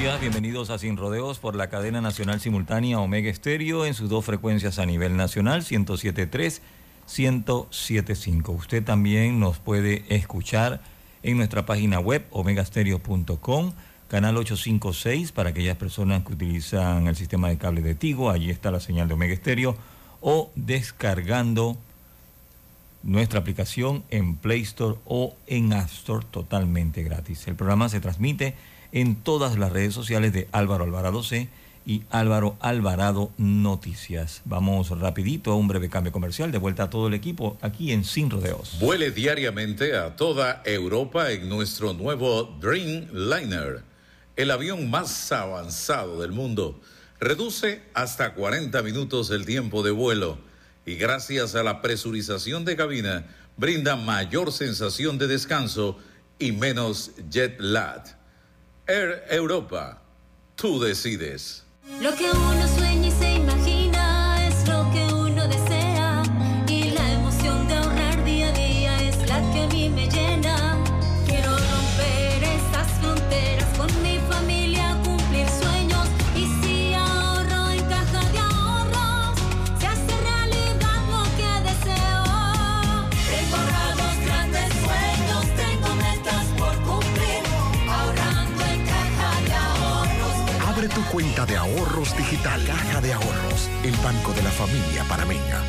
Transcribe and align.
Días, 0.00 0.20
bienvenidos 0.20 0.68
a 0.68 0.78
Sin 0.78 0.98
Rodeos 0.98 1.38
por 1.38 1.56
la 1.56 1.68
cadena 1.68 2.02
nacional 2.02 2.38
simultánea 2.38 3.00
Omega 3.00 3.30
Estéreo 3.30 3.86
en 3.86 3.94
sus 3.94 4.10
dos 4.10 4.26
frecuencias 4.26 4.78
a 4.78 4.84
nivel 4.84 5.16
nacional, 5.16 5.62
107.3, 5.62 6.60
107.5. 7.08 8.54
Usted 8.54 8.84
también 8.84 9.40
nos 9.40 9.58
puede 9.58 10.04
escuchar 10.14 10.82
en 11.22 11.38
nuestra 11.38 11.64
página 11.64 11.98
web 11.98 12.26
omegastereo.com, 12.30 13.72
canal 14.08 14.36
856 14.36 15.32
para 15.32 15.50
aquellas 15.50 15.78
personas 15.78 16.24
que 16.24 16.34
utilizan 16.34 17.06
el 17.06 17.16
sistema 17.16 17.48
de 17.48 17.56
cable 17.56 17.80
de 17.80 17.94
Tigo, 17.94 18.30
allí 18.30 18.50
está 18.50 18.70
la 18.70 18.80
señal 18.80 19.08
de 19.08 19.14
Omega 19.14 19.32
Estéreo, 19.32 19.76
o 20.20 20.50
descargando 20.56 21.78
nuestra 23.02 23.40
aplicación 23.40 24.04
en 24.10 24.36
Play 24.36 24.60
Store 24.60 24.98
o 25.06 25.36
en 25.46 25.72
App 25.72 25.88
Store 25.88 26.26
totalmente 26.30 27.02
gratis. 27.02 27.46
El 27.46 27.54
programa 27.54 27.88
se 27.88 28.00
transmite 28.00 28.54
en 28.92 29.16
todas 29.16 29.58
las 29.58 29.72
redes 29.72 29.94
sociales 29.94 30.32
de 30.32 30.48
Álvaro 30.52 30.84
Alvarado 30.84 31.22
C 31.22 31.48
y 31.86 32.02
Álvaro 32.10 32.56
Alvarado 32.60 33.30
Noticias. 33.38 34.42
Vamos 34.44 34.90
rapidito 34.90 35.52
a 35.52 35.56
un 35.56 35.68
breve 35.68 35.88
cambio 35.88 36.12
comercial, 36.12 36.50
de 36.50 36.58
vuelta 36.58 36.84
a 36.84 36.90
todo 36.90 37.06
el 37.06 37.14
equipo 37.14 37.56
aquí 37.62 37.92
en 37.92 38.04
Sin 38.04 38.28
Rodeos. 38.28 38.78
Vuele 38.80 39.12
diariamente 39.12 39.96
a 39.96 40.16
toda 40.16 40.62
Europa 40.64 41.30
en 41.30 41.48
nuestro 41.48 41.92
nuevo 41.92 42.56
Dreamliner, 42.60 43.84
el 44.34 44.50
avión 44.50 44.90
más 44.90 45.30
avanzado 45.30 46.20
del 46.20 46.32
mundo. 46.32 46.80
Reduce 47.20 47.82
hasta 47.94 48.34
40 48.34 48.82
minutos 48.82 49.30
el 49.30 49.46
tiempo 49.46 49.82
de 49.82 49.92
vuelo 49.92 50.38
y 50.84 50.96
gracias 50.96 51.54
a 51.54 51.62
la 51.62 51.80
presurización 51.80 52.64
de 52.64 52.76
cabina 52.76 53.26
brinda 53.56 53.96
mayor 53.96 54.52
sensación 54.52 55.18
de 55.18 55.28
descanso 55.28 55.98
y 56.38 56.52
menos 56.52 57.12
jet 57.30 57.58
lag. 57.58 58.15
Air 58.88 59.24
Europa, 59.30 60.00
tú 60.54 60.78
decides. 60.78 61.64
Lo 62.00 62.14
que 62.14 62.30
uno 62.30 62.68
sueña 62.68 63.08
y 63.08 63.10
se 63.10 63.34
imagina 63.34 63.75
ahorros 91.56 92.16
digital. 92.16 92.64
Caja 92.66 93.00
de 93.00 93.12
Ahorros, 93.12 93.68
el 93.84 93.94
banco 93.96 94.32
de 94.32 94.42
la 94.42 94.50
familia 94.50 95.04
panameña. 95.08 95.62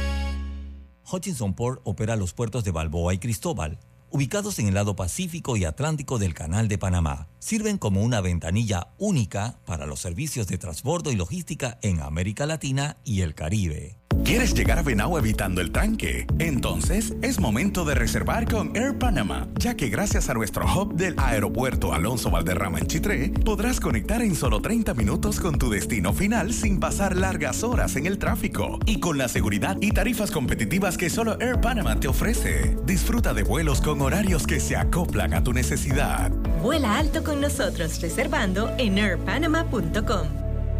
Hutchinson 1.11 1.53
Port 1.53 1.81
opera 1.85 2.15
los 2.15 2.33
puertos 2.33 2.63
de 2.63 2.71
Balboa 2.71 3.13
y 3.13 3.17
Cristóbal, 3.17 3.79
ubicados 4.09 4.59
en 4.59 4.67
el 4.67 4.73
lado 4.73 4.95
Pacífico 4.95 5.55
y 5.55 5.65
Atlántico 5.65 6.19
del 6.19 6.33
Canal 6.33 6.67
de 6.67 6.77
Panamá. 6.77 7.29
Sirven 7.39 7.77
como 7.77 8.01
una 8.01 8.21
ventanilla 8.21 8.87
única 8.97 9.59
para 9.65 9.85
los 9.85 9.99
servicios 9.99 10.47
de 10.47 10.57
transbordo 10.57 11.11
y 11.11 11.15
logística 11.15 11.77
en 11.81 12.01
América 12.01 12.45
Latina 12.45 12.97
y 13.03 13.21
el 13.21 13.35
Caribe. 13.35 13.97
¿Quieres 14.27 14.53
llegar 14.53 14.77
a 14.77 14.81
Venao 14.81 15.17
evitando 15.17 15.61
el 15.61 15.71
tranque? 15.71 16.27
Entonces 16.37 17.13
es 17.21 17.39
momento 17.39 17.85
de 17.85 17.95
reservar 17.95 18.45
con 18.45 18.75
Air 18.75 18.97
Panama, 18.97 19.47
ya 19.57 19.75
que 19.75 19.87
gracias 19.87 20.29
a 20.29 20.33
nuestro 20.33 20.65
hub 20.65 20.95
del 20.95 21.15
aeropuerto 21.17 21.93
Alonso 21.93 22.29
Valderrama 22.29 22.79
en 22.79 22.87
Chitré, 22.87 23.29
podrás 23.29 23.79
conectar 23.79 24.21
en 24.21 24.35
solo 24.35 24.61
30 24.61 24.93
minutos 24.95 25.39
con 25.39 25.57
tu 25.57 25.69
destino 25.69 26.11
final 26.11 26.51
sin 26.51 26.77
pasar 26.77 27.15
largas 27.15 27.63
horas 27.63 27.95
en 27.95 28.05
el 28.05 28.17
tráfico 28.17 28.79
y 28.85 28.99
con 28.99 29.17
la 29.17 29.29
seguridad 29.29 29.77
y 29.79 29.91
tarifas 29.91 30.31
competitivas 30.31 30.97
que 30.97 31.09
solo 31.09 31.39
Air 31.39 31.61
Panama 31.61 31.97
te 31.97 32.09
ofrece. 32.09 32.75
Disfruta 32.85 33.33
de 33.33 33.43
vuelos 33.43 33.79
con 33.79 34.01
horarios 34.01 34.45
que 34.45 34.59
se 34.59 34.75
acoplan 34.75 35.33
a 35.35 35.43
tu 35.43 35.53
necesidad. 35.53 36.31
Vuela 36.61 36.97
alto 36.97 37.23
con 37.27 37.41
nosotros 37.41 38.01
reservando 38.01 38.73
en 38.77 38.97
airpanama.com. 38.97 40.27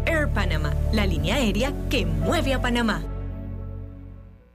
Air 0.06 0.32
Panama, 0.32 0.74
la 0.92 1.04
línea 1.04 1.34
aérea 1.36 1.74
que 1.90 2.06
mueve 2.06 2.54
a 2.54 2.62
Panamá. 2.62 3.04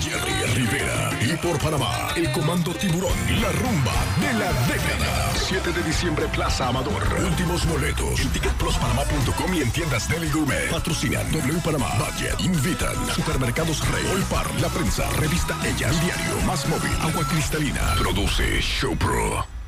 Jerry 0.00 0.54
Rivera. 0.54 1.10
Y 1.20 1.36
por 1.36 1.58
Panamá, 1.58 2.08
el 2.16 2.30
Comando 2.32 2.72
Tiburón, 2.74 3.12
La 3.40 3.50
Rumba 3.52 3.92
de 4.20 4.32
la 4.34 4.52
Década. 4.66 5.32
7 5.34 5.72
de 5.72 5.82
diciembre, 5.82 6.26
Plaza 6.28 6.68
Amador. 6.68 7.02
Últimos 7.24 7.66
boletos 7.66 8.20
en 8.20 8.28
ticketpluspanamá.com 8.30 9.54
y 9.54 9.60
en 9.62 9.70
tiendas 9.70 10.08
Deli 10.08 10.30
Gourmet. 10.30 10.70
Patrocinan 10.70 11.30
W 11.32 11.60
Panamá, 11.64 11.90
Budget, 11.98 12.40
Invitan, 12.40 12.94
Supermercados 13.14 13.80
Rey, 13.90 14.04
Olpar, 14.12 14.46
La 14.60 14.68
Prensa, 14.68 15.08
Revista 15.18 15.56
Ella, 15.64 15.88
El 15.88 16.00
Diario, 16.00 16.40
Más 16.46 16.66
Móvil, 16.68 16.92
Agua 17.00 17.26
Cristalina. 17.28 17.94
Produce 17.98 18.60
Show 18.60 18.96
Pro. 18.96 19.61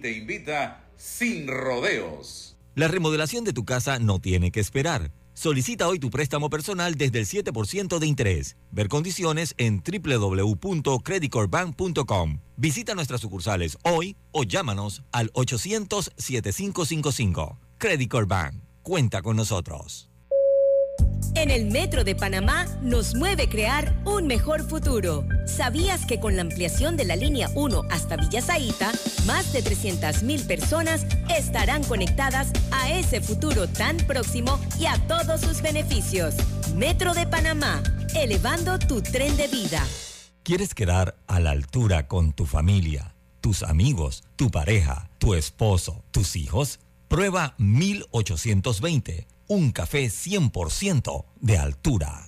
Te 0.00 0.12
invita 0.12 0.84
sin 0.96 1.48
rodeos. 1.48 2.56
La 2.76 2.86
remodelación 2.86 3.42
de 3.44 3.52
tu 3.52 3.64
casa 3.64 3.98
no 3.98 4.20
tiene 4.20 4.52
que 4.52 4.60
esperar. 4.60 5.10
Solicita 5.34 5.88
hoy 5.88 5.98
tu 5.98 6.10
préstamo 6.10 6.50
personal 6.50 6.94
desde 6.96 7.18
el 7.18 7.26
7% 7.26 7.98
de 7.98 8.06
interés. 8.06 8.56
Ver 8.70 8.86
condiciones 8.88 9.54
en 9.56 9.82
www.creditcorbank.com. 9.82 12.40
Visita 12.56 12.94
nuestras 12.94 13.20
sucursales 13.20 13.76
hoy 13.82 14.16
o 14.30 14.44
llámanos 14.44 15.02
al 15.10 15.32
800-7555. 15.32 17.58
Credit 17.78 18.10
Corp 18.10 18.28
Bank. 18.28 18.62
Cuenta 18.82 19.22
con 19.22 19.34
nosotros. 19.36 20.07
En 21.34 21.50
el 21.50 21.66
Metro 21.66 22.04
de 22.04 22.14
Panamá 22.14 22.66
nos 22.82 23.14
mueve 23.14 23.48
crear 23.48 23.94
un 24.04 24.26
mejor 24.26 24.62
futuro. 24.62 25.24
¿Sabías 25.46 26.04
que 26.04 26.20
con 26.20 26.36
la 26.36 26.42
ampliación 26.42 26.96
de 26.96 27.04
la 27.04 27.16
línea 27.16 27.48
1 27.54 27.82
hasta 27.90 28.16
Villa 28.16 28.42
Zaita, 28.42 28.92
más 29.26 29.52
de 29.52 29.62
300.000 29.62 30.46
personas 30.46 31.06
estarán 31.36 31.84
conectadas 31.84 32.52
a 32.70 32.90
ese 32.92 33.20
futuro 33.20 33.68
tan 33.68 33.96
próximo 33.98 34.58
y 34.78 34.86
a 34.86 34.96
todos 35.06 35.40
sus 35.40 35.62
beneficios? 35.62 36.34
Metro 36.74 37.14
de 37.14 37.26
Panamá, 37.26 37.82
elevando 38.14 38.78
tu 38.78 39.02
tren 39.02 39.36
de 39.36 39.48
vida. 39.48 39.84
¿Quieres 40.42 40.74
quedar 40.74 41.16
a 41.26 41.40
la 41.40 41.50
altura 41.50 42.08
con 42.08 42.32
tu 42.32 42.46
familia, 42.46 43.14
tus 43.40 43.62
amigos, 43.62 44.24
tu 44.36 44.50
pareja, 44.50 45.10
tu 45.18 45.34
esposo, 45.34 46.04
tus 46.10 46.36
hijos? 46.36 46.80
Prueba 47.08 47.54
1820, 47.58 49.26
un 49.48 49.70
café 49.72 50.08
100% 50.08 51.24
de 51.40 51.56
altura. 51.56 52.27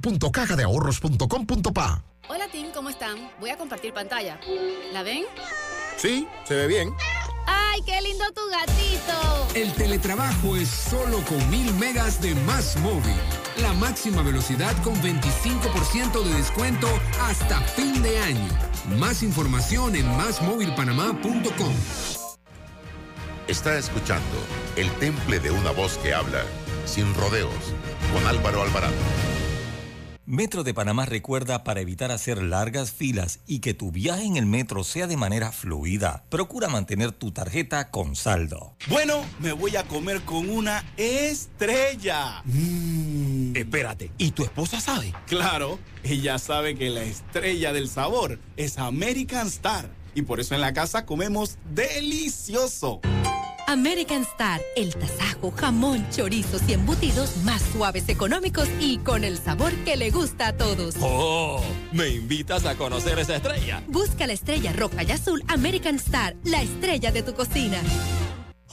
www.cajadeahorros.com.pa. 0.00 2.02
Hola 2.28 2.46
Tim, 2.52 2.70
¿cómo 2.72 2.90
están? 2.90 3.30
Voy 3.40 3.50
a 3.50 3.56
compartir 3.56 3.92
pantalla. 3.92 4.38
¿La 4.92 5.02
ven? 5.02 5.24
Sí, 5.96 6.28
se 6.44 6.54
ve 6.54 6.66
bien. 6.66 6.94
¡Ay, 7.46 7.80
qué 7.86 8.00
lindo 8.02 8.24
tu 8.34 8.42
gatito! 8.50 9.48
El 9.54 9.72
teletrabajo 9.72 10.56
es 10.56 10.68
solo 10.68 11.22
con 11.24 11.50
mil 11.50 11.72
megas 11.74 12.20
de 12.20 12.34
más 12.34 12.76
móvil. 12.80 13.14
La 13.62 13.72
máxima 13.72 14.22
velocidad 14.22 14.76
con 14.82 14.94
25% 14.96 16.22
de 16.22 16.34
descuento 16.34 16.88
hasta 17.22 17.60
fin 17.62 18.02
de 18.02 18.18
año. 18.18 18.48
Más 18.98 19.22
información 19.22 19.96
en 19.96 20.06
másmóvilpanamá.com. 20.16 21.72
Está 23.48 23.78
escuchando 23.78 24.36
El 24.76 24.90
Temple 24.98 25.40
de 25.40 25.50
una 25.50 25.70
voz 25.70 25.96
que 25.98 26.12
habla, 26.12 26.44
sin 26.84 27.14
rodeos, 27.14 27.72
con 28.12 28.26
Álvaro 28.26 28.60
Alvarado. 28.62 28.94
Metro 30.30 30.62
de 30.62 30.74
Panamá 30.74 31.06
recuerda 31.06 31.64
para 31.64 31.80
evitar 31.80 32.12
hacer 32.12 32.42
largas 32.42 32.92
filas 32.92 33.40
y 33.46 33.60
que 33.60 33.72
tu 33.72 33.90
viaje 33.90 34.24
en 34.24 34.36
el 34.36 34.44
metro 34.44 34.84
sea 34.84 35.06
de 35.06 35.16
manera 35.16 35.52
fluida. 35.52 36.22
Procura 36.28 36.68
mantener 36.68 37.12
tu 37.12 37.32
tarjeta 37.32 37.90
con 37.90 38.14
saldo. 38.14 38.76
Bueno, 38.88 39.24
me 39.40 39.52
voy 39.52 39.76
a 39.76 39.84
comer 39.84 40.20
con 40.20 40.50
una 40.50 40.84
estrella. 40.98 42.42
Mm. 42.44 43.56
Espérate, 43.56 44.10
¿y 44.18 44.32
tu 44.32 44.44
esposa 44.44 44.82
sabe? 44.82 45.14
Claro, 45.26 45.78
ella 46.02 46.38
sabe 46.38 46.74
que 46.74 46.90
la 46.90 47.04
estrella 47.04 47.72
del 47.72 47.88
sabor 47.88 48.38
es 48.58 48.76
American 48.76 49.46
Star. 49.46 49.88
Y 50.14 50.20
por 50.22 50.40
eso 50.40 50.54
en 50.54 50.60
la 50.60 50.74
casa 50.74 51.06
comemos 51.06 51.56
delicioso. 51.72 53.00
American 53.68 54.22
Star, 54.22 54.62
el 54.76 54.94
tasajo, 54.94 55.50
jamón, 55.50 56.08
chorizos 56.08 56.62
y 56.66 56.72
embutidos 56.72 57.36
más 57.44 57.60
suaves, 57.60 58.08
económicos 58.08 58.66
y 58.80 58.96
con 58.96 59.24
el 59.24 59.36
sabor 59.36 59.74
que 59.84 59.98
le 59.98 60.10
gusta 60.10 60.48
a 60.48 60.56
todos. 60.56 60.94
¡Oh! 61.02 61.60
¿Me 61.92 62.08
invitas 62.08 62.64
a 62.64 62.76
conocer 62.76 63.18
esa 63.18 63.36
estrella? 63.36 63.84
Busca 63.86 64.26
la 64.26 64.32
estrella 64.32 64.72
roja 64.72 65.02
y 65.02 65.10
azul 65.10 65.44
American 65.48 65.96
Star, 65.96 66.34
la 66.44 66.62
estrella 66.62 67.12
de 67.12 67.22
tu 67.22 67.34
cocina. 67.34 67.78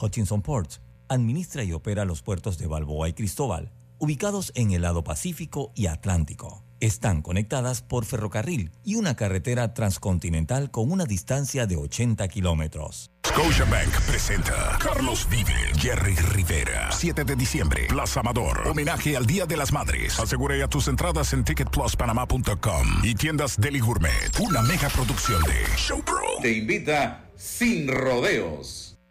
Hutchinson 0.02 0.42
Ports 0.42 0.80
administra 1.10 1.66
y 1.66 1.74
opera 1.74 2.06
los 2.06 2.22
puertos 2.22 2.58
de 2.58 2.68
Balboa 2.68 3.10
y 3.10 3.14
Cristóbal, 3.14 3.74
ubicados 4.00 4.54
en 4.56 4.72
el 4.72 4.84
lado 4.84 5.04
Pacífico 5.04 5.74
y 5.76 5.88
Atlántico. 5.88 6.64
Están 6.80 7.22
conectadas 7.22 7.82
por 7.82 8.06
ferrocarril 8.06 8.72
y 8.84 8.96
una 8.96 9.16
carretera 9.16 9.74
transcontinental 9.74 10.72
con 10.72 10.90
una 10.90 11.04
distancia 11.04 11.68
de 11.68 11.76
80 11.76 12.28
kilómetros. 12.30 13.12
Scotiabank 13.36 14.00
presenta 14.08 14.78
Carlos 14.80 15.28
Vive, 15.30 15.74
Jerry 15.78 16.16
Rivera. 16.16 16.90
7 16.90 17.26
de 17.26 17.36
diciembre, 17.36 17.86
Plaza 17.90 18.22
Amador. 18.22 18.66
Homenaje 18.66 19.18
al 19.18 19.26
Día 19.26 19.46
de 19.46 19.58
las 19.58 19.74
Madres. 19.74 20.18
Asegure 20.18 20.58
ya 20.58 20.70
tus 20.70 20.88
entradas 20.88 21.34
en 21.34 21.44
ticketpluspanamá.com 21.44 22.88
y 23.04 23.14
tiendas 23.14 23.60
Deli 23.60 23.82
Gourmet. 23.82 24.40
Una 24.40 24.62
mega 24.62 24.88
producción 24.88 25.44
de 25.44 25.66
Showpro. 25.76 26.40
Te 26.42 26.54
invita 26.54 27.26
Sin 27.36 27.90
Rodeos. 27.90 28.85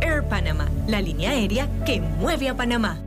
Air 0.00 0.28
Panama, 0.28 0.68
la 0.86 1.00
línea 1.00 1.30
aérea 1.30 1.68
que 1.84 2.00
mueve 2.00 2.48
a 2.48 2.56
Panamá. 2.56 3.02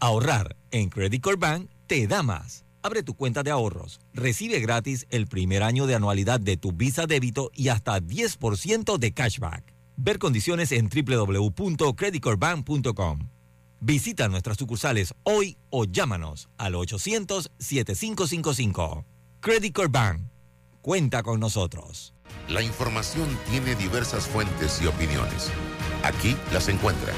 Ahorrar 0.00 0.56
en 0.70 0.88
Credit 0.88 1.22
Core 1.22 1.36
Bank 1.36 1.70
te 1.86 2.06
da 2.06 2.22
más. 2.22 2.64
Abre 2.82 3.02
tu 3.02 3.14
cuenta 3.14 3.42
de 3.42 3.50
ahorros. 3.50 4.00
Recibe 4.12 4.60
gratis 4.60 5.06
el 5.10 5.26
primer 5.28 5.62
año 5.62 5.86
de 5.86 5.94
anualidad 5.94 6.40
de 6.40 6.56
tu 6.56 6.72
Visa 6.72 7.06
débito 7.06 7.50
y 7.54 7.68
hasta 7.68 8.00
10% 8.00 8.98
de 8.98 9.12
cashback. 9.12 9.72
Ver 9.96 10.18
condiciones 10.18 10.72
en 10.72 10.88
www.creditcorebank.com. 10.88 13.28
Visita 13.80 14.28
nuestras 14.28 14.56
sucursales 14.56 15.14
hoy 15.22 15.58
o 15.70 15.84
llámanos 15.84 16.48
al 16.56 16.74
800-7555. 16.74 19.04
Credit 19.40 19.74
Core 19.74 19.88
Bank. 19.88 20.31
Cuenta 20.82 21.22
con 21.22 21.38
nosotros. 21.38 22.12
La 22.48 22.60
información 22.60 23.28
tiene 23.48 23.76
diversas 23.76 24.26
fuentes 24.26 24.82
y 24.82 24.88
opiniones. 24.88 25.48
Aquí 26.02 26.36
las 26.52 26.66
encuentra. 26.68 27.12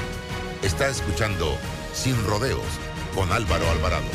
Está 0.61 0.87
escuchando 0.87 1.57
Sin 1.91 2.15
Rodeos 2.27 2.61
con 3.15 3.31
Álvaro 3.31 3.67
Alvarado. 3.71 4.05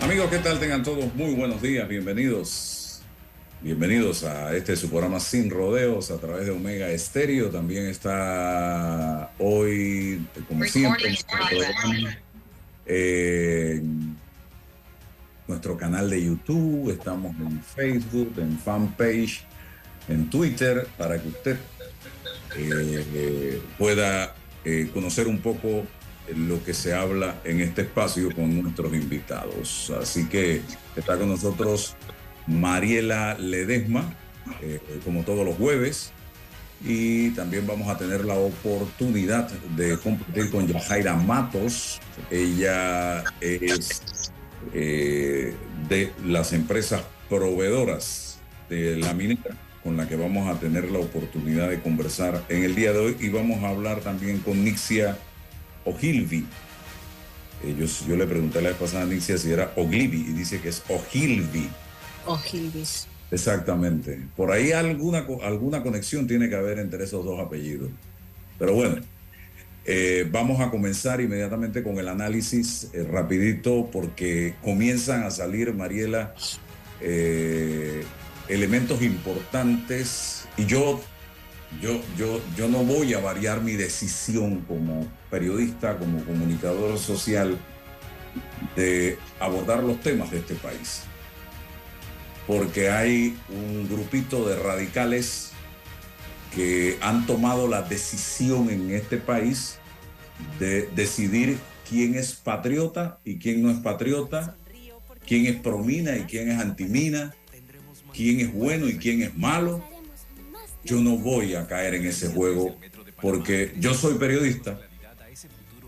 Amigos, 0.00 0.30
¿qué 0.30 0.38
tal? 0.38 0.58
Tengan 0.58 0.82
todos 0.82 1.14
muy 1.14 1.36
buenos 1.36 1.62
días, 1.62 1.86
bienvenidos. 1.86 2.79
Bienvenidos 3.62 4.24
a 4.24 4.56
este 4.56 4.74
su 4.74 4.88
programa 4.88 5.20
Sin 5.20 5.50
Rodeos 5.50 6.10
a 6.10 6.16
través 6.16 6.46
de 6.46 6.50
Omega 6.50 6.88
Estéreo. 6.88 7.50
También 7.50 7.88
está 7.88 9.32
hoy, 9.38 10.26
como 10.48 10.64
siempre, 10.64 11.10
nuestro 15.46 15.74
eh, 15.74 15.76
canal 15.78 16.08
de 16.08 16.24
YouTube, 16.24 16.90
estamos 16.90 17.36
en 17.38 17.62
Facebook, 17.62 18.32
en 18.38 18.58
fanpage, 18.58 19.44
en 20.08 20.30
Twitter, 20.30 20.88
para 20.96 21.20
que 21.20 21.28
usted 21.28 21.56
eh, 22.56 23.04
eh, 23.14 23.62
pueda 23.76 24.34
eh, 24.64 24.90
conocer 24.94 25.28
un 25.28 25.38
poco 25.38 25.84
lo 26.34 26.64
que 26.64 26.72
se 26.72 26.94
habla 26.94 27.42
en 27.44 27.60
este 27.60 27.82
espacio 27.82 28.34
con 28.34 28.62
nuestros 28.62 28.94
invitados. 28.94 29.92
Así 30.00 30.26
que 30.30 30.62
está 30.96 31.18
con 31.18 31.28
nosotros 31.28 31.94
Mariela 32.50 33.36
Ledesma, 33.38 34.12
eh, 34.60 34.80
como 35.04 35.22
todos 35.22 35.44
los 35.46 35.56
jueves, 35.56 36.12
y 36.84 37.30
también 37.30 37.66
vamos 37.66 37.88
a 37.88 37.98
tener 37.98 38.24
la 38.24 38.34
oportunidad 38.34 39.48
de 39.76 39.98
compartir 39.98 40.50
con 40.50 40.66
Yajaira 40.66 41.14
Matos. 41.14 42.00
Ella 42.30 43.22
es 43.40 44.32
eh, 44.74 45.54
de 45.88 46.12
las 46.24 46.52
empresas 46.52 47.02
proveedoras 47.28 48.38
de 48.68 48.96
la 48.96 49.12
minera 49.14 49.56
con 49.82 49.96
la 49.96 50.08
que 50.08 50.16
vamos 50.16 50.48
a 50.48 50.58
tener 50.60 50.90
la 50.90 50.98
oportunidad 50.98 51.68
de 51.68 51.80
conversar 51.80 52.44
en 52.48 52.64
el 52.64 52.74
día 52.74 52.92
de 52.92 52.98
hoy 52.98 53.16
y 53.18 53.28
vamos 53.30 53.62
a 53.64 53.68
hablar 53.68 54.00
también 54.00 54.38
con 54.40 54.62
Nixia 54.62 55.16
Ogilvy. 55.84 56.46
Yo, 57.78 57.86
yo 58.08 58.16
le 58.16 58.26
pregunté 58.26 58.60
la 58.60 58.70
vez 58.70 58.78
pasada 58.78 59.02
a 59.02 59.06
Nixia 59.06 59.38
si 59.38 59.50
era 59.50 59.72
Ogilvy 59.76 60.18
y 60.18 60.32
dice 60.32 60.60
que 60.60 60.68
es 60.68 60.82
Ogilvy. 60.88 61.68
Exactamente. 63.30 64.20
Por 64.36 64.50
ahí 64.50 64.72
alguna, 64.72 65.24
alguna 65.42 65.82
conexión 65.82 66.26
tiene 66.26 66.48
que 66.48 66.56
haber 66.56 66.78
entre 66.78 67.04
esos 67.04 67.24
dos 67.24 67.38
apellidos. 67.40 67.90
Pero 68.58 68.74
bueno, 68.74 68.96
eh, 69.84 70.28
vamos 70.30 70.60
a 70.60 70.70
comenzar 70.70 71.20
inmediatamente 71.20 71.82
con 71.82 71.98
el 71.98 72.08
análisis 72.08 72.90
eh, 72.92 73.04
rapidito 73.10 73.88
porque 73.90 74.54
comienzan 74.62 75.22
a 75.22 75.30
salir, 75.30 75.72
Mariela, 75.72 76.34
eh, 77.00 78.04
elementos 78.48 79.00
importantes 79.00 80.44
y 80.56 80.66
yo, 80.66 81.00
yo, 81.80 82.00
yo, 82.18 82.40
yo 82.56 82.68
no 82.68 82.84
voy 82.84 83.14
a 83.14 83.20
variar 83.20 83.62
mi 83.62 83.72
decisión 83.72 84.60
como 84.68 85.08
periodista, 85.30 85.96
como 85.96 86.24
comunicador 86.24 86.98
social 86.98 87.56
de 88.76 89.18
abordar 89.38 89.82
los 89.82 90.00
temas 90.00 90.30
de 90.30 90.38
este 90.38 90.54
país. 90.56 91.02
Porque 92.50 92.90
hay 92.90 93.38
un 93.48 93.88
grupito 93.88 94.48
de 94.48 94.56
radicales 94.56 95.52
que 96.52 96.98
han 97.00 97.24
tomado 97.24 97.68
la 97.68 97.82
decisión 97.82 98.68
en 98.70 98.90
este 98.90 99.18
país 99.18 99.78
de 100.58 100.88
decidir 100.96 101.58
quién 101.88 102.16
es 102.16 102.32
patriota 102.32 103.20
y 103.24 103.38
quién 103.38 103.62
no 103.62 103.70
es 103.70 103.78
patriota, 103.78 104.56
quién 105.28 105.46
es 105.46 105.60
promina 105.60 106.16
y 106.16 106.22
quién 106.22 106.50
es 106.50 106.58
antimina, 106.58 107.36
quién 108.12 108.40
es 108.40 108.52
bueno 108.52 108.88
y 108.88 108.96
quién 108.96 109.22
es 109.22 109.36
malo. 109.36 109.84
Yo 110.82 111.00
no 111.00 111.18
voy 111.18 111.54
a 111.54 111.68
caer 111.68 111.94
en 111.94 112.06
ese 112.06 112.30
juego 112.30 112.76
porque 113.22 113.76
yo 113.78 113.94
soy 113.94 114.14
periodista, 114.14 114.76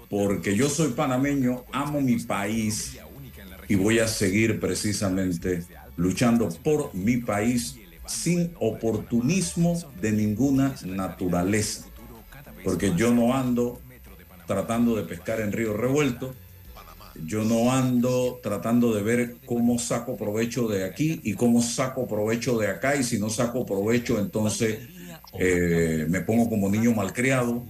porque 0.09 0.55
yo 0.55 0.71
soy 0.71 0.93
panameño, 0.93 1.65
amo 1.73 2.01
mi 2.01 2.21
país 2.21 2.99
y 3.67 3.75
voy 3.75 3.99
a 3.99 4.07
seguir 4.07 4.61
precisamente 4.61 5.65
luchando 5.97 6.49
por 6.63 6.95
mi 6.95 7.19
país 7.19 7.77
sin 8.07 8.53
oportunismo 8.59 9.79
de 10.01 10.13
ninguna 10.13 10.75
naturaleza. 10.85 11.87
Porque 12.65 12.93
yo 12.97 13.13
no 13.13 13.35
ando 13.35 13.81
tratando 14.47 14.97
de 14.97 15.05
pescar 15.05 15.41
en 15.41 15.53
río 15.53 15.77
revuelto, 15.77 16.35
yo 17.25 17.45
no 17.45 17.73
ando 17.73 18.41
tratando 18.43 18.93
de 18.95 19.03
ver 19.03 19.37
cómo 19.45 19.79
saco 19.79 20.17
provecho 20.17 20.69
de 20.69 20.85
aquí 20.85 21.21
y 21.23 21.35
cómo 21.35 21.63
saco 21.63 22.07
provecho 22.07 22.59
de 22.59 22.69
acá 22.69 22.97
y 22.97 23.05
si 23.05 23.19
no 23.19 23.29
saco 23.29 23.67
provecho 23.67 24.19
entonces 24.19 24.79
eh, 25.39 26.07
me 26.09 26.21
pongo 26.21 26.49
como 26.49 26.69
niño 26.69 26.93
malcriado, 26.93 27.65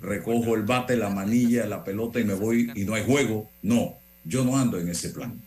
recojo 0.00 0.54
el 0.54 0.62
bate, 0.62 0.96
la 0.96 1.10
manilla, 1.10 1.66
la 1.66 1.84
pelota 1.84 2.20
y 2.20 2.24
me 2.24 2.34
voy 2.34 2.70
y 2.74 2.84
no 2.84 2.94
hay 2.94 3.04
juego. 3.04 3.48
No, 3.62 3.94
yo 4.24 4.44
no 4.44 4.56
ando 4.56 4.78
en 4.78 4.88
ese 4.88 5.10
plan. 5.10 5.40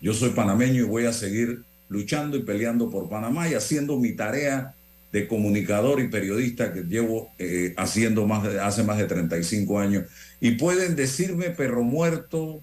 Yo 0.00 0.14
soy 0.14 0.30
panameño 0.30 0.82
y 0.82 0.86
voy 0.86 1.06
a 1.06 1.12
seguir 1.12 1.62
luchando 1.88 2.36
y 2.36 2.42
peleando 2.42 2.90
por 2.90 3.08
Panamá 3.08 3.48
y 3.48 3.54
haciendo 3.54 3.98
mi 3.98 4.12
tarea 4.12 4.74
de 5.12 5.28
comunicador 5.28 6.00
y 6.00 6.08
periodista 6.08 6.72
que 6.72 6.82
llevo 6.82 7.30
eh, 7.38 7.74
haciendo 7.76 8.26
más 8.26 8.42
de, 8.42 8.60
hace 8.60 8.82
más 8.82 8.98
de 8.98 9.04
35 9.04 9.78
años. 9.78 10.04
Y 10.40 10.52
pueden 10.52 10.96
decirme 10.96 11.50
perro 11.50 11.82
muerto, 11.82 12.62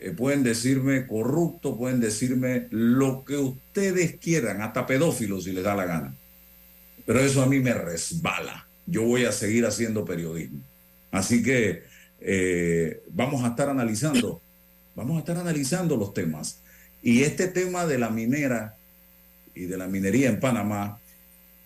eh, 0.00 0.10
pueden 0.10 0.42
decirme 0.42 1.06
corrupto, 1.06 1.76
pueden 1.76 2.00
decirme 2.00 2.66
lo 2.70 3.24
que 3.24 3.36
ustedes 3.36 4.16
quieran, 4.16 4.60
hasta 4.60 4.86
pedófilos 4.86 5.44
si 5.44 5.52
les 5.52 5.64
da 5.64 5.74
la 5.74 5.86
gana. 5.86 6.14
Pero 7.06 7.20
eso 7.20 7.42
a 7.42 7.46
mí 7.46 7.58
me 7.58 7.72
resbala. 7.72 8.68
Yo 8.86 9.04
voy 9.04 9.24
a 9.24 9.32
seguir 9.32 9.64
haciendo 9.64 10.04
periodismo. 10.04 10.60
Así 11.10 11.42
que 11.42 11.84
eh, 12.20 13.02
vamos 13.10 13.44
a 13.44 13.48
estar 13.48 13.68
analizando, 13.68 14.42
vamos 14.98 15.16
a 15.16 15.20
estar 15.20 15.38
analizando 15.38 15.96
los 15.96 16.12
temas. 16.12 16.60
Y 17.02 17.22
este 17.22 17.46
tema 17.46 17.86
de 17.86 17.98
la 17.98 18.10
minera 18.10 18.76
y 19.54 19.62
de 19.62 19.76
la 19.76 19.86
minería 19.86 20.28
en 20.28 20.40
Panamá, 20.40 20.98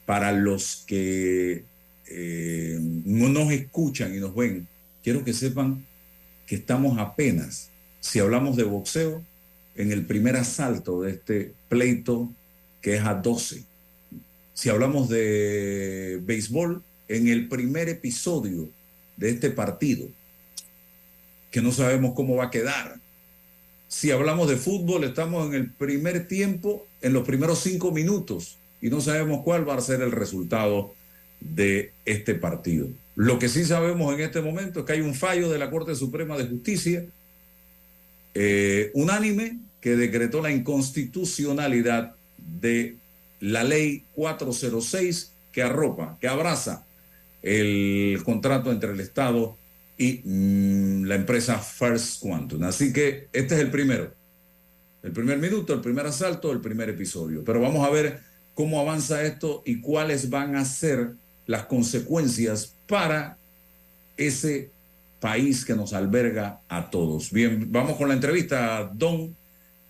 para 0.05 0.33
los 0.33 0.85
que 0.87 1.65
eh, 2.07 2.79
no 2.81 3.29
nos 3.31 3.51
escuchan 3.51 4.15
y 4.15 4.21
nos 4.21 4.35
ven, 4.35 4.69
quiero 5.03 5.25
que 5.25 5.33
sepan 5.33 5.87
que 6.47 6.57
estamos 6.57 6.99
apenas, 6.99 7.71
si 8.01 8.19
hablamos 8.19 8.57
de 8.57 8.65
boxeo, 8.65 9.25
en 9.77 9.91
el 9.91 10.05
primer 10.05 10.37
asalto 10.37 11.01
de 11.01 11.13
este 11.13 11.55
pleito 11.71 12.31
que 12.83 12.97
es 12.97 13.03
a 13.03 13.15
12. 13.15 13.65
Si 14.53 14.69
hablamos 14.69 15.09
de 15.09 16.21
béisbol, 16.23 16.83
en 17.09 17.29
el 17.29 17.49
primer 17.49 17.89
episodio 17.89 18.69
de 19.17 19.31
este 19.31 19.51
partido, 19.51 20.07
que 21.51 21.63
no 21.63 21.73
sabemos 21.73 22.13
cómo 22.15 22.37
va 22.37 22.47
a 22.47 22.51
quedar. 22.51 23.02
Si 23.93 24.11
hablamos 24.11 24.49
de 24.49 24.57
fútbol, 24.57 25.05
estamos 25.05 25.47
en 25.49 25.53
el 25.53 25.71
primer 25.71 26.27
tiempo, 26.27 26.87
en 27.03 27.13
los 27.13 27.27
primeros 27.27 27.59
cinco 27.59 27.93
minutos, 27.93 28.57
y 28.81 28.89
no 28.89 29.03
sabemos 29.03 29.43
cuál 29.45 29.69
va 29.69 29.75
a 29.75 29.83
ser 29.83 30.01
el 30.01 30.13
resultado 30.13 30.95
de 31.41 31.93
este 32.07 32.35
partido. 32.35 32.89
Lo 33.17 33.39
que 33.39 33.51
sí 33.51 33.67
sabemos 33.67 34.15
en 34.15 34.21
este 34.23 34.41
momento 34.41 34.81
es 34.81 34.87
que 34.87 34.95
hay 34.95 35.03
un 35.03 35.15
fallo 35.15 35.51
de 35.51 35.59
la 35.59 35.69
Corte 35.69 35.95
Suprema 35.95 36.39
de 36.39 36.47
Justicia 36.47 37.05
eh, 38.33 38.91
unánime 38.95 39.59
que 39.83 39.95
decretó 39.95 40.41
la 40.41 40.51
inconstitucionalidad 40.51 42.15
de 42.39 42.97
la 43.41 43.63
ley 43.63 44.05
406 44.15 45.33
que 45.53 45.63
arropa, 45.63 46.17
que 46.19 46.29
abraza 46.29 46.87
el 47.43 48.23
contrato 48.25 48.73
entre 48.73 48.93
el 48.93 49.01
Estado 49.01 49.59
y 50.03 50.21
mm, 50.25 51.05
la 51.05 51.15
empresa 51.15 51.59
First 51.59 52.21
Quantum. 52.23 52.65
Así 52.65 52.93
que 52.93 53.29
este 53.33 53.55
es 53.55 53.61
el 53.61 53.71
primero. 53.71 54.13
El 55.03 55.13
primer 55.13 55.39
minuto, 55.39 55.73
el 55.75 55.81
primer 55.81 56.07
asalto, 56.07 56.51
el 56.53 56.61
primer 56.61 56.89
episodio. 56.91 57.43
Pero 57.45 57.61
vamos 57.61 57.87
a 57.87 57.91
ver 57.91 58.21
cómo 58.55 58.81
avanza 58.81 59.23
esto 59.23 59.63
y 59.65 59.81
cuáles 59.81 60.29
van 60.31 60.57
a 60.57 60.65
ser 60.65 61.13
las 61.47 61.67
consecuencias 61.67 62.75
para 62.89 63.37
ese 64.17 64.71
país 65.21 65.65
que 65.65 65.75
nos 65.75 65.93
alberga 65.93 66.61
a 66.69 66.91
todos. 66.91 67.31
Bien, 67.31 67.71
vamos 67.71 67.97
con 67.97 68.09
la 68.09 68.15
entrevista, 68.15 68.91
Don. 68.93 69.37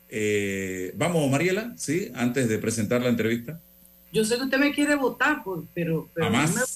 Eh, 0.09 0.93
vamos, 0.97 1.31
Mariela, 1.31 1.73
¿sí? 1.77 2.11
Antes 2.15 2.49
de 2.49 2.59
presentar 2.59 3.01
la 3.03 3.09
entrevista. 3.09 3.59
Yo 4.13 4.25
sé 4.27 4.37
que 4.37 4.43
usted 4.45 4.59
me 4.59 4.73
quiere 4.75 4.95
votar, 4.95 5.43
por, 5.43 5.65
pero... 5.73 6.11
pero 6.13 6.27
Jamás. 6.27 6.55
no 6.55 6.61
me- 6.61 6.67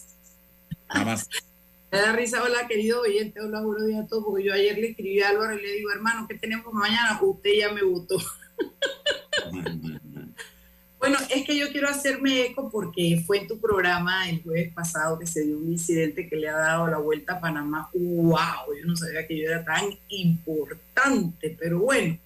Jamás. 0.88 1.28
Me 1.92 2.00
da 2.00 2.12
risa, 2.12 2.42
hola 2.42 2.66
querido 2.66 3.00
oyente, 3.00 3.40
hola 3.40 3.60
buenos 3.60 3.86
días 3.86 4.04
a 4.04 4.08
todos, 4.08 4.24
porque 4.24 4.44
yo 4.44 4.52
ayer 4.52 4.76
le 4.76 4.88
escribí 4.88 5.20
a 5.20 5.28
Álvaro 5.28 5.56
y 5.56 5.62
le 5.62 5.72
digo, 5.74 5.90
hermano, 5.92 6.26
¿qué 6.28 6.34
tenemos 6.34 6.72
mañana? 6.72 7.18
Usted 7.22 7.50
ya 7.58 7.72
me 7.72 7.84
votó. 7.84 8.18
bueno, 10.98 11.16
es 11.30 11.46
que 11.46 11.56
yo 11.56 11.70
quiero 11.70 11.88
hacerme 11.88 12.46
eco 12.46 12.68
porque 12.70 13.22
fue 13.24 13.38
en 13.38 13.46
tu 13.46 13.60
programa 13.60 14.28
el 14.28 14.42
jueves 14.42 14.74
pasado 14.74 15.16
que 15.16 15.28
se 15.28 15.44
dio 15.44 15.58
un 15.58 15.70
incidente 15.70 16.28
que 16.28 16.36
le 16.36 16.48
ha 16.48 16.56
dado 16.56 16.88
la 16.88 16.98
vuelta 16.98 17.34
a 17.34 17.40
Panamá. 17.40 17.88
¡Wow! 17.94 18.74
Yo 18.80 18.84
no 18.84 18.96
sabía 18.96 19.26
que 19.26 19.38
yo 19.38 19.48
era 19.48 19.64
tan 19.64 19.84
importante, 20.08 21.56
pero 21.56 21.78
bueno. 21.78 22.18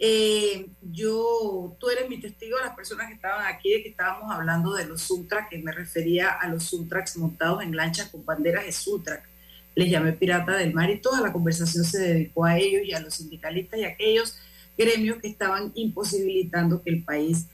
Eh, 0.00 0.68
yo, 0.92 1.76
tú 1.80 1.90
eres 1.90 2.08
mi 2.08 2.20
testigo 2.20 2.56
de 2.56 2.64
las 2.64 2.76
personas 2.76 3.08
que 3.08 3.14
estaban 3.14 3.46
aquí, 3.46 3.70
de 3.70 3.82
que 3.82 3.88
estábamos 3.88 4.30
hablando 4.30 4.74
de 4.74 4.86
los 4.86 5.02
Suntrack, 5.02 5.48
que 5.48 5.58
me 5.58 5.72
refería 5.72 6.30
a 6.30 6.48
los 6.48 6.64
Suntracks 6.64 7.16
montados 7.16 7.62
en 7.62 7.74
lanchas 7.74 8.08
con 8.08 8.24
banderas 8.24 8.64
de 8.64 8.72
Suntrack. 8.72 9.28
Les 9.74 9.90
llamé 9.90 10.12
pirata 10.12 10.56
del 10.56 10.72
mar 10.72 10.90
y 10.90 11.00
toda 11.00 11.20
la 11.20 11.32
conversación 11.32 11.84
se 11.84 12.00
dedicó 12.00 12.44
a 12.44 12.58
ellos 12.58 12.82
y 12.84 12.92
a 12.92 13.00
los 13.00 13.14
sindicalistas 13.14 13.80
y 13.80 13.84
a 13.84 13.88
aquellos 13.88 14.38
gremios 14.76 15.18
que 15.18 15.28
estaban 15.28 15.72
imposibilitando 15.74 16.82
que 16.82 16.90
el 16.90 17.04
país 17.04 17.46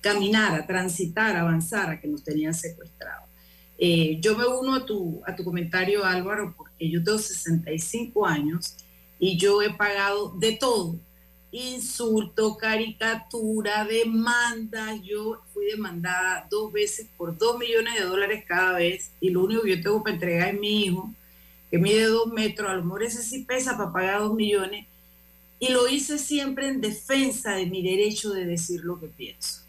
caminara, 0.00 0.66
transitara, 0.66 1.40
avanzara, 1.40 2.00
que 2.00 2.08
nos 2.08 2.24
tenían 2.24 2.54
secuestrados. 2.54 3.28
Eh, 3.78 4.18
yo 4.20 4.36
me 4.36 4.44
uno 4.46 4.74
a 4.74 4.84
tu, 4.86 5.22
a 5.26 5.34
tu 5.34 5.44
comentario, 5.44 6.04
Álvaro, 6.04 6.54
porque 6.56 6.90
yo 6.90 7.02
tengo 7.02 7.18
65 7.18 8.26
años 8.26 8.76
y 9.18 9.38
yo 9.38 9.62
he 9.62 9.72
pagado 9.74 10.34
de 10.38 10.52
todo 10.52 10.98
insulto, 11.52 12.56
caricatura, 12.56 13.84
demanda. 13.84 14.96
Yo 14.96 15.42
fui 15.52 15.66
demandada 15.66 16.46
dos 16.50 16.72
veces 16.72 17.06
por 17.16 17.36
dos 17.36 17.58
millones 17.58 17.94
de 17.94 18.04
dólares 18.04 18.44
cada 18.48 18.78
vez 18.78 19.12
y 19.20 19.30
lo 19.30 19.44
único 19.44 19.62
que 19.62 19.76
yo 19.76 19.82
tengo 19.82 20.02
para 20.02 20.14
entregar 20.14 20.48
es 20.48 20.60
mi 20.60 20.84
hijo, 20.84 21.14
que 21.70 21.78
mide 21.78 22.06
dos 22.06 22.26
metros, 22.26 22.70
a 22.70 22.74
lo 22.74 22.84
mejor 22.84 23.04
ese 23.04 23.22
sí 23.22 23.44
pesa 23.44 23.76
para 23.76 23.92
pagar 23.92 24.20
dos 24.20 24.34
millones. 24.34 24.86
Y 25.60 25.68
lo 25.68 25.86
hice 25.86 26.18
siempre 26.18 26.66
en 26.66 26.80
defensa 26.80 27.54
de 27.54 27.66
mi 27.66 27.82
derecho 27.82 28.30
de 28.30 28.46
decir 28.46 28.80
lo 28.82 28.98
que 28.98 29.06
pienso. 29.06 29.62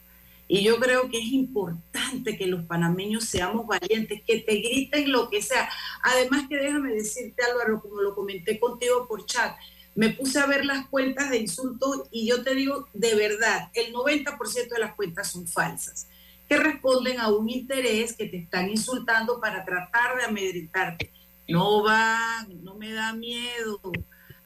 Y 0.48 0.64
yo 0.64 0.78
creo 0.80 1.10
que 1.10 1.20
es 1.20 1.32
importante 1.32 2.38
que 2.38 2.48
los 2.48 2.64
panameños 2.66 3.26
seamos 3.26 3.68
valientes, 3.68 4.22
que 4.26 4.40
te 4.40 4.56
griten 4.56 5.12
lo 5.12 5.30
que 5.30 5.42
sea. 5.42 5.70
Además 6.04 6.48
que 6.50 6.58
déjame 6.58 6.94
decirte, 6.94 7.44
Álvaro, 7.44 7.82
como 7.82 8.02
lo 8.02 8.16
comenté 8.16 8.60
contigo 8.60 9.08
por 9.08 9.26
chat, 9.26 9.56
me 9.96 10.10
puse 10.10 10.40
a 10.40 10.48
ver 10.48 10.66
las 10.66 10.88
cuentas 10.88 11.30
de 11.30 11.38
insultos 11.38 12.04
y 12.12 12.28
yo 12.28 12.44
te 12.44 12.56
digo 12.56 12.88
de 12.94 13.16
verdad, 13.16 13.70
el 13.74 13.94
90% 13.94 14.70
de 14.70 14.80
las 14.80 14.96
cuentas 14.96 15.32
son 15.32 15.48
falsas, 15.48 16.08
que 16.50 16.58
responden 16.58 17.20
a 17.20 17.30
un 17.30 17.50
interés 17.50 18.14
que 18.14 18.28
te 18.28 18.38
están 18.38 18.70
insultando 18.70 19.40
para 19.40 19.64
tratar 19.64 20.18
de 20.18 20.24
amedrentarte. 20.24 21.12
No 21.48 21.84
va, 21.84 22.46
no 22.62 22.76
me 22.76 22.94
da 22.94 23.14
miedo. 23.14 23.80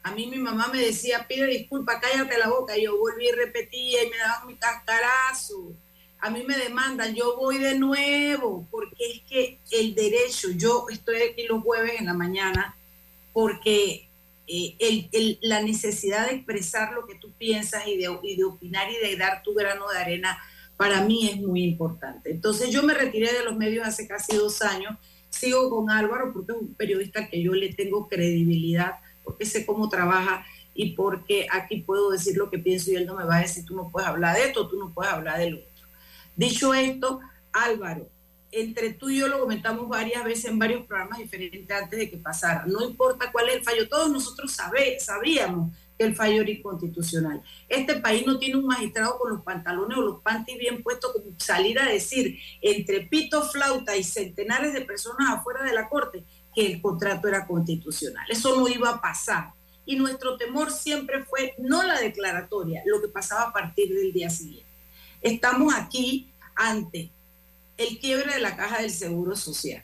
A 0.02 0.12
mí 0.12 0.26
mi 0.26 0.38
mamá 0.38 0.68
me 0.72 0.80
decía, 0.80 1.26
pide 1.28 1.46
disculpa, 1.46 2.00
cállate 2.00 2.38
la 2.38 2.48
boca. 2.48 2.76
Y 2.76 2.84
yo 2.84 2.98
volví 2.98 3.28
y 3.28 3.32
repetía 3.32 4.04
y 4.04 4.10
me 4.10 4.16
daban 4.16 4.46
mi 4.46 4.56
cascarazo. 4.56 5.72
A 6.20 6.30
mí 6.30 6.42
me 6.46 6.56
demandan, 6.56 7.14
yo 7.14 7.36
voy 7.36 7.58
de 7.58 7.78
nuevo, 7.78 8.66
porque 8.70 8.96
es 8.98 9.20
que 9.22 9.60
el 9.70 9.94
derecho, 9.94 10.48
yo 10.50 10.86
estoy 10.90 11.22
aquí 11.22 11.46
los 11.46 11.62
jueves 11.62 12.00
en 12.00 12.06
la 12.06 12.14
mañana, 12.14 12.76
porque 13.32 14.07
eh, 14.48 15.38
la 15.42 15.62
necesidad 15.62 16.26
de 16.26 16.36
expresar 16.36 16.92
lo 16.92 17.06
que 17.06 17.16
tú 17.16 17.32
piensas 17.32 17.86
y 17.86 17.96
de, 17.96 18.18
y 18.22 18.36
de 18.36 18.44
opinar 18.44 18.88
y 18.90 19.06
de 19.06 19.16
dar 19.16 19.42
tu 19.42 19.54
grano 19.54 19.88
de 19.88 19.98
arena, 19.98 20.38
para 20.76 21.02
mí 21.04 21.28
es 21.28 21.36
muy 21.36 21.64
importante. 21.64 22.30
Entonces 22.30 22.70
yo 22.70 22.82
me 22.82 22.94
retiré 22.94 23.32
de 23.32 23.44
los 23.44 23.56
medios 23.56 23.86
hace 23.86 24.06
casi 24.06 24.36
dos 24.36 24.62
años, 24.62 24.96
sigo 25.28 25.68
con 25.68 25.90
Álvaro 25.90 26.32
porque 26.32 26.52
es 26.52 26.58
un 26.58 26.74
periodista 26.74 27.28
que 27.28 27.42
yo 27.42 27.52
le 27.52 27.74
tengo 27.74 28.08
credibilidad, 28.08 28.94
porque 29.24 29.44
sé 29.44 29.66
cómo 29.66 29.88
trabaja 29.88 30.46
y 30.74 30.92
porque 30.92 31.46
aquí 31.50 31.80
puedo 31.80 32.10
decir 32.10 32.36
lo 32.36 32.48
que 32.50 32.58
pienso 32.58 32.90
y 32.90 32.96
él 32.96 33.06
no 33.06 33.16
me 33.16 33.24
va 33.24 33.38
a 33.38 33.42
decir, 33.42 33.64
tú 33.64 33.74
no 33.74 33.90
puedes 33.90 34.08
hablar 34.08 34.36
de 34.36 34.44
esto, 34.44 34.68
tú 34.68 34.78
no 34.78 34.94
puedes 34.94 35.12
hablar 35.12 35.38
de 35.38 35.50
lo 35.50 35.58
otro. 35.58 35.86
Dicho 36.36 36.72
esto, 36.72 37.20
Álvaro, 37.52 38.08
entre 38.50 38.94
tú 38.94 39.10
y 39.10 39.18
yo 39.18 39.28
lo 39.28 39.40
comentamos 39.40 39.88
varias 39.88 40.24
veces 40.24 40.46
en 40.46 40.58
varios 40.58 40.86
programas 40.86 41.18
diferentes 41.18 41.70
antes 41.70 41.98
de 41.98 42.10
que 42.10 42.16
pasara. 42.16 42.64
No 42.66 42.82
importa 42.82 43.30
cuál 43.30 43.48
es 43.48 43.56
el 43.56 43.64
fallo, 43.64 43.88
todos 43.88 44.10
nosotros 44.10 44.56
sabíamos 44.98 45.72
que 45.98 46.04
el 46.04 46.14
fallo 46.14 46.42
era 46.42 46.50
inconstitucional. 46.50 47.42
Este 47.68 48.00
país 48.00 48.26
no 48.26 48.38
tiene 48.38 48.56
un 48.56 48.66
magistrado 48.66 49.18
con 49.18 49.32
los 49.32 49.42
pantalones 49.42 49.98
o 49.98 50.02
los 50.02 50.22
panties 50.22 50.58
bien 50.58 50.82
puestos 50.82 51.12
como 51.12 51.26
salir 51.38 51.78
a 51.78 51.86
decir 51.86 52.38
entre 52.62 53.00
pito, 53.00 53.42
flauta 53.42 53.96
y 53.96 54.04
centenares 54.04 54.72
de 54.72 54.82
personas 54.82 55.28
afuera 55.30 55.64
de 55.64 55.74
la 55.74 55.88
corte 55.88 56.24
que 56.54 56.66
el 56.66 56.80
contrato 56.80 57.28
era 57.28 57.46
constitucional. 57.46 58.26
Eso 58.30 58.56
no 58.56 58.68
iba 58.68 58.90
a 58.90 59.00
pasar. 59.00 59.52
Y 59.84 59.96
nuestro 59.96 60.36
temor 60.36 60.70
siempre 60.70 61.24
fue 61.24 61.54
no 61.58 61.82
la 61.82 61.98
declaratoria, 61.98 62.82
lo 62.86 63.00
que 63.00 63.08
pasaba 63.08 63.44
a 63.44 63.52
partir 63.52 63.94
del 63.94 64.12
día 64.12 64.30
siguiente. 64.30 64.70
Estamos 65.20 65.74
aquí 65.74 66.30
ante 66.54 67.10
el 67.78 67.98
quiebre 67.98 68.34
de 68.34 68.40
la 68.40 68.56
caja 68.56 68.82
del 68.82 68.90
Seguro 68.90 69.36
Social, 69.36 69.82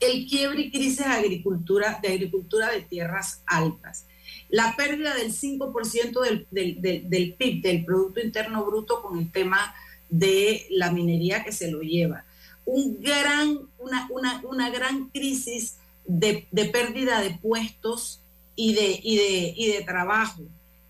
el 0.00 0.26
quiebre 0.26 0.62
y 0.62 0.70
crisis 0.70 0.98
de 0.98 1.04
agricultura, 1.04 1.98
de 2.00 2.08
agricultura 2.08 2.70
de 2.70 2.80
tierras 2.80 3.42
altas, 3.46 4.06
la 4.48 4.74
pérdida 4.76 5.14
del 5.14 5.32
5% 5.32 6.20
del, 6.22 6.46
del, 6.50 6.80
del, 6.80 7.10
del 7.10 7.34
PIB, 7.34 7.62
del 7.62 7.84
Producto 7.84 8.20
Interno 8.20 8.64
Bruto, 8.64 9.02
con 9.02 9.18
el 9.18 9.30
tema 9.30 9.74
de 10.08 10.66
la 10.70 10.90
minería 10.90 11.44
que 11.44 11.52
se 11.52 11.70
lo 11.70 11.82
lleva, 11.82 12.24
un 12.64 13.00
gran, 13.00 13.58
una, 13.78 14.08
una, 14.10 14.40
una 14.44 14.70
gran 14.70 15.08
crisis 15.08 15.76
de, 16.06 16.46
de, 16.50 16.64
pérdida 16.66 17.20
de 17.20 17.30
puestos 17.30 18.20
y 18.56 18.74
de, 18.74 19.00
y, 19.02 19.16
de, 19.16 19.54
y 19.56 19.72
de 19.72 19.82
trabajo. 19.82 20.42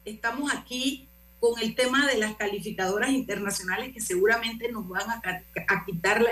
Estamos 0.04 0.52
aquí 0.52 1.08
con 1.40 1.58
el 1.60 1.74
tema 1.74 2.06
de 2.06 2.18
las 2.18 2.36
calificadoras 2.36 3.10
internacionales 3.10 3.92
que 3.94 4.00
seguramente 4.00 4.70
nos 4.70 4.86
van 4.86 5.10
a, 5.10 5.84
quitar 5.86 6.24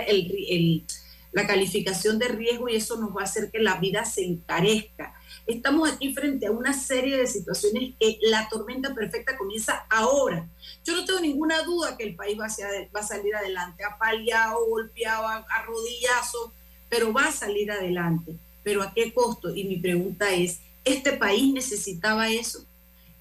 la 1.31 1.47
calificación 1.47 2.19
de 2.19 2.27
riesgo 2.27 2.69
y 2.69 2.75
eso 2.75 2.97
nos 2.97 3.09
va 3.09 3.21
a 3.21 3.23
hacer 3.25 3.49
que 3.51 3.59
la 3.59 3.79
vida 3.79 4.05
se 4.05 4.23
encarezca. 4.23 5.15
Estamos 5.47 5.91
aquí 5.91 6.13
frente 6.13 6.45
a 6.45 6.51
una 6.51 6.73
serie 6.73 7.17
de 7.17 7.25
situaciones 7.25 7.95
que 7.99 8.19
la 8.21 8.47
tormenta 8.49 8.93
perfecta 8.93 9.35
comienza 9.35 9.83
ahora. 9.89 10.47
Yo 10.85 10.95
no 10.95 11.05
tengo 11.05 11.19
ninguna 11.19 11.63
duda 11.63 11.97
que 11.97 12.03
el 12.03 12.15
país 12.15 12.39
va, 12.39 12.45
a 12.45 13.03
salir 13.03 13.35
adelante, 13.35 13.83
apaleado, 13.83 14.63
golpeado, 14.67 15.27
a, 15.27 15.37
a 15.37 15.65
pero 16.87 17.11
va 17.11 17.25
a 17.25 17.31
salir 17.31 17.71
adelante. 17.71 18.35
Pero 18.63 18.83
¿a 18.83 18.93
qué 18.93 19.11
costo? 19.11 19.55
Y 19.55 19.63
mi 19.63 19.77
pregunta 19.77 20.29
es, 20.31 20.59
¿este 20.85 21.13
país 21.13 21.51
necesitaba 21.51 22.29
eso? 22.29 22.65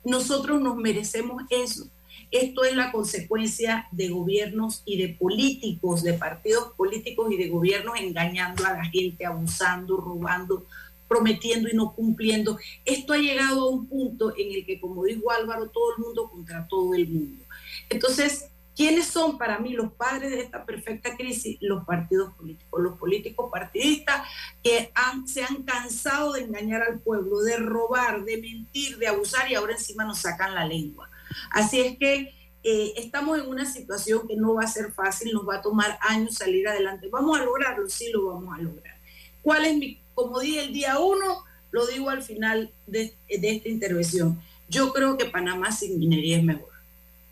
Nosotros 0.09 0.61
nos 0.62 0.77
merecemos 0.77 1.43
eso. 1.50 1.87
Esto 2.31 2.65
es 2.65 2.75
la 2.75 2.93
consecuencia 2.93 3.88
de 3.93 4.09
gobiernos 4.09 4.83
y 4.87 4.97
de 4.97 5.11
políticos, 5.11 6.03
de 6.03 6.15
partidos 6.15 6.73
políticos 6.79 7.31
y 7.31 7.37
de 7.37 7.50
gobiernos 7.50 7.99
engañando 8.00 8.65
a 8.65 8.73
la 8.73 8.85
gente, 8.87 9.27
abusando, 9.27 9.99
robando, 9.99 10.65
prometiendo 11.09 11.69
y 11.69 11.77
no 11.77 11.95
cumpliendo. 11.95 12.59
Esto 12.87 13.12
ha 13.12 13.19
llegado 13.19 13.62
a 13.62 13.69
un 13.69 13.87
punto 13.87 14.33
en 14.35 14.50
el 14.55 14.65
que, 14.65 14.81
como 14.81 15.05
dijo 15.05 15.31
Álvaro, 15.31 15.69
todo 15.69 15.95
el 15.97 16.03
mundo 16.03 16.31
contra 16.31 16.67
todo 16.69 16.95
el 16.95 17.07
mundo. 17.07 17.45
Entonces, 17.91 18.49
¿quiénes 18.78 19.08
son 19.08 19.38
para 19.38 19.58
mí 19.58 19.73
los 19.73 19.92
padres 19.92 20.30
de 20.30 20.40
esta 20.40 20.64
perfecta 20.64 21.16
crisis? 21.16 21.58
Los 21.61 21.85
partidos 21.85 22.32
políticos, 22.35 22.80
los 22.80 22.97
políticos 22.97 23.50
partidistas 23.50 24.23
que 24.62 24.92
se 25.26 25.42
han 25.42 25.64
cansado 25.64 26.35
de 26.35 26.42
engañar 26.42 26.82
al 26.82 27.00
pueblo, 27.00 27.40
de 27.40 27.56
robar, 27.56 28.25
de 28.25 28.37
mentir, 28.37 28.97
de 28.99 29.08
abusar 29.08 29.50
y 29.50 29.56
ahora 29.56 29.73
encima 29.73 30.04
nos 30.04 30.20
sacan 30.20 30.54
la 30.54 30.64
lengua. 30.64 31.11
Así 31.50 31.80
es 31.80 31.99
que 31.99 32.32
eh, 32.62 32.92
estamos 32.97 33.40
en 33.40 33.49
una 33.49 33.66
situación 33.66 34.28
que 34.28 34.37
no 34.37 34.54
va 34.54 34.62
a 34.62 34.68
ser 34.68 34.92
fácil, 34.92 35.32
nos 35.32 35.47
va 35.47 35.56
a 35.56 35.62
tomar 35.62 35.99
años 36.00 36.37
salir 36.37 36.68
adelante. 36.68 37.08
¿Vamos 37.11 37.37
a 37.37 37.44
lograrlo? 37.44 37.88
Sí, 37.88 38.12
lo 38.12 38.26
vamos 38.26 38.57
a 38.57 38.62
lograr. 38.62 38.96
¿Cuál 39.42 39.64
es 39.64 39.76
mi, 39.76 40.00
como 40.14 40.38
dije 40.38 40.62
el 40.62 40.72
día 40.72 41.00
uno, 41.00 41.42
lo 41.72 41.85
digo 41.88 42.11
al 42.11 42.22
final 42.22 42.72
de 42.87 43.12
esta 43.26 43.68
intervención? 43.68 44.40
Yo 44.68 44.92
creo 44.92 45.18
que 45.18 45.24
Panamá 45.24 45.72
sin 45.72 45.98
minería 45.98 46.38
es 46.38 46.44
mejor. 46.44 46.67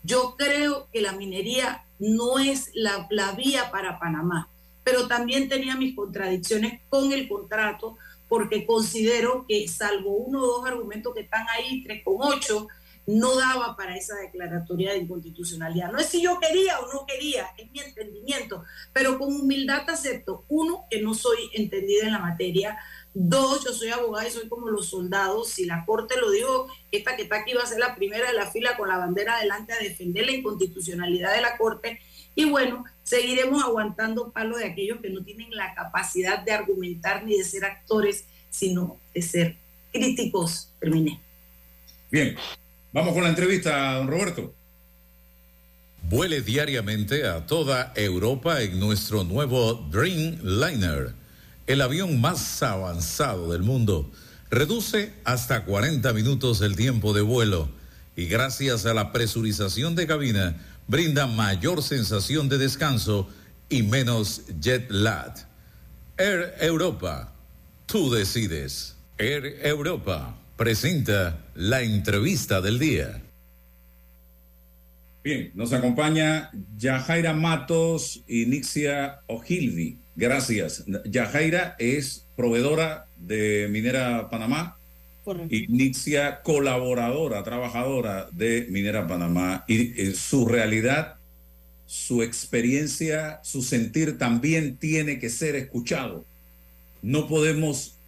Yo 0.07 0.35
creo 0.37 0.87
que 0.93 1.01
la 1.01 1.11
minería 1.11 1.83
no 1.99 2.39
es 2.39 2.71
la, 2.73 3.07
la, 3.09 3.33
vía 3.33 3.71
para 3.71 3.99
Panamá, 3.99 4.49
pero 4.85 5.05
también 5.09 5.49
tenía 5.49 5.75
mis 5.75 5.97
contradicciones 5.97 6.81
con 6.87 7.11
el 7.11 7.27
contrato 7.27 7.97
porque 8.29 8.65
considero 8.65 9.45
que 9.45 9.67
salvo 9.67 10.11
uno 10.11 10.41
o 10.41 10.45
dos 10.45 10.65
argumentos 10.65 11.13
que 11.13 11.23
están 11.23 11.45
ahí, 11.49 11.83
tres 11.83 12.03
con 12.05 12.15
ocho, 12.19 12.69
no 13.05 13.35
daba 13.35 13.75
para 13.75 13.97
esa 13.97 14.15
declaratoria 14.15 14.93
de 14.93 14.99
inconstitucionalidad. 14.99 15.91
No 15.91 15.97
es 15.99 16.05
si 16.05 16.21
yo 16.21 16.39
quería 16.39 16.79
o 16.79 16.93
no 16.93 17.05
quería, 17.05 17.47
es 17.57 17.69
mi 17.71 17.79
entendimiento, 17.79 18.63
pero 18.93 19.19
con 19.19 19.35
humildad 19.35 19.89
acepto, 19.89 20.45
uno, 20.47 20.85
que 20.89 21.01
no 21.01 21.13
soy 21.13 21.37
entendida 21.53 22.05
en 22.05 22.13
la 22.13 22.19
materia, 22.19 22.77
dos, 23.19 23.63
yo 23.63 23.73
soy 23.73 23.89
abogada 23.89 24.27
y 24.27 24.31
soy 24.31 24.47
como 24.47 24.69
los 24.69 24.89
soldados, 24.89 25.49
si 25.49 25.65
la 25.65 25.85
Corte 25.85 26.19
lo 26.19 26.31
dijo, 26.31 26.67
esta 26.91 27.15
que 27.15 27.23
está 27.23 27.37
aquí 27.37 27.53
va 27.53 27.63
a 27.63 27.67
ser 27.67 27.79
la 27.79 27.95
primera 27.95 28.27
de 28.27 28.33
la 28.33 28.51
fila 28.51 28.77
con 28.77 28.87
la 28.87 28.97
bandera 28.97 29.37
adelante 29.37 29.73
a 29.73 29.79
defender 29.79 30.25
la 30.25 30.33
inconstitucionalidad 30.33 31.33
de 31.33 31.41
la 31.41 31.57
Corte, 31.57 31.99
y 32.35 32.45
bueno, 32.45 32.83
seguiremos 33.03 33.63
aguantando 33.63 34.31
palo 34.31 34.57
de 34.57 34.65
aquellos 34.65 34.99
que 35.01 35.09
no 35.09 35.23
tienen 35.23 35.49
la 35.51 35.73
capacidad 35.73 36.39
de 36.39 36.51
argumentar 36.51 37.23
ni 37.23 37.37
de 37.37 37.43
ser 37.43 37.65
actores, 37.65 38.25
sino 38.49 38.99
de 39.13 39.21
ser 39.21 39.55
críticos. 39.91 40.69
Terminé. 40.79 41.19
Bien, 42.11 42.37
Vamos 42.97 43.13
con 43.13 43.21
la 43.21 43.29
entrevista, 43.29 43.93
don 43.93 44.07
Roberto. 44.07 44.55
Vuele 46.09 46.41
diariamente 46.41 47.27
a 47.27 47.45
toda 47.45 47.93
Europa 47.95 48.61
en 48.63 48.79
nuestro 48.79 49.23
nuevo 49.23 49.73
Dreamliner, 49.91 51.13
el 51.67 51.81
avión 51.81 52.19
más 52.19 52.63
avanzado 52.63 53.51
del 53.51 53.61
mundo. 53.61 54.09
Reduce 54.49 55.11
hasta 55.25 55.65
40 55.65 56.13
minutos 56.13 56.61
el 56.61 56.75
tiempo 56.75 57.13
de 57.13 57.21
vuelo 57.21 57.69
y 58.15 58.25
gracias 58.25 58.85
a 58.85 58.93
la 58.93 59.11
presurización 59.11 59.95
de 59.95 60.07
cabina 60.07 60.55
brinda 60.87 61.27
mayor 61.27 61.83
sensación 61.83 62.47
de 62.47 62.57
descanso 62.57 63.27
y 63.69 63.83
menos 63.83 64.43
jet 64.61 64.89
lag. 64.89 65.33
Air 66.17 66.55
Europa, 66.61 67.33
tú 67.85 68.09
decides. 68.09 68.95
Air 69.17 69.59
Europa 69.63 70.37
presenta 70.55 71.45
la 71.53 71.81
entrevista 71.81 72.61
del 72.61 72.79
día. 72.79 73.21
Bien, 75.23 75.51
nos 75.55 75.73
acompaña 75.73 76.49
Yajaira 76.77 77.33
Matos 77.33 78.23
y 78.27 78.45
Nixia 78.45 79.19
Ogilvi. 79.27 79.99
Gracias. 80.17 80.83
Yajaira 81.05 81.75
es 81.77 82.25
proveedora 82.35 83.07
de 83.17 83.67
Minera 83.69 84.29
Panamá 84.31 84.77
Correcto. 85.23 85.53
y 85.53 85.67
Nixia 85.67 86.41
colaboradora, 86.41 87.43
trabajadora 87.43 88.27
de 88.31 88.65
Minera 88.71 89.05
Panamá. 89.05 89.63
Y, 89.67 90.01
y 90.01 90.15
su 90.15 90.47
realidad, 90.47 91.17
su 91.85 92.23
experiencia, 92.23 93.39
su 93.43 93.61
sentir 93.61 94.17
también 94.17 94.77
tiene 94.77 95.19
que 95.19 95.29
ser 95.29 95.55
escuchado. 95.55 96.25
No 97.03 97.27
podemos 97.27 97.99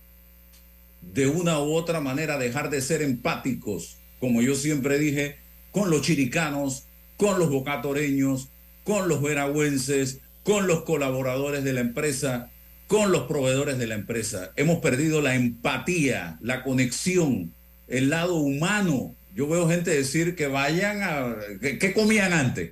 de 1.01 1.27
una 1.27 1.59
u 1.59 1.73
otra 1.73 2.01
manera 2.01 2.39
dejar 2.39 2.71
de 2.71 2.81
ser 2.81 3.03
empáticos, 3.03 3.97
como 4.19 4.41
yo 4.41 4.55
siempre 4.55 4.97
dije, 4.97 5.37
con 5.71 5.91
los 5.91 6.01
chiricanos, 6.01 6.85
con 7.17 7.37
los 7.37 7.51
bocatoreños, 7.51 8.49
con 8.83 9.07
los 9.07 9.21
veragüenses, 9.21 10.21
con 10.43 10.67
los 10.67 10.83
colaboradores 10.83 11.63
de 11.63 11.73
la 11.73 11.81
empresa, 11.81 12.51
con 12.87 13.11
los 13.11 13.23
proveedores 13.23 13.77
de 13.77 13.87
la 13.87 13.95
empresa. 13.95 14.51
Hemos 14.55 14.79
perdido 14.79 15.21
la 15.21 15.35
empatía, 15.35 16.37
la 16.41 16.63
conexión, 16.63 17.53
el 17.87 18.09
lado 18.09 18.35
humano. 18.35 19.15
Yo 19.35 19.47
veo 19.47 19.69
gente 19.69 19.91
decir 19.91 20.35
que 20.35 20.47
vayan 20.47 21.03
a... 21.03 21.35
¿Qué 21.61 21.93
comían 21.93 22.33
antes? 22.33 22.71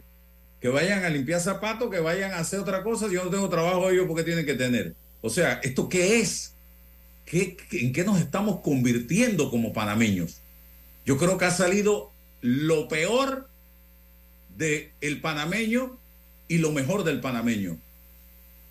Que 0.60 0.70
vayan 0.70 1.06
a 1.06 1.10
limpiar 1.10 1.40
zapatos, 1.40 1.92
que 1.92 2.00
vayan 2.00 2.34
a 2.34 2.40
hacer 2.40 2.60
otra 2.60 2.84
cosa. 2.84 3.08
Yo 3.12 3.24
no 3.24 3.30
tengo 3.30 3.48
trabajo 3.50 3.90
ellos 3.90 4.06
porque 4.08 4.24
tienen 4.24 4.46
que 4.46 4.56
tener. 4.56 4.96
O 5.22 5.30
sea, 5.30 5.60
¿esto 5.64 5.88
qué 5.88 6.20
es? 6.20 6.56
¿Qué, 7.26 7.58
¿En 7.74 7.94
qué 7.94 8.04
nos 8.04 8.20
estamos 8.20 8.62
convirtiendo 8.62 9.52
como 9.52 9.74
panameños? 9.74 10.42
Yo 11.06 11.18
creo 11.18 11.38
que 11.38 11.46
ha 11.46 11.52
salido 11.52 12.12
lo 12.42 12.88
peor 12.88 13.50
del 14.58 14.92
el 15.02 15.22
panameño 15.22 16.00
y 16.48 16.58
lo 16.58 16.72
mejor 16.72 17.04
del 17.04 17.20
panameño. 17.20 17.78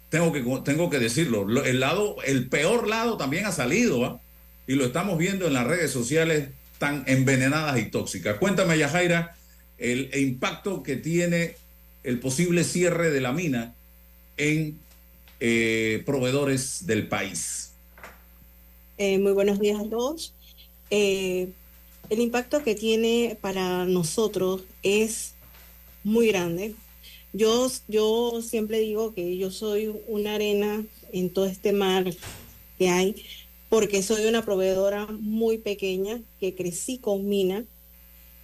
Tengo 0.09 0.33
que, 0.33 0.41
tengo 0.65 0.89
que 0.91 0.99
decirlo. 0.99 1.65
El, 1.65 1.81
lado, 1.81 2.17
el 2.25 2.49
peor 2.49 2.89
lado 2.89 3.17
también 3.17 3.47
ha 3.47 3.53
salido, 3.53 4.05
¿eh? 4.07 4.73
y 4.73 4.75
lo 4.75 4.85
estamos 4.85 5.19
viendo 5.19 5.47
en 5.47 5.53
las 5.53 5.67
redes 5.67 5.91
sociales 5.91 6.51
tan 6.79 7.05
envenenadas 7.07 7.79
y 7.79 7.91
tóxicas. 7.91 8.37
Cuéntame, 8.39 8.79
Yajaira, 8.79 9.37
el, 9.79 10.11
el 10.13 10.21
impacto 10.21 10.83
que 10.83 10.97
tiene 10.97 11.57
el 12.03 12.21
posible 12.21 12.63
cierre 12.65 13.11
de 13.11 13.21
la 13.21 13.33
mina 13.33 13.75
en 14.37 14.79
eh, 15.41 16.03
proveedores 16.07 16.87
del 16.87 17.09
país. 17.09 17.73
Eh, 18.97 19.19
muy 19.19 19.33
buenos 19.33 19.59
días 19.59 19.81
a 19.81 19.89
todos. 19.89 20.33
Eh, 20.91 21.49
el 22.09 22.21
impacto 22.21 22.63
que 22.63 22.75
tiene 22.75 23.37
para 23.41 23.85
nosotros 23.85 24.63
es 24.83 25.35
muy 26.05 26.29
grande. 26.29 26.75
Yo, 27.33 27.71
yo 27.89 28.41
siempre 28.43 28.81
digo 28.81 29.13
que 29.13 29.37
yo 29.37 29.51
soy 29.51 29.93
una 30.07 30.35
arena 30.35 30.85
en 31.13 31.31
todo 31.31 31.47
este 31.47 31.73
mar 31.73 32.15
que 32.79 32.89
hay, 32.89 33.17
porque 33.69 34.03
soy 34.03 34.27
una 34.27 34.45
proveedora 34.45 35.07
muy 35.07 35.59
pequeña 35.59 36.21
que 36.41 36.55
crecí 36.55 36.99
con 36.99 37.29
mina. 37.29 37.65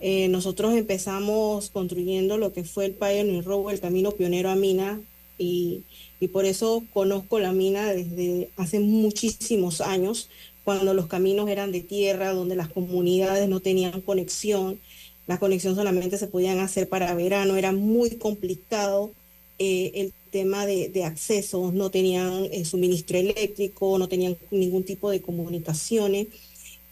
Eh, 0.00 0.28
nosotros 0.28 0.74
empezamos 0.74 1.70
construyendo 1.70 2.36
lo 2.36 2.52
que 2.52 2.64
fue 2.64 2.86
el 2.86 2.94
Pioneer 2.94 3.44
Road, 3.44 3.72
el 3.72 3.80
camino 3.80 4.10
pionero 4.12 4.50
a 4.50 4.56
mina, 4.56 5.00
y, 5.38 5.84
y 6.20 6.28
por 6.28 6.44
eso 6.44 6.84
conozco 6.92 7.38
la 7.38 7.52
mina 7.52 7.92
desde 7.92 8.50
hace 8.56 8.80
muchísimos 8.80 9.80
años, 9.80 10.28
cuando 10.64 10.94
los 10.94 11.06
caminos 11.06 11.48
eran 11.48 11.72
de 11.72 11.80
tierra, 11.80 12.32
donde 12.32 12.56
las 12.56 12.68
comunidades 12.68 13.48
no 13.48 13.60
tenían 13.60 14.00
conexión, 14.00 14.80
la 15.26 15.38
conexión 15.38 15.74
solamente 15.74 16.18
se 16.18 16.26
podían 16.26 16.58
hacer 16.58 16.88
para 16.88 17.14
verano, 17.14 17.56
era 17.56 17.72
muy 17.72 18.16
complicado 18.16 19.12
eh, 19.58 19.92
el 19.94 20.12
tema 20.30 20.66
de, 20.66 21.04
acceso, 21.04 21.70
no 21.72 21.90
tenían 21.90 22.46
eh, 22.50 22.64
suministro 22.64 23.18
eléctrico, 23.18 23.98
no 23.98 24.08
tenían 24.08 24.36
ningún 24.50 24.82
tipo 24.82 25.10
de 25.10 25.20
comunicaciones 25.20 26.28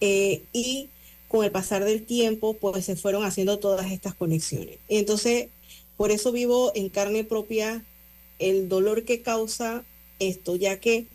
eh, 0.00 0.42
y 0.52 0.88
con 1.26 1.44
el 1.44 1.50
pasar 1.50 1.84
del 1.84 2.04
tiempo 2.04 2.54
pues 2.54 2.84
se 2.84 2.96
fueron 2.96 3.24
haciendo 3.24 3.58
todas 3.58 3.90
estas 3.90 4.14
conexiones. 4.14 4.78
Entonces, 4.88 5.48
por 5.96 6.10
eso 6.10 6.32
vivo 6.32 6.72
en 6.74 6.90
carne 6.90 7.24
propia 7.24 7.84
el 8.38 8.68
dolor 8.68 9.04
que 9.04 9.22
causa 9.22 9.84
esto, 10.18 10.56
ya 10.56 10.80
que 10.80 11.06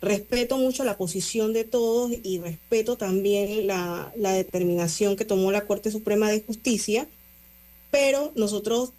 respeto 0.00 0.58
mucho 0.58 0.84
la 0.84 0.96
posición 0.96 1.52
de 1.52 1.64
todos 1.64 2.12
y 2.22 2.38
respeto 2.38 2.96
también 2.96 3.66
la, 3.66 4.12
la, 4.16 4.32
determinación 4.32 5.16
que 5.16 5.24
tomó 5.24 5.52
la 5.52 5.66
Corte 5.66 5.90
Suprema 5.90 6.30
de 6.30 6.42
Justicia, 6.42 7.08
pero 7.90 8.32
nosotros 8.36 8.92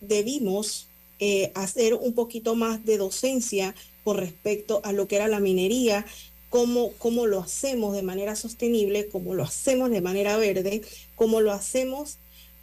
debimos 0.00 0.88
eh, 1.18 1.52
hacer 1.54 1.94
un 1.94 2.14
poquito 2.14 2.54
más 2.54 2.84
de 2.84 2.96
docencia 2.96 3.74
con 4.04 4.16
respecto 4.16 4.80
a 4.84 4.92
lo 4.92 5.06
que 5.06 5.16
era 5.16 5.28
la 5.28 5.38
minería, 5.38 6.06
cómo, 6.48 6.92
cómo 6.98 7.26
lo 7.26 7.40
hacemos 7.40 7.94
de 7.94 8.02
manera 8.02 8.36
sostenible, 8.36 9.08
cómo 9.08 9.34
lo 9.34 9.44
hacemos 9.44 9.90
de 9.90 10.00
manera 10.00 10.36
verde, 10.38 10.82
cómo 11.16 11.40
lo 11.40 11.52
hacemos 11.52 12.16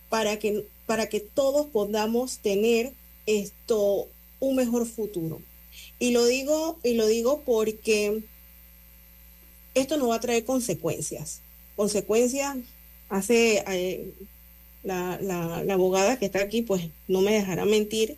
para 0.09 0.39
que, 0.39 0.67
para 0.87 1.07
que 1.07 1.19
todos 1.19 1.67
podamos 1.67 2.39
tener 2.39 2.93
esto 3.27 4.07
un 4.39 4.55
mejor 4.55 4.87
futuro. 4.87 5.41
Y 5.99 6.11
lo 6.11 6.25
digo, 6.25 6.79
y 6.83 6.93
lo 6.93 7.07
digo 7.07 7.41
porque 7.45 8.23
esto 9.73 9.97
no 9.97 10.07
va 10.07 10.15
a 10.15 10.21
traer 10.21 10.45
consecuencias. 10.45 11.41
Consecuencias, 11.75 12.57
hace 13.09 13.63
eh, 13.67 14.13
la, 14.83 15.19
la, 15.21 15.63
la, 15.63 15.73
abogada 15.73 16.19
que 16.19 16.25
está 16.25 16.41
aquí, 16.41 16.61
pues 16.61 16.89
no 17.07 17.21
me 17.21 17.33
dejará 17.33 17.65
mentir, 17.65 18.17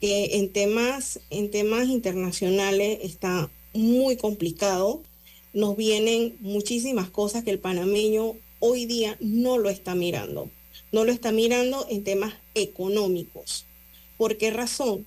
que 0.00 0.36
en 0.36 0.52
temas, 0.52 1.20
en 1.30 1.50
temas 1.50 1.88
internacionales 1.88 2.98
está 3.02 3.50
muy 3.72 4.16
complicado. 4.16 5.02
Nos 5.52 5.76
vienen 5.76 6.36
muchísimas 6.40 7.08
cosas 7.10 7.44
que 7.44 7.50
el 7.50 7.58
panameño 7.58 8.34
hoy 8.60 8.86
día 8.86 9.16
no 9.20 9.58
lo 9.58 9.70
está 9.70 9.94
mirando. 9.94 10.50
No 10.92 11.04
lo 11.04 11.12
está 11.12 11.32
mirando 11.32 11.86
en 11.88 12.04
temas 12.04 12.34
económicos. 12.54 13.64
¿Por 14.16 14.36
qué 14.36 14.50
razón? 14.50 15.06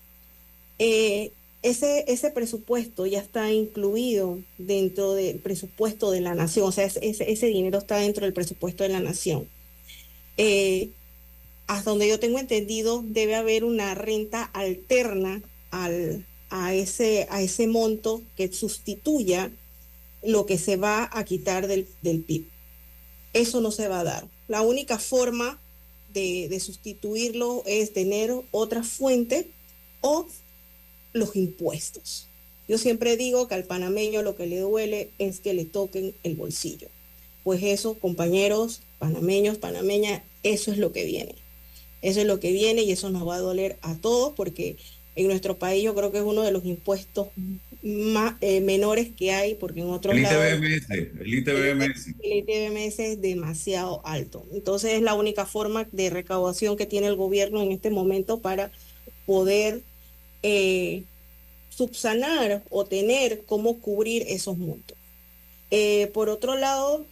Eh, 0.78 1.32
ese, 1.62 2.06
ese 2.08 2.32
presupuesto 2.32 3.06
ya 3.06 3.20
está 3.20 3.52
incluido 3.52 4.40
dentro 4.58 5.14
del 5.14 5.40
presupuesto 5.40 6.12
de 6.12 6.22
la 6.22 6.36
nación, 6.36 6.68
o 6.68 6.72
sea, 6.72 6.86
ese, 6.86 7.32
ese 7.32 7.46
dinero 7.48 7.80
está 7.80 7.98
dentro 7.98 8.26
del 8.26 8.34
presupuesto 8.34 8.84
de 8.84 8.90
la 8.90 9.02
nación. 9.02 9.48
Eh, 10.38 10.92
hasta 11.68 11.90
donde 11.90 12.08
yo 12.08 12.20
tengo 12.20 12.40
entendido, 12.40 13.04
debe 13.06 13.36
haber 13.36 13.64
una 13.64 13.94
renta 13.94 14.44
alterna 14.44 15.44
al, 15.70 16.26
a, 16.50 16.74
ese, 16.74 17.28
a 17.30 17.42
ese 17.42 17.68
monto 17.68 18.24
que 18.36 18.52
sustituya 18.52 19.52
lo 20.24 20.46
que 20.46 20.58
se 20.58 20.78
va 20.78 21.10
a 21.12 21.24
quitar 21.26 21.68
del, 21.68 21.88
del 22.02 22.24
PIB. 22.24 22.48
Eso 23.34 23.62
no 23.62 23.72
se 23.72 23.88
va 23.88 24.00
a 24.00 24.04
dar. 24.04 24.28
La 24.48 24.62
única 24.62 24.98
forma 24.98 25.60
de, 26.14 26.48
de 26.50 26.60
sustituirlo 26.60 27.64
es 27.66 27.94
tener 27.94 28.34
otra 28.52 28.82
fuente 28.84 29.52
o 30.02 30.26
los 31.14 31.36
impuestos. 31.36 32.28
Yo 32.68 32.78
siempre 32.78 33.18
digo 33.18 33.48
que 33.48 33.56
al 33.56 33.64
panameño 33.64 34.22
lo 34.22 34.36
que 34.36 34.46
le 34.46 34.60
duele 34.60 35.10
es 35.18 35.40
que 35.40 35.54
le 35.54 35.66
toquen 35.66 36.14
el 36.24 36.36
bolsillo. 36.36 36.88
Pues 37.44 37.64
eso, 37.64 37.96
compañeros, 37.96 38.82
panameños, 39.00 39.58
panameñas, 39.58 40.22
eso 40.44 40.72
es 40.72 40.78
lo 40.78 40.92
que 40.92 41.06
viene. 41.06 41.36
Eso 42.02 42.22
es 42.22 42.28
lo 42.28 42.40
que 42.40 42.52
viene 42.52 42.84
y 42.84 42.92
eso 42.92 43.10
nos 43.10 43.28
va 43.28 43.36
a 43.36 43.40
doler 43.40 43.78
a 43.82 43.96
todos 43.96 44.34
porque 44.36 44.78
en 45.16 45.28
nuestro 45.28 45.58
país 45.58 45.84
yo 45.84 45.96
creo 45.96 46.12
que 46.12 46.20
es 46.20 46.24
uno 46.24 46.44
de 46.44 46.52
los 46.52 46.64
impuestos 46.64 47.28
más, 47.82 48.36
eh, 48.42 48.62
menores 48.62 49.10
que 49.18 49.32
hay 49.32 49.56
porque 49.56 49.82
en 49.82 49.90
otros 49.90 50.16
el 50.16 50.22
ITBMS, 50.22 50.90
el 50.92 51.34
ITBMS. 51.34 52.08
el 52.22 52.38
ITBMS 52.38 53.00
es 53.00 53.22
demasiado 53.22 54.06
alto. 54.06 54.46
Entonces 54.54 54.94
es 54.94 55.02
la 55.02 55.14
única 55.16 55.46
forma 55.46 55.88
de 55.92 56.10
recaudación 56.10 56.78
que 56.78 56.86
tiene 56.86 57.08
el 57.08 57.16
gobierno 57.16 57.62
en 57.62 57.72
este 57.72 57.90
momento 57.90 58.40
para 58.40 58.72
poder 59.26 59.82
eh, 60.44 61.04
subsanar 61.70 62.64
o 62.70 62.86
tener 62.86 63.44
cómo 63.46 63.80
cubrir 63.80 64.26
esos 64.28 64.58
montos. 64.58 64.98
Eh, 65.72 66.08
por 66.14 66.30
otro 66.30 66.56
lado, 66.56 67.06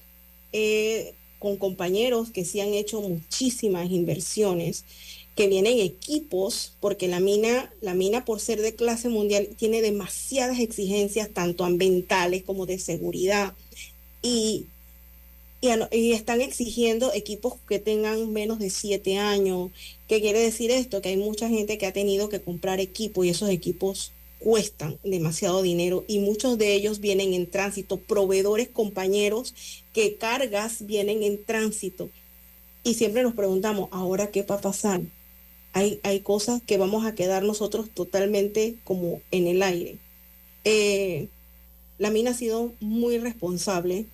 eh, 0.52 1.14
con 1.40 1.58
compañeros 1.58 2.32
que 2.32 2.46
sí 2.46 2.60
han 2.60 2.74
hecho 2.74 3.02
muchísimas 3.02 3.90
inversiones, 3.92 4.86
que 5.36 5.48
vienen 5.48 5.80
equipos, 5.80 6.74
porque 6.80 7.08
la 7.08 7.20
mina, 7.20 7.72
la 7.80 7.94
mina 7.94 8.26
por 8.26 8.40
ser 8.40 8.60
de 8.60 8.74
clase 8.74 9.08
mundial 9.08 9.48
tiene 9.56 9.84
demasiadas 9.84 10.60
exigencias, 10.60 11.30
tanto 11.30 11.64
ambientales 11.64 12.44
como 12.44 12.66
de 12.66 12.80
seguridad, 12.80 13.54
y, 14.24 14.66
y, 15.62 16.12
están 16.12 16.42
exigiendo 16.42 17.12
equipos 17.14 17.56
que 17.68 17.80
tengan 17.80 18.32
menos 18.32 18.60
de 18.60 18.70
siete 18.70 19.18
años. 19.18 19.72
¿Qué 20.08 20.22
quiere 20.22 20.40
decir 20.40 20.72
esto? 20.72 21.02
Que 21.02 21.10
hay 21.10 21.18
mucha 21.18 21.50
gente 21.50 21.78
que 21.78 21.88
ha 21.88 21.94
tenido 21.94 22.30
que 22.30 22.42
comprar 22.42 22.80
equipo 22.80 23.24
y 23.24 23.30
esos 23.30 23.50
equipos 23.50 24.14
cuestan 24.40 25.00
demasiado 25.04 25.64
dinero 25.64 26.06
y 26.08 26.20
muchos 26.20 26.60
de 26.60 26.76
ellos 26.76 27.00
vienen 27.00 27.34
en 27.34 27.50
tránsito, 27.50 27.98
proveedores, 27.98 28.70
compañeros, 28.70 29.56
que 29.94 30.18
cargas 30.18 30.86
vienen 30.86 31.24
en 31.24 31.44
tránsito. 31.44 32.10
Y 32.84 32.94
siempre 32.94 33.24
nos 33.24 33.34
preguntamos, 33.34 33.90
¿ahora 33.92 34.28
qué 34.28 34.44
va 34.44 34.56
a 34.56 34.62
pasar? 34.62 35.02
Hay, 35.74 36.00
hay 36.04 36.22
cosas 36.22 36.62
que 36.62 36.78
vamos 36.78 37.06
a 37.06 37.16
quedar 37.16 37.44
nosotros 37.44 37.90
totalmente 37.90 38.76
como 38.84 39.22
en 39.32 39.48
el 39.48 39.64
aire. 39.64 39.98
Eh, 40.64 41.30
la 41.98 42.12
mina 42.12 42.32
ha 42.32 42.34
sido 42.36 42.74
muy 42.80 43.18
responsable 43.18 44.06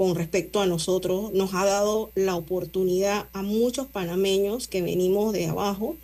con 0.00 0.14
respecto 0.14 0.62
a 0.62 0.66
nosotros, 0.66 1.30
nos 1.34 1.52
ha 1.52 1.66
dado 1.66 2.10
la 2.14 2.34
oportunidad 2.34 3.28
a 3.34 3.42
muchos 3.42 3.86
panameños 3.86 4.66
que 4.66 4.80
venimos 4.80 5.34
de 5.34 5.44
abajo 5.44 5.94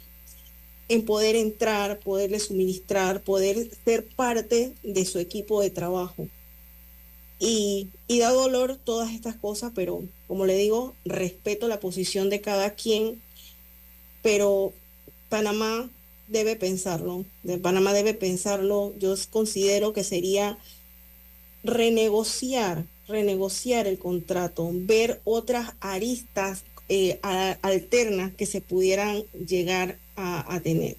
en 0.90 1.06
poder 1.06 1.34
entrar, 1.34 1.98
poderle 2.00 2.38
suministrar, 2.38 3.22
poder 3.22 3.70
ser 3.86 4.06
parte 4.06 4.74
de 4.82 5.04
su 5.06 5.18
equipo 5.18 5.62
de 5.62 5.70
trabajo. 5.70 6.28
Y, 7.38 7.88
y, 8.06 8.18
da 8.18 8.32
dolor 8.32 8.76
todas 8.76 9.14
estas 9.14 9.36
cosas, 9.36 9.72
pero 9.74 10.02
como 10.28 10.44
le 10.44 10.58
digo, 10.58 10.94
respeto 11.06 11.66
la 11.66 11.80
posición 11.80 12.28
de 12.28 12.42
cada 12.42 12.74
quien, 12.74 13.22
pero 14.20 14.74
Panamá 15.30 15.88
debe 16.28 16.56
pensarlo, 16.56 17.24
de 17.44 17.56
Panamá 17.56 17.94
debe 17.94 18.12
pensarlo, 18.12 18.92
yo 18.98 19.14
considero 19.30 19.94
que 19.94 20.04
sería 20.04 20.58
renegociar, 21.64 22.84
renegociar 23.08 23.86
el 23.86 23.98
contrato, 23.98 24.68
ver 24.72 25.20
otras 25.24 25.74
aristas 25.80 26.64
eh, 26.88 27.18
alternas 27.62 28.32
que 28.34 28.46
se 28.46 28.60
pudieran 28.60 29.22
llegar 29.32 29.98
a, 30.14 30.54
a, 30.54 30.60
tener. 30.60 30.96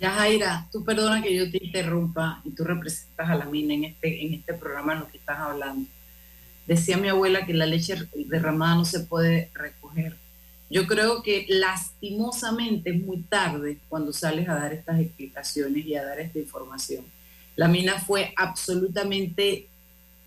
Ya 0.00 0.10
Jaira, 0.10 0.68
tú 0.70 0.84
perdona 0.84 1.22
que 1.22 1.34
yo 1.34 1.50
te 1.50 1.64
interrumpa 1.64 2.40
y 2.44 2.50
tú 2.50 2.64
representas 2.64 3.28
a 3.28 3.34
la 3.34 3.44
mina 3.46 3.74
en 3.74 3.84
este, 3.84 4.24
en 4.24 4.34
este 4.34 4.54
programa 4.54 4.94
en 4.94 5.00
lo 5.00 5.08
que 5.08 5.18
estás 5.18 5.38
hablando. 5.38 5.88
Decía 6.66 6.96
mi 6.96 7.08
abuela 7.08 7.44
que 7.44 7.54
la 7.54 7.66
leche 7.66 7.96
derramada 8.14 8.76
no 8.76 8.84
se 8.84 9.00
puede 9.00 9.50
recoger. 9.54 10.16
Yo 10.70 10.86
creo 10.86 11.22
que 11.22 11.46
lastimosamente 11.48 12.90
es 12.90 13.02
muy 13.02 13.22
tarde 13.22 13.78
cuando 13.88 14.12
sales 14.12 14.48
a 14.48 14.54
dar 14.54 14.72
estas 14.72 15.00
explicaciones 15.00 15.84
y 15.84 15.94
a 15.96 16.04
dar 16.04 16.18
esta 16.20 16.38
información. 16.38 17.04
La 17.56 17.68
mina 17.68 17.98
fue 17.98 18.32
absolutamente 18.36 19.68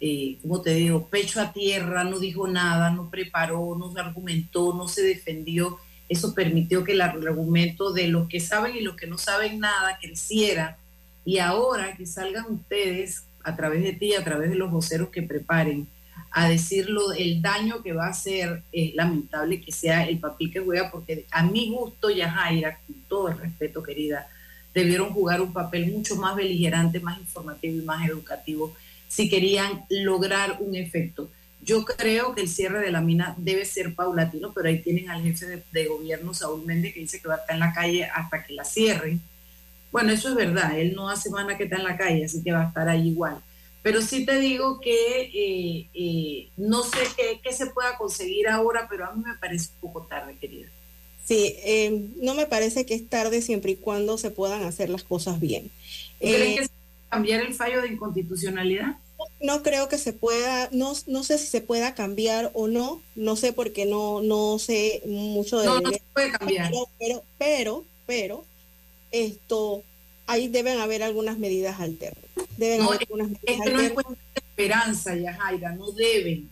eh, 0.08 0.38
como 0.44 0.62
te 0.62 0.76
digo, 0.76 1.08
pecho 1.08 1.41
a 1.41 1.52
tierra, 1.52 2.04
no 2.04 2.20
dijo 2.20 2.48
nada, 2.48 2.91
no 2.91 3.10
preparó, 3.10 3.76
no 3.76 3.91
argumentó, 4.00 4.72
no 4.72 4.88
se 4.88 5.02
defendió. 5.02 5.80
Eso 6.08 6.36
permitió 6.36 6.84
que 6.84 6.91
el 6.91 7.02
argumento 7.02 7.91
de 7.91 8.08
los 8.10 8.30
que 8.30 8.39
saben 8.39 8.76
y 8.76 8.82
los 8.82 8.96
que 8.96 9.08
no 9.08 9.18
saben 9.18 9.60
nada 9.60 9.98
creciera. 10.00 10.78
Y 11.26 11.39
ahora 11.39 11.98
que 11.98 12.06
salgan 12.06 12.46
ustedes 12.52 13.24
a 13.44 13.56
través 13.56 13.82
de 13.82 13.94
ti, 13.94 14.13
a 14.13 14.24
través 14.24 14.52
de 14.52 14.58
los 14.58 14.70
voceros 14.70 15.10
que 15.10 15.24
preparen, 15.24 15.88
a 16.30 16.48
decirlo, 16.50 17.12
el 17.13 17.41
daño 17.41 17.82
que 17.82 17.94
va 17.94 18.06
a 18.06 18.12
hacer, 18.12 18.62
es 18.72 18.94
lamentable 18.94 19.60
que 19.60 19.72
sea 19.72 20.08
el 20.08 20.20
papel 20.20 20.52
que 20.52 20.60
juega, 20.60 20.91
porque 20.91 21.26
a 21.32 21.41
mi 21.41 21.72
gusto, 21.72 22.12
Yajaira, 22.12 22.78
con 22.86 22.96
todo 23.10 23.30
el 23.30 23.39
respeto, 23.39 23.82
querida, 23.82 24.28
debieron 24.72 25.10
jugar 25.10 25.41
un 25.41 25.52
papel 25.52 25.91
mucho 25.91 26.15
más 26.15 26.36
beligerante, 26.36 27.00
más 27.00 27.18
informativo 27.18 27.82
y 27.82 27.86
más 27.86 28.08
educativo 28.08 28.72
si 29.08 29.30
querían 29.30 29.86
lograr 29.89 30.58
un 30.62 30.76
efecto. 30.76 31.32
Yo 31.60 31.86
creo 31.86 32.36
que 32.36 32.41
el 32.41 32.50
cierre 32.50 32.80
de 32.82 32.91
la 32.91 33.02
mina 33.02 33.36
debe 33.38 33.65
ser 33.65 33.96
paulatino, 33.96 34.54
pero 34.54 34.70
ahí 34.70 34.82
tienen 34.82 35.10
al 35.10 35.24
jefe 35.24 35.46
de, 35.48 35.63
de 35.72 35.88
gobierno, 35.88 36.34
Saúl 36.34 36.65
Méndez, 36.65 36.94
que 36.94 37.00
dice 37.02 37.22
que 37.22 37.28
va 37.28 37.36
a 37.36 37.38
estar 37.39 37.56
en 37.56 37.60
la 37.62 37.74
calle 37.74 38.06
hasta 38.06 38.44
que 38.44 38.54
la 38.54 38.65
cierren. 38.65 39.22
Bueno, 39.91 40.12
eso 40.12 40.30
es 40.30 40.36
verdad, 40.36 40.78
él 40.80 40.94
no 40.96 41.10
hace 41.10 41.30
semana 41.30 41.58
que 41.58 41.65
está 41.65 41.78
en 41.78 41.84
la 41.86 41.98
calle, 41.98 42.26
así 42.26 42.44
que 42.44 42.52
va 42.52 42.63
a 42.63 42.68
estar 42.68 42.89
ahí 42.89 43.10
igual. 43.10 43.44
Pero 43.82 44.02
sí 44.02 44.26
te 44.26 44.39
digo 44.39 44.80
que 44.82 45.22
eh, 45.34 45.89
eh, 45.94 46.52
no 46.58 46.84
sé 46.84 47.13
qué, 47.15 47.39
qué 47.44 47.54
se 47.54 47.68
pueda 47.68 47.98
conseguir 47.98 48.48
ahora, 48.50 48.88
pero 48.89 49.06
a 49.06 49.13
mí 49.15 49.24
me 49.24 49.36
parece 49.39 49.70
un 49.76 49.80
poco 49.80 50.08
tarde, 50.08 50.38
querida. 50.39 50.72
Sí, 51.24 51.56
eh, 51.63 52.12
no 52.18 52.36
me 52.36 52.46
parece 52.46 52.86
que 52.86 52.94
es 52.94 53.10
tarde 53.10 53.41
siempre 53.41 53.72
y 53.72 53.78
cuando 53.78 54.18
se 54.18 54.30
puedan 54.32 54.63
hacer 54.63 54.89
las 54.89 55.04
cosas 55.04 55.39
bien. 55.39 55.72
¿Crees 56.22 56.54
Eh, 56.54 56.56
que 56.56 56.68
cambiar 57.10 57.41
el 57.41 57.54
fallo 57.54 57.82
de 57.82 57.89
inconstitucionalidad? 57.89 58.98
no 59.41 59.63
creo 59.63 59.88
que 59.89 59.98
se 59.98 60.13
pueda, 60.13 60.70
no, 60.72 60.94
no 61.08 61.24
sé 61.24 61.38
si 61.38 61.48
se 61.48 61.62
pueda 61.62 61.94
cambiar 61.94 62.52
o 62.54 62.68
no, 62.68 63.02
no 63.15 63.36
sé 63.36 63.54
porque 63.54 63.86
no, 63.86 64.22
no 64.22 64.60
sé 64.60 65.02
mucho 65.06 65.60
de 65.60 65.65
No, 65.65 65.80
no 65.80 65.91
se 65.91 66.02
puede 66.13 66.32
cambiar. 66.32 66.70
Pero, 66.70 66.89
pero, 67.00 67.24
pero, 67.38 67.86
pero, 68.06 68.46
esto, 69.12 69.84
ahí 70.28 70.48
deben 70.48 70.80
haber 70.80 71.04
algunas 71.04 71.38
medidas 71.38 71.80
alternas. 71.80 72.24
Deben 72.58 72.80
No, 72.80 72.88
haber 72.88 73.02
algunas 73.02 73.28
medidas 73.30 73.44
Es 73.46 73.62
que 73.62 73.72
no 73.72 73.80
es 73.80 73.91
cuestión 73.91 74.18
de 74.34 74.41
esperanza, 74.41 75.15
Yajaira, 75.15 75.72
no 75.74 75.91
deben. 75.91 76.52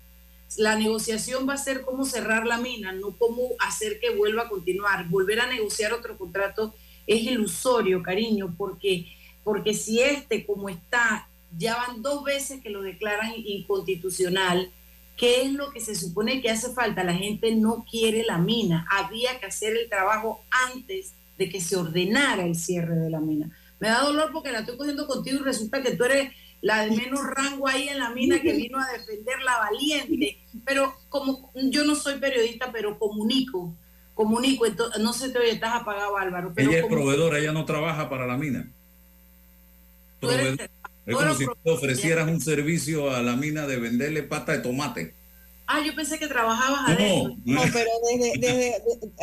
La 0.58 0.76
negociación 0.76 1.50
va 1.50 1.54
a 1.54 1.58
ser 1.58 1.82
cómo 1.82 2.06
cerrar 2.06 2.46
la 2.46 2.58
mina, 2.58 2.92
no 2.92 3.18
cómo 3.18 3.50
hacer 3.60 4.00
que 4.00 4.12
vuelva 4.12 4.44
a 4.44 4.50
continuar. 4.50 5.10
Volver 5.10 5.40
a 5.40 5.48
negociar 5.48 5.94
otro 5.94 6.18
contrato 6.18 6.76
es 7.08 7.24
ilusorio, 7.24 8.04
cariño, 8.04 8.54
porque, 8.58 9.08
porque 9.44 9.74
si 9.74 10.00
este, 10.00 10.46
como 10.46 10.70
está, 10.70 11.28
ya 11.58 11.76
van 11.76 12.02
dos 12.02 12.24
veces 12.24 12.62
que 12.62 12.70
lo 12.70 12.82
declaran 12.82 13.34
inconstitucional, 13.36 14.72
¿qué 15.18 15.44
es 15.44 15.54
lo 15.54 15.72
que 15.72 15.80
se 15.80 15.96
supone 15.96 16.42
que 16.42 16.50
hace 16.50 16.74
falta? 16.74 17.04
La 17.04 17.14
gente 17.14 17.56
no 17.56 17.86
quiere 17.90 18.24
la 18.24 18.38
mina. 18.38 18.88
Había 18.90 19.40
que 19.40 19.46
hacer 19.48 19.76
el 19.76 19.90
trabajo 19.90 20.44
antes 20.72 21.14
de 21.38 21.50
que 21.50 21.62
se 21.62 21.76
ordenara 21.76 22.46
el 22.46 22.56
cierre 22.56 22.96
de 22.96 23.10
la 23.10 23.20
mina. 23.20 23.52
Me 23.80 23.90
da 23.90 24.02
dolor 24.02 24.32
porque 24.32 24.52
la 24.52 24.60
estoy 24.60 24.78
cogiendo 24.78 25.08
contigo 25.08 25.40
y 25.40 25.44
resulta 25.44 25.82
que 25.82 25.96
tú 25.96 26.06
eres 26.06 26.32
la 26.62 26.86
de 26.86 26.92
menos 26.92 27.20
rango 27.26 27.68
ahí 27.68 27.90
en 27.90 28.00
la 28.00 28.12
mina 28.12 28.42
que 28.42 28.54
vino 28.54 28.80
a 28.80 28.92
defender 28.98 29.42
la 29.44 29.58
valiente. 29.58 30.40
Pero 30.66 30.96
como 31.10 31.52
yo 31.56 31.84
no 31.84 31.96
soy 31.96 32.20
periodista, 32.20 32.72
pero 32.72 32.98
comunico, 32.98 33.76
comunico, 34.14 34.66
entonces, 34.66 35.02
no 35.02 35.12
sé 35.12 35.30
te 35.30 35.40
oye, 35.40 35.52
estás 35.52 35.82
apagado 35.82 36.18
Álvaro, 36.18 36.54
pero 36.56 36.70
Ella 36.70 36.80
es 36.80 36.86
proveedora, 36.86 37.40
ella 37.40 37.52
no 37.52 37.66
trabaja 37.66 38.10
para 38.10 38.26
la 38.26 38.38
mina. 38.38 38.72
Proveedor. 40.28 40.70
Es 41.06 41.16
como 41.16 41.34
si 41.36 41.46
tú 41.46 41.52
proveedora. 41.64 41.78
ofrecieras 41.78 42.30
un 42.30 42.42
servicio 42.42 43.12
a 43.12 43.22
la 43.22 43.36
mina 43.36 43.68
de 43.68 43.78
venderle 43.78 44.24
pata 44.24 44.54
de 44.54 44.60
tomate. 44.60 45.14
Ah, 45.66 45.80
yo 45.86 45.96
pensé 45.96 46.20
que 46.20 46.28
trabajabas 46.28 46.82
No, 46.88 46.94
adentro. 46.94 47.38
No, 47.46 47.62
pero 47.72 47.90
desde, 48.12 48.38
desde 48.38 48.76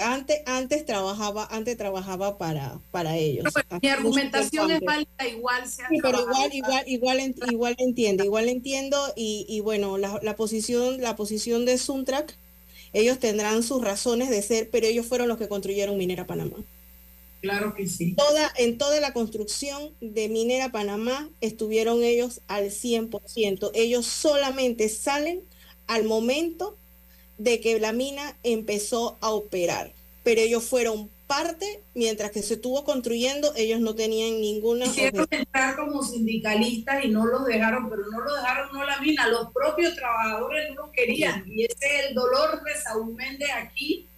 antes, 0.03 0.41
antes 0.47 0.87
trabajaba, 0.87 1.47
antes 1.51 1.77
trabajaba 1.77 2.39
para, 2.39 2.81
para 2.91 3.17
ellos. 3.17 3.45
Mi 3.83 3.89
argumentación 3.89 4.71
es 4.71 4.81
válida, 4.81 5.29
igual 5.31 5.69
sea 5.69 5.89
Sí, 5.91 5.99
pero 6.03 6.21
igual, 6.21 6.51
igual, 6.55 6.85
igual, 6.87 7.19
ent- 7.21 7.53
igual 7.53 7.75
entiendo, 7.79 8.25
igual 8.25 8.49
entiendo 8.49 9.13
y, 9.17 9.45
y 9.49 9.61
bueno, 9.61 9.99
la, 9.99 10.19
la 10.23 10.35
posición, 10.35 11.01
la 11.03 11.15
posición 11.15 11.67
de 11.67 11.77
Suntrack, 11.77 12.35
ellos 12.95 13.19
tendrán 13.19 13.63
sus 13.63 13.83
razones 13.83 14.31
de 14.31 14.43
ser, 14.43 14.71
pero 14.71 14.87
ellos 14.87 15.07
fueron 15.07 15.29
los 15.29 15.37
que 15.39 15.49
construyeron 15.49 15.99
Minera 15.99 16.27
Panamá. 16.27 16.57
Claro 17.41 17.75
que 17.75 17.87
sí. 17.87 18.15
Toda, 18.17 18.53
en 18.57 18.77
toda 18.77 19.01
la 19.01 19.13
construcción 19.13 19.95
de 20.01 20.29
Minera 20.29 20.71
Panamá 20.71 21.29
estuvieron 21.41 22.03
ellos 22.03 22.43
al 22.49 22.67
100%. 22.67 23.71
Ellos 23.75 24.07
solamente 24.07 24.89
salen 24.89 25.43
al 25.87 26.05
momento 26.05 26.77
de 27.39 27.61
que 27.61 27.81
la 27.81 27.93
mina 27.93 28.37
empezó 28.43 29.17
a 29.23 29.31
operar, 29.31 29.95
pero 30.23 30.43
ellos 30.43 30.63
fueron 30.63 31.09
parte, 31.31 31.81
mientras 31.95 32.33
que 32.33 32.43
se 32.43 32.55
estuvo 32.55 32.85
construyendo, 32.85 33.55
ellos 33.55 33.79
no 33.79 33.95
tenían 33.95 34.41
ninguna... 34.41 34.85
Quisieron 34.87 35.29
entrar 35.31 35.77
como 35.77 36.03
sindicalistas 36.03 37.05
y 37.05 37.09
no 37.09 37.25
los 37.25 37.47
dejaron, 37.47 37.89
pero 37.89 38.03
no 38.11 38.21
lo 38.21 38.35
dejaron 38.35 38.73
no 38.73 38.85
la 38.85 39.01
mina, 39.01 39.29
los 39.29 39.53
propios 39.53 39.95
trabajadores 39.95 40.75
no 40.75 40.91
querían. 40.91 41.45
Y 41.47 41.67
ese 41.67 41.77
es 41.81 42.09
el 42.09 42.15
dolor 42.15 42.63
de 42.65 42.75
Saúl 42.83 43.15
Méndez 43.15 43.49
aquí, 43.57 44.10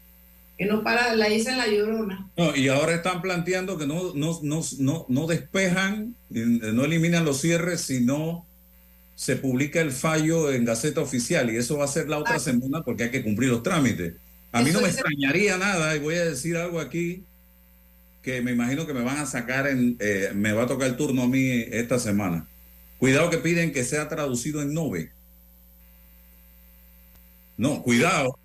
que 0.62 0.68
no 0.68 0.84
para, 0.84 1.14
la 1.16 1.28
dicen 1.28 1.58
la 1.58 1.66
llorona. 1.66 2.30
No, 2.36 2.54
y 2.54 2.68
ahora 2.68 2.94
están 2.94 3.20
planteando 3.20 3.78
que 3.78 3.86
no, 3.86 4.14
no, 4.14 4.38
no, 4.42 4.62
no, 4.78 5.06
no 5.08 5.26
despejan, 5.26 6.14
eh, 6.32 6.44
no 6.46 6.84
eliminan 6.84 7.24
los 7.24 7.40
cierres, 7.40 7.80
sino 7.80 8.46
se 9.16 9.36
publica 9.36 9.80
el 9.80 9.90
fallo 9.90 10.52
en 10.52 10.64
Gaceta 10.64 11.00
Oficial 11.00 11.52
y 11.52 11.56
eso 11.56 11.78
va 11.78 11.84
a 11.84 11.88
ser 11.88 12.08
la 12.08 12.18
otra 12.18 12.38
semana 12.38 12.82
porque 12.84 13.04
hay 13.04 13.10
que 13.10 13.24
cumplir 13.24 13.50
los 13.50 13.62
trámites. 13.62 14.14
A 14.52 14.62
mí 14.62 14.70
no 14.70 14.80
me 14.80 14.88
extrañaría 14.88 15.58
nada 15.58 15.96
y 15.96 15.98
voy 15.98 16.14
a 16.14 16.24
decir 16.24 16.56
algo 16.56 16.78
aquí 16.78 17.24
que 18.22 18.40
me 18.40 18.52
imagino 18.52 18.86
que 18.86 18.94
me 18.94 19.02
van 19.02 19.18
a 19.18 19.26
sacar 19.26 19.66
en, 19.66 19.96
eh, 19.98 20.30
me 20.32 20.52
va 20.52 20.62
a 20.62 20.66
tocar 20.66 20.88
el 20.88 20.96
turno 20.96 21.22
a 21.22 21.28
mí 21.28 21.64
esta 21.72 21.98
semana. 21.98 22.46
Cuidado 22.98 23.30
que 23.30 23.38
piden 23.38 23.72
que 23.72 23.84
sea 23.84 24.08
traducido 24.08 24.62
en 24.62 24.74
nove. 24.74 25.10
No, 27.56 27.82
cuidado, 27.82 28.38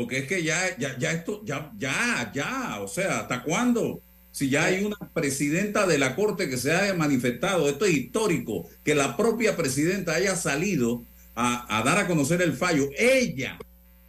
porque 0.00 0.20
es 0.20 0.26
que 0.26 0.42
ya, 0.42 0.58
ya, 0.78 0.96
ya 0.98 1.12
esto, 1.12 1.42
ya, 1.44 1.70
ya, 1.76 2.30
ya, 2.32 2.80
o 2.80 2.88
sea, 2.88 3.20
¿hasta 3.20 3.42
cuándo? 3.42 4.00
Si 4.32 4.48
ya 4.48 4.64
hay 4.64 4.82
una 4.82 4.96
presidenta 5.12 5.86
de 5.86 5.98
la 5.98 6.16
Corte 6.16 6.48
que 6.48 6.56
se 6.56 6.72
haya 6.72 6.94
manifestado, 6.94 7.68
esto 7.68 7.84
es 7.84 7.92
histórico, 7.92 8.66
que 8.82 8.94
la 8.94 9.14
propia 9.14 9.56
presidenta 9.56 10.14
haya 10.14 10.36
salido 10.36 11.02
a, 11.34 11.78
a 11.78 11.82
dar 11.82 11.98
a 11.98 12.06
conocer 12.06 12.40
el 12.40 12.54
fallo, 12.54 12.88
ella, 12.96 13.58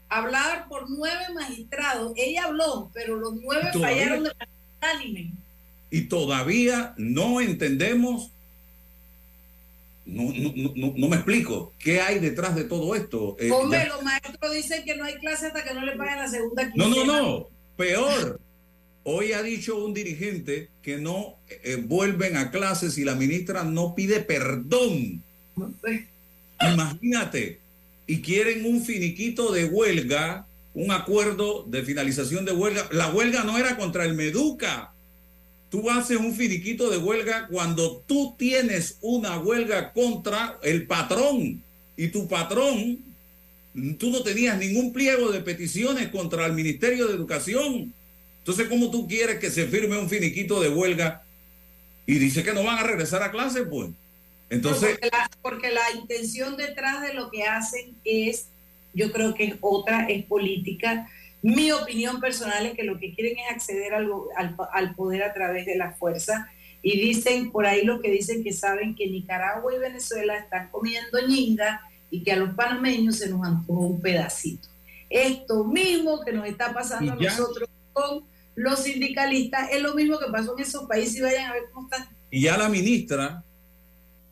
Hablar 0.08 0.68
por 0.70 0.90
nueve 0.90 1.24
magistrados, 1.34 2.14
ella 2.16 2.46
habló, 2.46 2.90
pero 2.94 3.18
los 3.18 3.34
nueve 3.36 3.70
fallaron 3.74 4.24
de 4.24 4.30
manera 4.30 4.50
unánime. 4.82 5.34
y 5.90 6.02
todavía 6.04 6.94
no 6.98 7.42
entendemos, 7.42 8.32
no, 10.06 10.24
no, 10.34 10.54
no, 10.56 10.74
no- 10.76 10.94
no 10.98 11.08
me 11.08 11.16
explico, 11.16 11.74
¿qué 11.80 12.02
hay 12.02 12.20
detrás 12.20 12.56
de 12.56 12.64
todo 12.66 12.96
esto? 12.96 13.38
Eh, 13.40 13.52
Hombre, 13.52 13.80
ya- 13.80 13.88
los 13.96 14.04
maestros 14.04 14.54
dicen 14.54 14.84
que 14.84 14.96
no 14.96 15.06
hay 15.06 15.16
clase 15.16 15.48
hasta 15.48 15.64
que 15.64 15.74
no 15.74 15.86
le 15.86 15.96
paguen 15.96 16.18
la 16.18 16.28
segunda 16.28 16.72
No, 16.76 16.88
no, 16.90 17.06
no, 17.06 17.48
peor. 17.78 18.40
Hoy 19.04 19.34
ha 19.34 19.42
dicho 19.42 19.84
un 19.84 19.94
dirigente 19.96 20.70
que 20.84 20.98
no 20.98 21.36
eh, 21.64 21.76
vuelven 21.84 22.38
a 22.38 22.52
clases 22.52 22.98
y 23.00 23.04
la 23.04 23.16
ministra 23.16 23.64
no 23.64 23.96
pide 23.96 24.20
perdón. 24.20 25.24
Imagínate. 26.62 27.60
Y 28.08 28.22
quieren 28.22 28.66
un 28.66 28.84
finiquito 28.84 29.52
de 29.52 29.66
huelga, 29.66 30.46
un 30.74 30.92
acuerdo 30.92 31.64
de 31.68 31.84
finalización 31.84 32.46
de 32.46 32.52
huelga. 32.52 32.88
La 32.92 33.10
huelga 33.12 33.44
no 33.44 33.58
era 33.58 33.78
contra 33.78 34.06
el 34.06 34.14
Meduca. 34.14 34.94
Tú 35.72 35.90
haces 35.90 36.18
un 36.18 36.36
finiquito 36.36 36.90
de 36.90 36.98
huelga 36.98 37.48
cuando 37.48 38.04
tú 38.06 38.36
tienes 38.38 38.98
una 39.00 39.40
huelga 39.40 39.94
contra 39.94 40.60
el 40.64 40.86
patrón. 40.86 41.64
Y 41.96 42.10
tu 42.10 42.28
patrón, 42.28 43.00
tú 43.98 44.10
no 44.12 44.22
tenías 44.22 44.58
ningún 44.58 44.92
pliego 44.92 45.32
de 45.32 45.40
peticiones 45.40 46.10
contra 46.10 46.46
el 46.46 46.52
Ministerio 46.52 47.08
de 47.08 47.16
Educación. 47.16 47.94
Entonces, 48.40 48.68
¿cómo 48.68 48.92
tú 48.92 49.08
quieres 49.08 49.40
que 49.40 49.50
se 49.50 49.66
firme 49.66 49.98
un 49.98 50.10
finiquito 50.10 50.60
de 50.60 50.68
huelga 50.68 51.24
y 52.06 52.16
dice 52.16 52.44
que 52.44 52.52
no 52.52 52.66
van 52.66 52.80
a 52.80 52.84
regresar 52.84 53.24
a 53.24 53.32
clase? 53.32 53.64
Pues. 53.64 53.92
Entonces, 54.50 54.98
porque, 55.00 55.10
la, 55.10 55.32
porque 55.42 55.72
la 55.72 55.92
intención 55.98 56.58
detrás 56.58 57.02
de 57.02 57.14
lo 57.14 57.32
que 57.32 57.44
hacen 57.44 57.96
es, 58.04 58.48
yo 58.94 59.14
creo 59.14 59.34
que 59.36 59.46
es 59.46 59.56
otra, 59.62 60.08
es 60.10 60.26
política. 60.26 61.10
Mi 61.42 61.72
opinión 61.72 62.20
personal 62.20 62.66
es 62.66 62.74
que 62.76 62.84
lo 62.84 63.00
que 63.00 63.14
quieren 63.16 63.38
es 63.40 63.52
acceder 63.52 63.94
al, 63.94 64.08
go- 64.08 64.30
al, 64.36 64.56
al 64.74 64.96
poder 64.96 65.24
a 65.24 65.34
través 65.34 65.66
de 65.66 65.76
la 65.76 65.92
fuerza. 65.94 66.50
Y 66.84 67.00
dicen, 67.00 67.52
por 67.52 67.66
ahí 67.66 67.84
lo 67.84 68.02
que 68.02 68.10
dicen 68.12 68.44
que 68.44 68.54
saben 68.54 68.96
que 68.96 69.08
Nicaragua 69.08 69.74
y 69.76 69.80
Venezuela 69.80 70.38
están 70.38 70.70
comiendo 70.70 71.20
ñinga 71.28 71.82
y 72.10 72.24
que 72.24 72.32
a 72.32 72.36
los 72.38 72.54
panameños 72.56 73.18
se 73.18 73.30
nos 73.30 73.46
antojó 73.46 73.82
un 73.88 74.02
pedacito. 74.02 74.68
Esto 75.10 75.64
mismo 75.64 76.22
que 76.22 76.32
nos 76.34 76.48
está 76.48 76.74
pasando 76.74 77.14
a 77.14 77.16
nosotros 77.38 77.70
con 77.94 78.24
los 78.56 78.80
sindicalistas 78.84 79.70
es 79.72 79.82
lo 79.82 79.94
mismo 79.94 80.18
que 80.20 80.32
pasó 80.32 80.56
en 80.58 80.64
esos 80.64 80.88
países 80.88 81.18
y 81.18 81.22
vayan 81.22 81.50
a 81.50 81.54
ver 81.54 81.64
cómo 81.74 81.88
están. 81.90 82.08
y 82.30 82.42
ya 82.44 82.58
la 82.58 82.68
ministra 82.70 83.44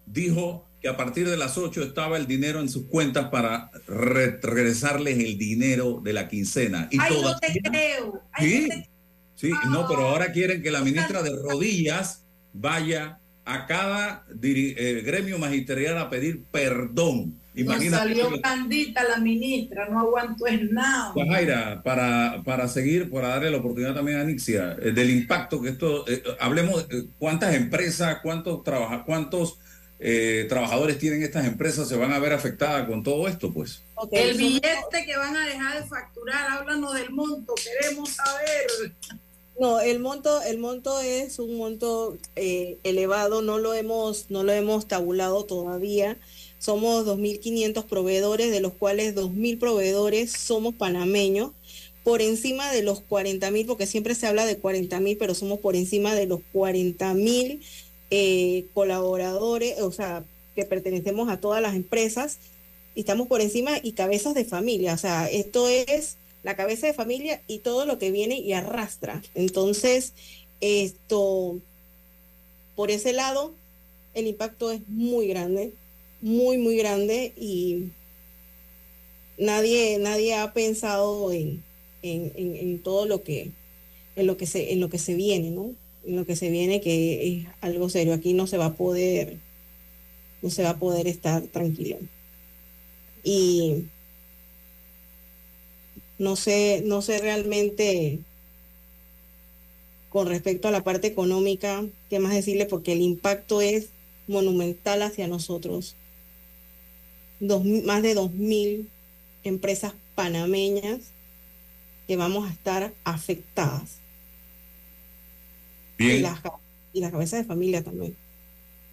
dijo 0.06 0.66
que 0.82 0.88
a 0.88 0.96
partir 0.98 1.28
de 1.30 1.36
las 1.38 1.58
8 1.58 1.84
estaba 1.84 2.18
el 2.18 2.26
dinero 2.28 2.60
en 2.62 2.70
sus 2.70 2.86
cuentas 2.88 3.30
para 3.30 3.70
re- 3.88 4.40
regresarles 4.42 5.20
el 5.20 5.38
dinero 5.38 6.00
de 6.04 6.14
la 6.14 6.28
quincena. 6.28 6.88
Y 6.92 6.98
Ay, 7.00 7.10
no 7.14 7.22
todavía- 7.22 7.40
te 7.54 7.62
creo. 7.70 8.22
Ay, 8.32 8.50
Sí, 8.50 8.62
no 8.62 8.68
te- 8.76 8.90
sí, 9.36 9.52
no, 9.72 9.88
pero 9.88 10.08
ahora 10.08 10.32
quieren 10.32 10.62
que 10.62 10.72
la 10.72 10.82
ministra 10.82 11.22
de 11.24 11.32
rodillas 11.32 12.26
vaya 12.54 13.20
a 13.46 13.66
cada 13.66 14.26
eh, 14.42 15.02
gremio 15.06 15.38
magisterial 15.40 15.98
a 15.98 16.10
pedir 16.10 16.44
perdón. 16.52 17.36
Imagínate. 17.56 17.98
salió 18.04 18.42
candita 18.42 19.04
la 19.04 19.18
ministra, 19.18 19.90
no 19.90 20.00
aguantó 20.00 20.48
en 20.48 20.72
nada. 20.72 21.12
Jaira, 21.30 21.82
para, 21.84 22.42
para 22.46 22.68
seguir, 22.70 23.10
para 23.10 23.30
darle 23.30 23.52
la 23.52 23.58
oportunidad 23.58 23.94
también 23.96 24.20
a 24.20 24.24
Nixia, 24.24 24.78
eh, 24.82 24.92
del 24.92 25.10
impacto 25.10 25.62
que 25.62 25.70
esto, 25.70 26.08
eh, 26.08 26.24
hablemos, 26.40 26.88
eh, 26.90 27.08
cuántas 27.18 27.54
empresas, 27.56 28.20
cuántos, 28.24 28.64
trabaja, 28.64 29.04
cuántos 29.04 29.58
eh, 30.02 30.46
trabajadores 30.48 30.98
tienen 30.98 31.24
estas 31.24 31.46
empresas 31.46 31.90
se 31.90 31.98
van 31.98 32.14
a 32.14 32.20
ver 32.20 32.32
afectadas 32.32 32.88
con 32.88 33.04
todo 33.04 33.28
esto, 33.28 33.54
pues. 33.54 33.84
El 34.12 34.38
billete 34.38 35.06
que 35.06 35.18
van 35.18 35.36
a 35.36 35.46
dejar 35.46 35.84
de 35.84 35.90
facturar, 35.90 36.52
háblanos 36.52 36.94
del 36.94 37.10
monto, 37.10 37.54
queremos 37.56 38.10
saber. 38.12 38.94
No, 39.60 39.82
el 39.82 40.00
monto, 40.00 40.42
el 40.44 40.58
monto 40.58 41.02
es 41.02 41.38
un 41.38 41.58
monto 41.58 42.18
eh, 42.38 42.78
elevado, 42.84 43.42
no 43.42 43.60
lo 43.60 43.74
hemos, 43.74 44.28
no 44.30 44.44
lo 44.44 44.54
hemos 44.54 44.88
tabulado 44.88 45.44
todavía. 45.44 46.18
Somos 46.60 47.06
2.500 47.06 47.84
proveedores, 47.84 48.52
de 48.52 48.62
los 48.62 48.72
cuales 48.72 49.16
2.000 49.16 49.60
proveedores 49.60 50.32
somos 50.32 50.76
panameños, 50.76 51.52
por 52.06 52.22
encima 52.22 52.72
de 52.72 52.84
los 52.84 53.06
40.000, 53.06 53.66
porque 53.68 53.86
siempre 53.86 54.16
se 54.16 54.28
habla 54.28 54.46
de 54.46 54.62
40.000, 54.62 55.18
pero 55.20 55.36
somos 55.36 55.60
por 55.60 55.76
encima 55.76 56.16
de 56.16 56.26
los 56.26 56.40
40.000 56.54 57.60
eh, 58.12 58.66
colaboradores, 58.74 59.80
o 59.82 59.92
sea, 59.92 60.24
que 60.56 60.66
pertenecemos 60.66 61.30
a 61.30 61.40
todas 61.40 61.62
las 61.62 61.76
empresas, 61.76 62.40
y 62.96 63.02
estamos 63.02 63.28
por 63.28 63.42
encima 63.42 63.80
y 63.82 63.94
cabezas 63.94 64.34
de 64.34 64.46
familia, 64.46 64.94
o 64.94 64.98
sea, 64.98 65.28
esto 65.30 65.68
es 65.70 66.18
la 66.44 66.56
cabeza 66.56 66.88
de 66.88 66.94
familia 66.94 67.42
y 67.48 67.60
todo 67.60 67.86
lo 67.86 67.98
que 68.00 68.12
viene 68.12 68.40
y 68.40 68.54
arrastra. 68.54 69.22
Entonces, 69.36 70.14
esto, 70.62 71.60
por 72.76 72.92
ese 72.92 73.14
lado, 73.14 73.54
el 74.14 74.28
impacto 74.28 74.72
es 74.72 74.82
muy 74.88 75.28
grande, 75.28 75.74
muy, 76.22 76.58
muy 76.58 76.78
grande 76.78 77.34
y 77.38 77.92
nadie, 79.38 79.98
nadie 80.00 80.36
ha 80.36 80.54
pensado 80.54 81.32
en, 81.32 81.64
en, 82.02 82.32
en- 82.36 82.56
en 82.56 82.80
todo 82.84 83.06
lo 83.06 83.24
que, 83.24 83.52
en 84.16 84.28
lo 84.28 84.38
que 84.38 84.46
se, 84.48 84.74
en 84.74 84.80
lo 84.80 84.90
que 84.90 85.00
se 85.00 85.14
viene, 85.16 85.52
¿no? 85.52 85.74
Lo 86.06 86.26
que 86.26 86.36
se 86.36 86.50
viene 86.50 86.82
que 86.82 87.28
es 87.28 87.48
algo 87.62 87.90
serio. 87.90 88.14
Aquí 88.14 88.34
no 88.34 88.48
se 88.48 88.58
va 88.58 88.66
a 88.66 88.74
poder, 88.76 89.38
no 90.42 90.50
se 90.50 90.64
va 90.64 90.72
a 90.72 90.80
poder 90.80 91.08
estar 91.08 91.44
tranquilo. 91.48 91.98
Y 93.24 93.86
no 96.18 96.36
sé, 96.36 96.84
no 96.86 97.02
sé 97.02 97.20
realmente 97.20 98.20
con 100.10 100.28
respecto 100.28 100.68
a 100.68 100.72
la 100.72 100.84
parte 100.84 101.08
económica, 101.08 101.86
qué 102.10 102.20
más 102.20 102.34
decirle, 102.34 102.66
porque 102.66 102.94
el 102.94 103.02
impacto 103.02 103.62
es 103.62 103.90
monumental 104.28 105.02
hacia 105.02 105.28
nosotros. 105.28 105.96
Dos, 107.40 107.64
más 107.64 108.02
de 108.02 108.16
2.000 108.16 108.88
empresas 109.44 109.94
panameñas 110.16 111.12
que 112.08 112.18
vamos 112.18 112.50
a 112.50 112.52
estar 112.52 112.94
afectadas. 113.04 113.99
Y 116.00 116.20
las, 116.20 116.40
y 116.94 117.02
las 117.02 117.12
cabezas 117.12 117.42
de 117.42 117.46
familia 117.46 117.84
también. 117.84 118.16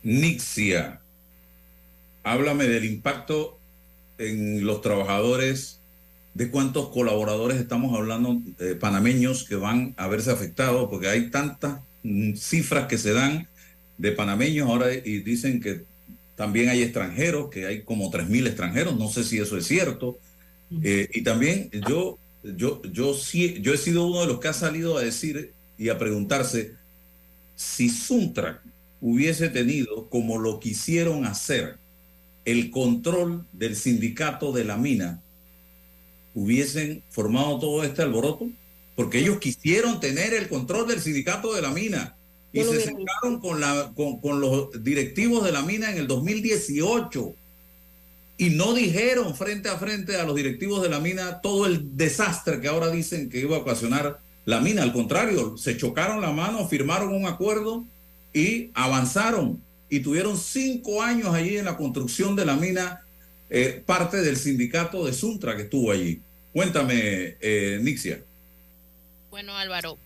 Nixia, 0.02 1.00
háblame 2.22 2.66
del 2.66 2.84
impacto 2.84 3.58
en 4.18 4.66
los 4.66 4.80
trabajadores, 4.80 5.80
de 6.34 6.50
cuántos 6.50 6.90
colaboradores 6.90 7.58
estamos 7.58 7.96
hablando, 7.96 8.40
eh, 8.58 8.76
panameños, 8.78 9.44
que 9.44 9.54
van 9.56 9.94
a 9.96 10.06
verse 10.08 10.30
afectados, 10.30 10.88
porque 10.90 11.08
hay 11.08 11.30
tantas 11.30 11.80
mm, 12.02 12.34
cifras 12.34 12.86
que 12.88 12.98
se 12.98 13.12
dan 13.12 13.48
de 13.98 14.12
panameños 14.12 14.68
ahora 14.68 14.92
y 14.92 15.20
dicen 15.20 15.60
que 15.60 15.84
también 16.34 16.68
hay 16.68 16.82
extranjeros, 16.82 17.48
que 17.48 17.66
hay 17.66 17.82
como 17.82 18.10
3.000 18.10 18.46
extranjeros, 18.46 18.98
no 18.98 19.08
sé 19.08 19.24
si 19.24 19.38
eso 19.38 19.56
es 19.56 19.66
cierto. 19.66 20.18
Eh, 20.82 21.08
y 21.14 21.22
también 21.22 21.70
yo, 21.88 22.18
yo, 22.42 22.82
yo, 22.92 23.14
sí, 23.14 23.58
yo 23.62 23.72
he 23.72 23.78
sido 23.78 24.06
uno 24.06 24.20
de 24.20 24.26
los 24.26 24.40
que 24.40 24.48
ha 24.48 24.52
salido 24.52 24.98
a 24.98 25.02
decir 25.02 25.52
y 25.78 25.88
a 25.88 25.98
preguntarse 25.98 26.74
si 27.56 27.88
Suntrack 27.88 28.62
hubiese 29.00 29.48
tenido, 29.48 30.08
como 30.08 30.38
lo 30.38 30.60
quisieron 30.60 31.24
hacer, 31.24 31.78
el 32.44 32.70
control 32.70 33.44
del 33.52 33.74
sindicato 33.74 34.52
de 34.52 34.64
la 34.64 34.76
mina, 34.76 35.20
hubiesen 36.34 37.02
formado 37.10 37.58
todo 37.58 37.82
este 37.82 38.02
alboroto, 38.02 38.48
porque 38.94 39.18
ellos 39.18 39.38
quisieron 39.38 40.00
tener 40.00 40.32
el 40.34 40.48
control 40.48 40.86
del 40.86 41.00
sindicato 41.00 41.54
de 41.54 41.62
la 41.62 41.70
mina 41.70 42.14
y 42.52 42.62
se 42.62 42.80
sentaron 42.80 43.40
con, 43.40 43.60
la, 43.60 43.92
con, 43.94 44.20
con 44.20 44.40
los 44.40 44.82
directivos 44.82 45.44
de 45.44 45.52
la 45.52 45.62
mina 45.62 45.90
en 45.90 45.98
el 45.98 46.06
2018 46.06 47.34
y 48.38 48.50
no 48.50 48.74
dijeron 48.74 49.34
frente 49.34 49.68
a 49.68 49.78
frente 49.78 50.16
a 50.16 50.24
los 50.24 50.36
directivos 50.36 50.82
de 50.82 50.88
la 50.88 51.00
mina 51.00 51.40
todo 51.40 51.66
el 51.66 51.96
desastre 51.96 52.60
que 52.60 52.68
ahora 52.68 52.90
dicen 52.90 53.28
que 53.28 53.40
iba 53.40 53.56
a 53.56 53.60
ocasionar 53.60 54.20
la 54.46 54.60
mina. 54.60 54.82
Al 54.82 54.94
contrario, 54.94 55.58
se 55.58 55.76
chocaron 55.76 56.22
la 56.22 56.32
mano, 56.32 56.66
firmaron 56.66 57.12
un 57.12 57.26
acuerdo 57.26 57.84
y 58.32 58.70
avanzaron 58.72 59.62
y 59.90 60.00
tuvieron 60.00 60.38
cinco 60.38 61.02
años 61.02 61.34
allí 61.34 61.58
en 61.58 61.66
la 61.66 61.76
construcción 61.76 62.34
de 62.34 62.46
la 62.46 62.56
mina, 62.56 63.02
eh, 63.50 63.82
parte 63.84 64.22
del 64.22 64.36
sindicato 64.38 65.04
de 65.04 65.12
Suntra 65.12 65.56
que 65.56 65.64
estuvo 65.64 65.92
allí. 65.92 66.22
Cuéntame, 66.52 67.36
eh, 67.40 67.78
Nixia. 67.82 68.22
Bueno, 69.30 69.54
Álvaro, 69.56 69.98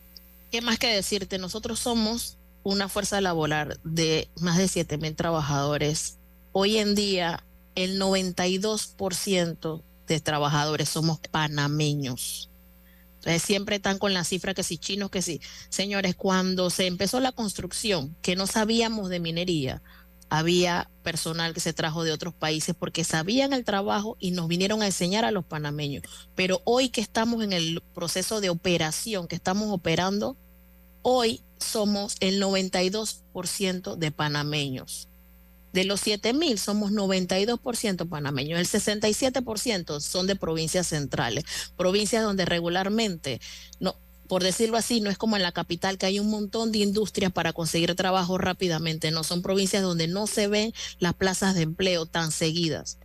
¿qué 0.50 0.60
más 0.60 0.78
que 0.78 0.88
decirte? 0.88 1.38
Nosotros 1.38 1.78
somos 1.78 2.36
una 2.62 2.88
fuerza 2.88 3.20
laboral 3.20 3.78
de 3.84 4.28
más 4.40 4.58
de 4.58 4.68
7 4.68 4.98
mil 4.98 5.14
trabajadores. 5.14 6.16
Hoy 6.52 6.78
en 6.78 6.94
día, 6.94 7.44
el 7.74 8.00
92% 8.00 9.82
de 10.08 10.20
trabajadores 10.20 10.88
somos 10.88 11.20
panameños. 11.30 12.49
Entonces, 13.20 13.42
siempre 13.42 13.76
están 13.76 13.98
con 13.98 14.14
la 14.14 14.24
cifra 14.24 14.54
que 14.54 14.62
si 14.62 14.78
chinos, 14.78 15.10
que 15.10 15.20
sí. 15.20 15.40
Señores, 15.68 16.16
cuando 16.16 16.70
se 16.70 16.86
empezó 16.86 17.20
la 17.20 17.32
construcción, 17.32 18.16
que 18.22 18.34
no 18.34 18.46
sabíamos 18.46 19.10
de 19.10 19.20
minería, 19.20 19.82
había 20.30 20.88
personal 21.02 21.52
que 21.52 21.60
se 21.60 21.74
trajo 21.74 22.02
de 22.04 22.12
otros 22.12 22.32
países 22.32 22.74
porque 22.78 23.04
sabían 23.04 23.52
el 23.52 23.64
trabajo 23.64 24.16
y 24.20 24.30
nos 24.30 24.48
vinieron 24.48 24.80
a 24.80 24.86
enseñar 24.86 25.24
a 25.26 25.32
los 25.32 25.44
panameños. 25.44 26.04
Pero 26.34 26.62
hoy 26.64 26.88
que 26.88 27.02
estamos 27.02 27.44
en 27.44 27.52
el 27.52 27.82
proceso 27.94 28.40
de 28.40 28.48
operación, 28.48 29.28
que 29.28 29.36
estamos 29.36 29.68
operando, 29.70 30.36
hoy 31.02 31.42
somos 31.58 32.16
el 32.20 32.40
92% 32.42 33.96
de 33.96 34.12
panameños. 34.12 35.09
De 35.72 35.84
los 35.84 36.00
7 36.00 36.32
mil 36.32 36.58
somos 36.58 36.92
92% 36.92 38.08
panameños, 38.08 38.58
el 38.58 38.66
67% 38.66 40.00
son 40.00 40.26
de 40.26 40.36
provincias 40.36 40.88
centrales, 40.88 41.44
provincias 41.76 42.22
donde 42.22 42.44
regularmente, 42.44 43.40
no, 43.78 43.96
por 44.30 44.42
decirlo 44.42 44.76
así, 44.76 45.00
no 45.00 45.10
es 45.10 45.18
como 45.18 45.36
en 45.36 45.42
la 45.42 45.52
capital 45.52 45.98
que 45.98 46.06
hay 46.06 46.20
un 46.20 46.30
montón 46.30 46.70
de 46.70 46.78
industrias 46.78 47.32
para 47.32 47.52
conseguir 47.52 47.94
trabajo 47.96 48.38
rápidamente, 48.38 49.10
no 49.10 49.24
son 49.24 49.42
provincias 49.42 49.82
donde 49.82 50.06
no 50.06 50.26
se 50.26 50.46
ven 50.46 50.72
las 50.98 51.14
plazas 51.14 51.54
de 51.54 51.62
empleo 51.62 52.06
tan 52.06 52.30
seguidas. 52.30 52.98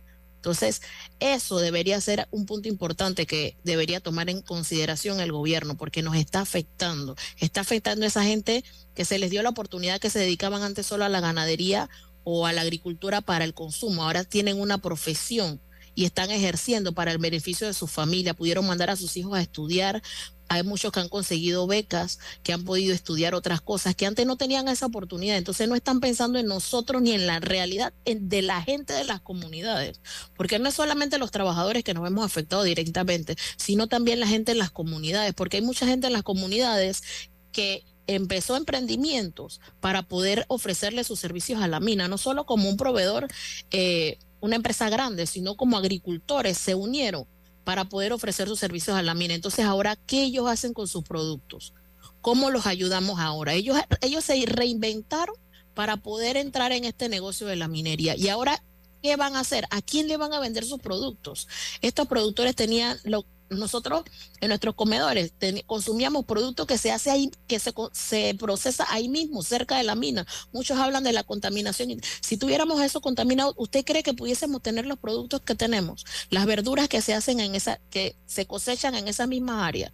Entonces, 0.46 0.82
eso 1.18 1.58
debería 1.58 2.00
ser 2.00 2.28
un 2.30 2.46
punto 2.46 2.68
importante 2.68 3.26
que 3.26 3.56
debería 3.64 3.98
tomar 3.98 4.30
en 4.30 4.42
consideración 4.42 5.18
el 5.18 5.32
gobierno, 5.32 5.76
porque 5.76 6.02
nos 6.02 6.14
está 6.14 6.38
afectando. 6.40 7.16
Está 7.40 7.62
afectando 7.62 8.04
a 8.04 8.08
esa 8.08 8.22
gente 8.22 8.62
que 8.94 9.04
se 9.04 9.18
les 9.18 9.30
dio 9.30 9.42
la 9.42 9.48
oportunidad 9.48 9.98
que 9.98 10.10
se 10.10 10.20
dedicaban 10.20 10.62
antes 10.62 10.86
solo 10.86 11.04
a 11.04 11.08
la 11.08 11.18
ganadería 11.18 11.90
o 12.28 12.44
a 12.44 12.52
la 12.52 12.62
agricultura 12.62 13.20
para 13.20 13.44
el 13.44 13.54
consumo. 13.54 14.02
Ahora 14.02 14.24
tienen 14.24 14.60
una 14.60 14.78
profesión 14.78 15.60
y 15.94 16.06
están 16.06 16.32
ejerciendo 16.32 16.92
para 16.92 17.12
el 17.12 17.18
beneficio 17.18 17.68
de 17.68 17.72
su 17.72 17.86
familia. 17.86 18.34
Pudieron 18.34 18.66
mandar 18.66 18.90
a 18.90 18.96
sus 18.96 19.16
hijos 19.16 19.38
a 19.38 19.40
estudiar. 19.40 20.02
Hay 20.48 20.64
muchos 20.64 20.90
que 20.90 20.98
han 20.98 21.08
conseguido 21.08 21.68
becas, 21.68 22.18
que 22.42 22.52
han 22.52 22.64
podido 22.64 22.92
estudiar 22.92 23.36
otras 23.36 23.60
cosas, 23.60 23.94
que 23.94 24.06
antes 24.06 24.26
no 24.26 24.36
tenían 24.36 24.66
esa 24.66 24.86
oportunidad. 24.86 25.36
Entonces 25.36 25.68
no 25.68 25.76
están 25.76 26.00
pensando 26.00 26.40
en 26.40 26.46
nosotros 26.46 27.00
ni 27.00 27.12
en 27.12 27.28
la 27.28 27.38
realidad 27.38 27.94
de 28.04 28.42
la 28.42 28.60
gente 28.60 28.92
de 28.92 29.04
las 29.04 29.20
comunidades. 29.20 30.00
Porque 30.36 30.58
no 30.58 30.68
es 30.68 30.74
solamente 30.74 31.18
los 31.18 31.30
trabajadores 31.30 31.84
que 31.84 31.94
nos 31.94 32.02
vemos 32.02 32.26
afectados 32.26 32.64
directamente, 32.64 33.36
sino 33.56 33.86
también 33.86 34.18
la 34.18 34.26
gente 34.26 34.50
en 34.50 34.58
las 34.58 34.72
comunidades. 34.72 35.32
Porque 35.32 35.58
hay 35.58 35.62
mucha 35.62 35.86
gente 35.86 36.08
en 36.08 36.12
las 36.12 36.24
comunidades 36.24 37.04
que 37.52 37.84
empezó 38.06 38.56
emprendimientos 38.56 39.60
para 39.80 40.02
poder 40.02 40.44
ofrecerle 40.48 41.04
sus 41.04 41.18
servicios 41.18 41.60
a 41.62 41.68
la 41.68 41.80
mina, 41.80 42.08
no 42.08 42.18
solo 42.18 42.46
como 42.46 42.68
un 42.68 42.76
proveedor, 42.76 43.28
eh, 43.70 44.18
una 44.40 44.56
empresa 44.56 44.88
grande, 44.88 45.26
sino 45.26 45.56
como 45.56 45.76
agricultores 45.76 46.58
se 46.58 46.74
unieron 46.74 47.26
para 47.64 47.86
poder 47.86 48.12
ofrecer 48.12 48.48
sus 48.48 48.60
servicios 48.60 48.96
a 48.96 49.02
la 49.02 49.14
mina. 49.14 49.34
Entonces, 49.34 49.64
ahora, 49.64 49.96
¿qué 50.06 50.22
ellos 50.22 50.48
hacen 50.48 50.72
con 50.72 50.86
sus 50.86 51.02
productos? 51.02 51.74
¿Cómo 52.20 52.50
los 52.50 52.66
ayudamos 52.66 53.18
ahora? 53.18 53.54
Ellos, 53.54 53.76
ellos 54.02 54.24
se 54.24 54.44
reinventaron 54.46 55.34
para 55.74 55.96
poder 55.96 56.36
entrar 56.36 56.72
en 56.72 56.84
este 56.84 57.08
negocio 57.08 57.46
de 57.46 57.56
la 57.56 57.68
minería. 57.68 58.16
Y 58.16 58.28
ahora, 58.28 58.62
¿qué 59.02 59.16
van 59.16 59.36
a 59.36 59.40
hacer? 59.40 59.66
¿A 59.70 59.82
quién 59.82 60.06
le 60.06 60.16
van 60.16 60.32
a 60.32 60.40
vender 60.40 60.64
sus 60.64 60.78
productos? 60.78 61.48
Estos 61.82 62.06
productores 62.06 62.54
tenían 62.54 62.98
lo, 63.04 63.26
nosotros 63.48 64.02
en 64.40 64.48
nuestros 64.48 64.74
comedores 64.74 65.32
consumíamos 65.66 66.24
productos 66.24 66.66
que 66.66 66.78
se 66.78 66.90
hace 66.92 67.10
ahí, 67.10 67.30
que 67.46 67.58
se, 67.58 67.72
se 67.92 68.34
procesa 68.34 68.86
ahí 68.90 69.08
mismo, 69.08 69.42
cerca 69.42 69.76
de 69.76 69.84
la 69.84 69.94
mina. 69.94 70.26
Muchos 70.52 70.78
hablan 70.78 71.04
de 71.04 71.12
la 71.12 71.24
contaminación. 71.24 72.00
Si 72.20 72.36
tuviéramos 72.36 72.80
eso 72.82 73.00
contaminado, 73.00 73.54
¿usted 73.56 73.84
cree 73.84 74.02
que 74.02 74.14
pudiésemos 74.14 74.62
tener 74.62 74.86
los 74.86 74.98
productos 74.98 75.40
que 75.42 75.54
tenemos? 75.54 76.04
Las 76.30 76.46
verduras 76.46 76.88
que 76.88 77.02
se 77.02 77.14
hacen 77.14 77.40
en 77.40 77.54
esa, 77.54 77.80
que 77.90 78.16
se 78.26 78.46
cosechan 78.46 78.94
en 78.94 79.08
esa 79.08 79.26
misma 79.26 79.66
área. 79.66 79.92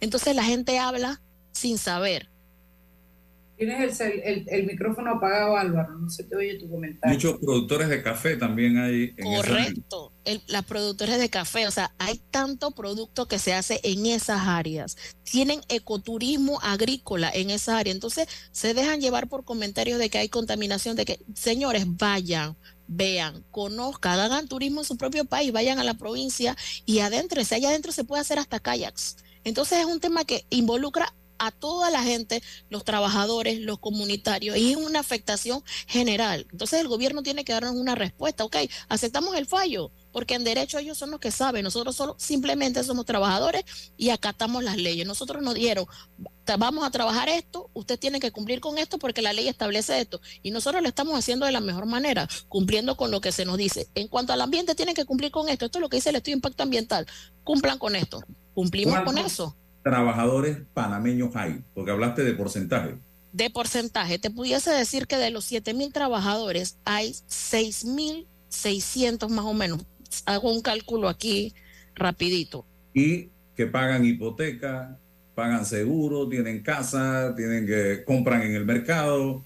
Entonces 0.00 0.34
la 0.34 0.44
gente 0.44 0.78
habla 0.78 1.20
sin 1.52 1.78
saber. 1.78 2.30
Tienes 3.58 4.00
el, 4.00 4.20
el, 4.22 4.46
el 4.48 4.66
micrófono 4.66 5.10
apagado, 5.10 5.56
Álvaro, 5.56 5.98
no 5.98 6.08
se 6.08 6.22
te 6.22 6.36
oye 6.36 6.58
tu 6.60 6.70
comentario. 6.70 7.12
Muchos 7.16 7.38
productores 7.40 7.88
de 7.88 8.02
café 8.04 8.36
también 8.36 8.78
hay 8.78 9.12
en 9.16 9.24
Correcto. 9.24 10.12
El- 10.24 10.42
las 10.46 10.64
productores 10.64 11.18
de 11.18 11.28
café, 11.28 11.66
o 11.66 11.70
sea, 11.72 11.92
hay 11.98 12.22
tanto 12.30 12.70
producto 12.70 13.26
que 13.26 13.40
se 13.40 13.54
hace 13.54 13.80
en 13.82 14.06
esas 14.06 14.42
áreas. 14.46 14.96
Tienen 15.24 15.60
ecoturismo 15.68 16.60
agrícola 16.62 17.30
en 17.34 17.50
esa 17.50 17.78
área. 17.78 17.92
Entonces, 17.92 18.28
se 18.52 18.74
dejan 18.74 19.00
llevar 19.00 19.28
por 19.28 19.44
comentarios 19.44 19.98
de 19.98 20.08
que 20.08 20.18
hay 20.18 20.28
contaminación, 20.28 20.94
de 20.94 21.04
que, 21.04 21.18
señores, 21.34 21.84
vayan, 21.88 22.56
vean, 22.86 23.44
conozcan, 23.50 24.20
hagan 24.20 24.46
turismo 24.46 24.82
en 24.82 24.86
su 24.86 24.96
propio 24.96 25.24
país, 25.24 25.50
vayan 25.50 25.80
a 25.80 25.84
la 25.84 25.94
provincia 25.94 26.56
y 26.86 27.00
adentro, 27.00 27.42
allá 27.50 27.70
adentro 27.70 27.90
se 27.90 28.04
puede 28.04 28.20
hacer 28.20 28.38
hasta 28.38 28.60
kayaks. 28.60 29.16
Entonces, 29.44 29.78
es 29.78 29.86
un 29.86 29.98
tema 30.00 30.24
que 30.24 30.44
involucra 30.50 31.14
a 31.38 31.50
toda 31.50 31.90
la 31.90 32.02
gente, 32.02 32.42
los 32.68 32.84
trabajadores, 32.84 33.60
los 33.60 33.78
comunitarios, 33.78 34.56
y 34.56 34.72
es 34.72 34.76
una 34.76 35.00
afectación 35.00 35.62
general. 35.86 36.46
Entonces 36.52 36.80
el 36.80 36.88
gobierno 36.88 37.22
tiene 37.22 37.44
que 37.44 37.52
darnos 37.52 37.74
una 37.74 37.94
respuesta, 37.94 38.44
ok, 38.44 38.56
aceptamos 38.88 39.36
el 39.36 39.46
fallo, 39.46 39.90
porque 40.12 40.34
en 40.34 40.44
derecho 40.44 40.78
ellos 40.78 40.98
son 40.98 41.10
los 41.10 41.20
que 41.20 41.30
saben, 41.30 41.62
nosotros 41.64 41.94
solo 41.96 42.16
simplemente 42.18 42.82
somos 42.82 43.04
trabajadores 43.06 43.64
y 43.96 44.10
acatamos 44.10 44.64
las 44.64 44.76
leyes. 44.76 45.06
Nosotros 45.06 45.42
nos 45.42 45.54
dijeron, 45.54 45.86
"Ta- 46.44 46.56
vamos 46.56 46.84
a 46.86 46.90
trabajar 46.90 47.28
esto, 47.28 47.70
usted 47.74 47.98
tiene 47.98 48.18
que 48.18 48.32
cumplir 48.32 48.60
con 48.60 48.78
esto 48.78 48.98
porque 48.98 49.22
la 49.22 49.32
ley 49.32 49.48
establece 49.48 50.00
esto, 50.00 50.20
y 50.42 50.50
nosotros 50.50 50.82
lo 50.82 50.88
estamos 50.88 51.16
haciendo 51.18 51.46
de 51.46 51.52
la 51.52 51.60
mejor 51.60 51.86
manera, 51.86 52.28
cumpliendo 52.48 52.96
con 52.96 53.10
lo 53.10 53.20
que 53.20 53.32
se 53.32 53.44
nos 53.44 53.58
dice. 53.58 53.88
En 53.94 54.08
cuanto 54.08 54.32
al 54.32 54.40
ambiente, 54.40 54.74
tienen 54.74 54.94
que 54.94 55.04
cumplir 55.04 55.30
con 55.30 55.48
esto, 55.48 55.66
esto 55.66 55.78
es 55.78 55.82
lo 55.82 55.88
que 55.88 55.98
dice 55.98 56.10
el 56.10 56.16
estudio 56.16 56.34
de 56.34 56.38
impacto 56.38 56.62
ambiental, 56.62 57.06
cumplan 57.44 57.78
con 57.78 57.94
esto, 57.94 58.20
cumplimos 58.54 58.94
con 58.96 59.04
¿Cuántos 59.14 59.32
eso. 59.32 59.56
Trabajadores 59.90 60.58
panameños 60.74 61.34
hay? 61.34 61.62
Porque 61.74 61.90
hablaste 61.90 62.24
de 62.24 62.34
porcentaje. 62.34 62.94
de 63.32 63.50
porcentaje, 63.50 64.18
te 64.18 64.30
pudiese 64.30 64.70
decir 64.70 65.06
que 65.06 65.16
de 65.16 65.30
los 65.30 65.44
7 65.44 65.72
mil 65.74 65.92
trabajadores 65.92 66.76
hay 66.84 67.14
6 67.26 67.84
mil 67.84 68.26
600 68.48 69.30
más 69.30 69.44
o 69.44 69.52
menos. 69.54 69.84
Hago 70.24 70.50
un 70.52 70.62
cálculo 70.62 71.08
aquí 71.08 71.54
rapidito. 71.94 72.64
Y 72.94 73.28
que 73.54 73.66
pagan 73.66 74.04
hipoteca, 74.06 74.96
pagan 75.34 75.66
seguro, 75.66 76.28
tienen 76.28 76.62
casa, 76.62 77.34
tienen 77.36 77.66
que 77.66 78.02
compran 78.04 78.42
en 78.42 78.54
el 78.54 78.64
mercado, 78.64 79.44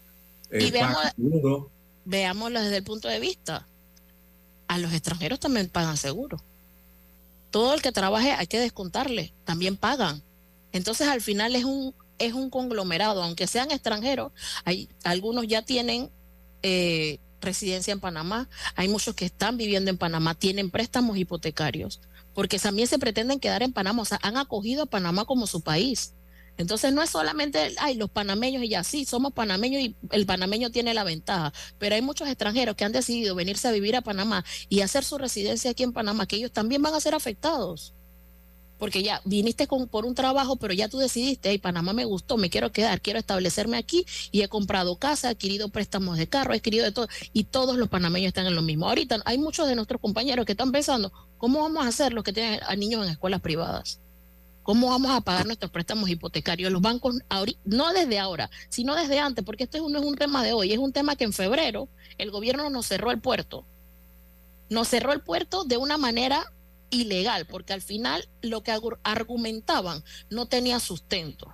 eh, 0.50 0.64
Y 0.66 0.70
veamos- 0.70 0.94
pagan 0.96 1.12
seguro. 1.16 1.70
Veámoslo 2.04 2.60
desde 2.62 2.76
el 2.78 2.84
punto 2.84 3.08
de 3.08 3.18
vista. 3.20 3.66
A 4.68 4.78
los 4.78 4.92
extranjeros 4.92 5.40
también 5.40 5.68
pagan 5.68 5.96
seguro. 5.96 6.40
Todo 7.50 7.74
el 7.74 7.82
que 7.82 7.92
trabaje 7.92 8.30
hay 8.32 8.46
que 8.46 8.60
descontarle, 8.60 9.32
también 9.44 9.76
pagan. 9.76 10.22
Entonces 10.72 11.08
al 11.08 11.20
final 11.20 11.54
es 11.56 11.64
un, 11.64 11.94
es 12.18 12.34
un 12.34 12.50
conglomerado, 12.50 13.22
aunque 13.22 13.46
sean 13.46 13.70
extranjeros, 13.70 14.32
hay, 14.64 14.88
algunos 15.04 15.46
ya 15.46 15.62
tienen 15.62 16.10
eh, 16.62 17.18
residencia 17.40 17.92
en 17.92 18.00
Panamá, 18.00 18.48
hay 18.76 18.88
muchos 18.88 19.14
que 19.14 19.24
están 19.24 19.56
viviendo 19.56 19.90
en 19.90 19.98
Panamá, 19.98 20.34
tienen 20.34 20.70
préstamos 20.70 21.16
hipotecarios, 21.16 22.00
porque 22.34 22.58
también 22.58 22.88
se 22.88 22.98
pretenden 22.98 23.40
quedar 23.40 23.62
en 23.62 23.72
Panamá, 23.72 24.02
o 24.02 24.06
sea, 24.06 24.18
han 24.22 24.36
acogido 24.36 24.84
a 24.84 24.86
Panamá 24.86 25.24
como 25.24 25.46
su 25.46 25.60
país. 25.60 26.14
Entonces 26.58 26.92
no 26.92 27.02
es 27.02 27.10
solamente, 27.10 27.74
ay, 27.78 27.94
los 27.94 28.10
panameños 28.10 28.62
y 28.62 28.68
ya, 28.68 28.84
sí, 28.84 29.04
somos 29.04 29.32
panameños 29.32 29.82
y 29.82 29.96
el 30.10 30.26
panameño 30.26 30.70
tiene 30.70 30.92
la 30.92 31.02
ventaja, 31.02 31.52
pero 31.78 31.94
hay 31.94 32.02
muchos 32.02 32.28
extranjeros 32.28 32.76
que 32.76 32.84
han 32.84 32.92
decidido 32.92 33.34
venirse 33.34 33.68
a 33.68 33.72
vivir 33.72 33.96
a 33.96 34.02
Panamá 34.02 34.44
y 34.68 34.80
hacer 34.80 35.02
su 35.02 35.16
residencia 35.18 35.70
aquí 35.70 35.82
en 35.82 35.92
Panamá, 35.92 36.26
que 36.26 36.36
ellos 36.36 36.52
también 36.52 36.82
van 36.82 36.94
a 36.94 37.00
ser 37.00 37.14
afectados. 37.14 37.94
Porque 38.82 39.04
ya 39.04 39.22
viniste 39.24 39.68
por 39.68 40.06
un 40.06 40.16
trabajo, 40.16 40.56
pero 40.56 40.74
ya 40.74 40.88
tú 40.88 40.98
decidiste, 40.98 41.50
hey, 41.50 41.58
Panamá 41.58 41.92
me 41.92 42.04
gustó, 42.04 42.36
me 42.36 42.50
quiero 42.50 42.72
quedar, 42.72 43.00
quiero 43.00 43.20
establecerme 43.20 43.76
aquí 43.76 44.04
y 44.32 44.42
he 44.42 44.48
comprado 44.48 44.96
casa, 44.96 45.28
he 45.28 45.30
adquirido 45.30 45.68
préstamos 45.68 46.18
de 46.18 46.26
carro, 46.26 46.52
he 46.52 46.56
adquirido 46.56 46.84
de 46.84 46.90
todo, 46.90 47.06
y 47.32 47.44
todos 47.44 47.76
los 47.76 47.88
panameños 47.88 48.26
están 48.26 48.46
en 48.46 48.56
lo 48.56 48.60
mismo. 48.60 48.88
Ahorita 48.88 49.22
hay 49.24 49.38
muchos 49.38 49.68
de 49.68 49.76
nuestros 49.76 50.00
compañeros 50.00 50.44
que 50.44 50.50
están 50.54 50.72
pensando, 50.72 51.12
¿cómo 51.38 51.60
vamos 51.62 51.84
a 51.84 51.90
hacer 51.90 52.12
los 52.12 52.24
que 52.24 52.32
tienen 52.32 52.58
a 52.66 52.74
niños 52.74 53.06
en 53.06 53.12
escuelas 53.12 53.40
privadas? 53.40 54.00
¿Cómo 54.64 54.88
vamos 54.88 55.12
a 55.12 55.20
pagar 55.20 55.46
nuestros 55.46 55.70
préstamos 55.70 56.10
hipotecarios? 56.10 56.72
Los 56.72 56.82
bancos, 56.82 57.20
ahori- 57.28 57.58
no 57.64 57.92
desde 57.92 58.18
ahora, 58.18 58.50
sino 58.68 58.96
desde 58.96 59.20
antes, 59.20 59.44
porque 59.44 59.62
esto 59.62 59.88
no 59.88 60.00
es 60.00 60.04
un 60.04 60.16
tema 60.16 60.42
de 60.42 60.54
hoy, 60.54 60.72
es 60.72 60.78
un 60.80 60.92
tema 60.92 61.14
que 61.14 61.22
en 61.22 61.32
febrero 61.32 61.88
el 62.18 62.32
gobierno 62.32 62.68
nos 62.68 62.86
cerró 62.88 63.12
el 63.12 63.20
puerto. 63.20 63.64
Nos 64.70 64.88
cerró 64.88 65.12
el 65.12 65.20
puerto 65.20 65.62
de 65.62 65.76
una 65.76 65.98
manera 65.98 66.52
ilegal, 67.02 67.46
porque 67.46 67.72
al 67.72 67.82
final 67.82 68.28
lo 68.42 68.62
que 68.62 68.72
argu- 68.72 68.98
argumentaban 69.02 70.04
no 70.30 70.46
tenía 70.46 70.78
sustento. 70.78 71.52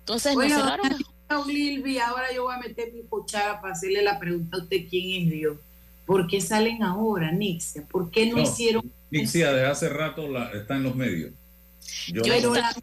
Entonces 0.00 0.34
nos 0.36 0.48
cerraron. 0.52 0.88
doña 1.28 1.46
Lilvi, 1.46 1.98
ahora 1.98 2.32
yo 2.34 2.44
voy 2.44 2.54
a 2.54 2.58
meter 2.58 2.92
mi 2.92 3.02
cuchara 3.04 3.60
para 3.60 3.72
hacerle 3.72 4.02
la 4.02 4.18
pregunta 4.18 4.58
a 4.58 4.60
usted 4.60 4.86
quién 4.90 5.22
es 5.26 5.30
Dios. 5.32 5.56
¿Por 6.04 6.26
qué 6.28 6.40
salen 6.40 6.82
ahora, 6.82 7.32
Nixia? 7.32 7.86
¿Por 7.86 8.10
qué 8.10 8.26
no, 8.26 8.36
No, 8.36 8.42
hicieron 8.42 8.92
Nixia 9.10 9.52
de 9.52 9.66
hace 9.66 9.88
rato 9.88 10.28
la- 10.28 10.50
está 10.52 10.76
en 10.76 10.82
los 10.84 10.94
medios. 10.94 11.32
Yo- 12.12 12.22
pero, 12.22 12.54
la- 12.54 12.74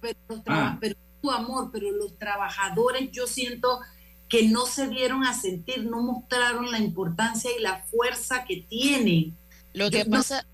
pero 0.00 0.18
los 0.28 0.40
Ah. 0.46 0.76
pero 0.80 0.94
tu 1.20 1.30
amor, 1.30 1.70
pero 1.72 1.90
los 1.92 2.16
trabajadores 2.18 3.10
yo 3.12 3.26
siento 3.26 3.80
que 4.28 4.48
no 4.48 4.66
se 4.66 4.88
dieron 4.88 5.24
a 5.24 5.34
sentir, 5.34 5.84
no 5.84 6.00
mostraron 6.02 6.70
la 6.70 6.78
importancia 6.78 7.50
y 7.56 7.60
la 7.62 7.82
fuerza 7.84 8.44
que 8.44 8.64
tienen. 8.68 9.36
Lo 9.74 9.90
que 9.90 9.98
Yo 9.98 10.04
no- 10.06 10.10
pasa, 10.18 10.46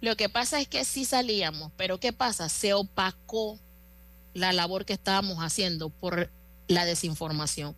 lo 0.00 0.16
que 0.16 0.28
pasa 0.28 0.60
es 0.60 0.68
que 0.68 0.84
sí 0.84 1.04
salíamos, 1.04 1.72
pero 1.76 1.98
¿qué 1.98 2.12
pasa? 2.12 2.48
Se 2.48 2.74
opacó 2.74 3.58
la 4.34 4.52
labor 4.52 4.84
que 4.84 4.92
estábamos 4.92 5.38
haciendo 5.38 5.88
por 5.88 6.30
la 6.68 6.84
desinformación. 6.84 7.74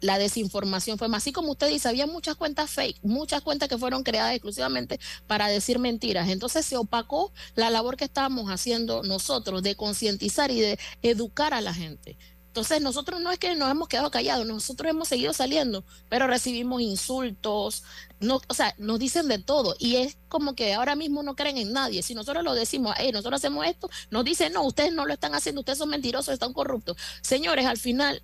La 0.00 0.18
desinformación 0.18 0.96
fue 0.96 1.08
más, 1.08 1.22
así 1.22 1.32
como 1.32 1.52
usted 1.52 1.68
dice, 1.68 1.86
había 1.86 2.06
muchas 2.06 2.34
cuentas 2.34 2.70
fake, 2.70 3.00
muchas 3.02 3.42
cuentas 3.42 3.68
que 3.68 3.76
fueron 3.76 4.02
creadas 4.02 4.32
exclusivamente 4.32 4.98
para 5.26 5.48
decir 5.48 5.78
mentiras. 5.78 6.30
Entonces 6.30 6.64
se 6.64 6.78
opacó 6.78 7.32
la 7.54 7.68
labor 7.68 7.98
que 7.98 8.04
estábamos 8.04 8.50
haciendo 8.50 9.02
nosotros 9.02 9.62
de 9.62 9.74
concientizar 9.74 10.50
y 10.50 10.60
de 10.60 10.78
educar 11.02 11.52
a 11.52 11.60
la 11.60 11.74
gente. 11.74 12.16
Entonces 12.50 12.82
nosotros 12.82 13.20
no 13.20 13.30
es 13.30 13.38
que 13.38 13.54
nos 13.54 13.70
hemos 13.70 13.86
quedado 13.86 14.10
callados, 14.10 14.44
nosotros 14.44 14.90
hemos 14.90 15.06
seguido 15.06 15.32
saliendo, 15.32 15.84
pero 16.08 16.26
recibimos 16.26 16.82
insultos, 16.82 17.84
no, 18.18 18.40
o 18.48 18.54
sea, 18.54 18.74
nos 18.76 18.98
dicen 18.98 19.28
de 19.28 19.38
todo 19.38 19.76
y 19.78 19.96
es 19.96 20.18
como 20.28 20.56
que 20.56 20.74
ahora 20.74 20.96
mismo 20.96 21.22
no 21.22 21.36
creen 21.36 21.58
en 21.58 21.72
nadie. 21.72 22.02
Si 22.02 22.12
nosotros 22.12 22.42
lo 22.42 22.54
decimos, 22.54 22.96
hey, 22.98 23.10
nosotros 23.12 23.38
hacemos 23.40 23.64
esto, 23.66 23.88
nos 24.10 24.24
dicen, 24.24 24.52
no, 24.52 24.64
ustedes 24.64 24.92
no 24.92 25.06
lo 25.06 25.12
están 25.12 25.36
haciendo, 25.36 25.60
ustedes 25.60 25.78
son 25.78 25.90
mentirosos, 25.90 26.34
están 26.34 26.52
corruptos. 26.52 26.96
Señores, 27.22 27.66
al 27.66 27.78
final 27.78 28.20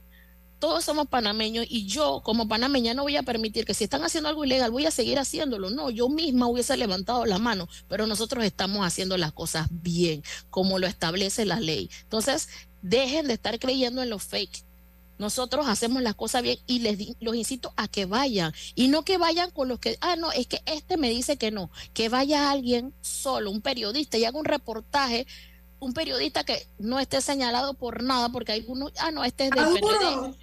todos 0.58 0.84
somos 0.84 1.06
panameños 1.08 1.66
y 1.68 1.86
yo 1.86 2.22
como 2.24 2.48
panameña 2.48 2.94
no 2.94 3.02
voy 3.02 3.16
a 3.16 3.22
permitir 3.22 3.64
que 3.64 3.74
si 3.74 3.84
están 3.84 4.02
haciendo 4.04 4.28
algo 4.28 4.44
ilegal 4.44 4.70
voy 4.70 4.86
a 4.86 4.90
seguir 4.90 5.18
haciéndolo. 5.18 5.70
No, 5.70 5.90
yo 5.90 6.08
misma 6.08 6.46
hubiese 6.46 6.76
levantado 6.76 7.26
la 7.26 7.38
mano, 7.38 7.68
pero 7.88 8.06
nosotros 8.06 8.44
estamos 8.44 8.86
haciendo 8.86 9.16
las 9.16 9.32
cosas 9.32 9.68
bien, 9.70 10.22
como 10.50 10.78
lo 10.78 10.86
establece 10.86 11.44
la 11.44 11.60
ley. 11.60 11.90
Entonces, 12.02 12.48
dejen 12.82 13.26
de 13.26 13.34
estar 13.34 13.58
creyendo 13.58 14.02
en 14.02 14.10
los 14.10 14.22
fake. 14.24 14.64
Nosotros 15.18 15.66
hacemos 15.66 16.02
las 16.02 16.14
cosas 16.14 16.42
bien 16.42 16.58
y 16.66 16.80
les 16.80 16.98
los 17.20 17.34
incito 17.34 17.72
a 17.76 17.88
que 17.88 18.04
vayan 18.04 18.52
y 18.74 18.88
no 18.88 19.02
que 19.02 19.16
vayan 19.16 19.50
con 19.50 19.68
los 19.68 19.78
que, 19.78 19.96
ah, 20.02 20.16
no, 20.16 20.30
es 20.32 20.46
que 20.46 20.60
este 20.66 20.98
me 20.98 21.08
dice 21.08 21.38
que 21.38 21.50
no, 21.50 21.70
que 21.94 22.08
vaya 22.10 22.50
alguien 22.50 22.92
solo, 23.00 23.50
un 23.50 23.62
periodista 23.62 24.18
y 24.18 24.26
haga 24.26 24.38
un 24.38 24.44
reportaje, 24.44 25.26
un 25.78 25.92
periodista 25.92 26.44
que 26.44 26.66
no 26.78 26.98
esté 26.98 27.20
señalado 27.20 27.74
por 27.74 28.02
nada, 28.02 28.28
porque 28.30 28.52
hay 28.52 28.60
algunos, 28.60 28.92
ah, 28.98 29.10
no, 29.10 29.24
este 29.24 29.44
es 29.44 29.50
del 29.50 29.80
duro, 29.80 30.36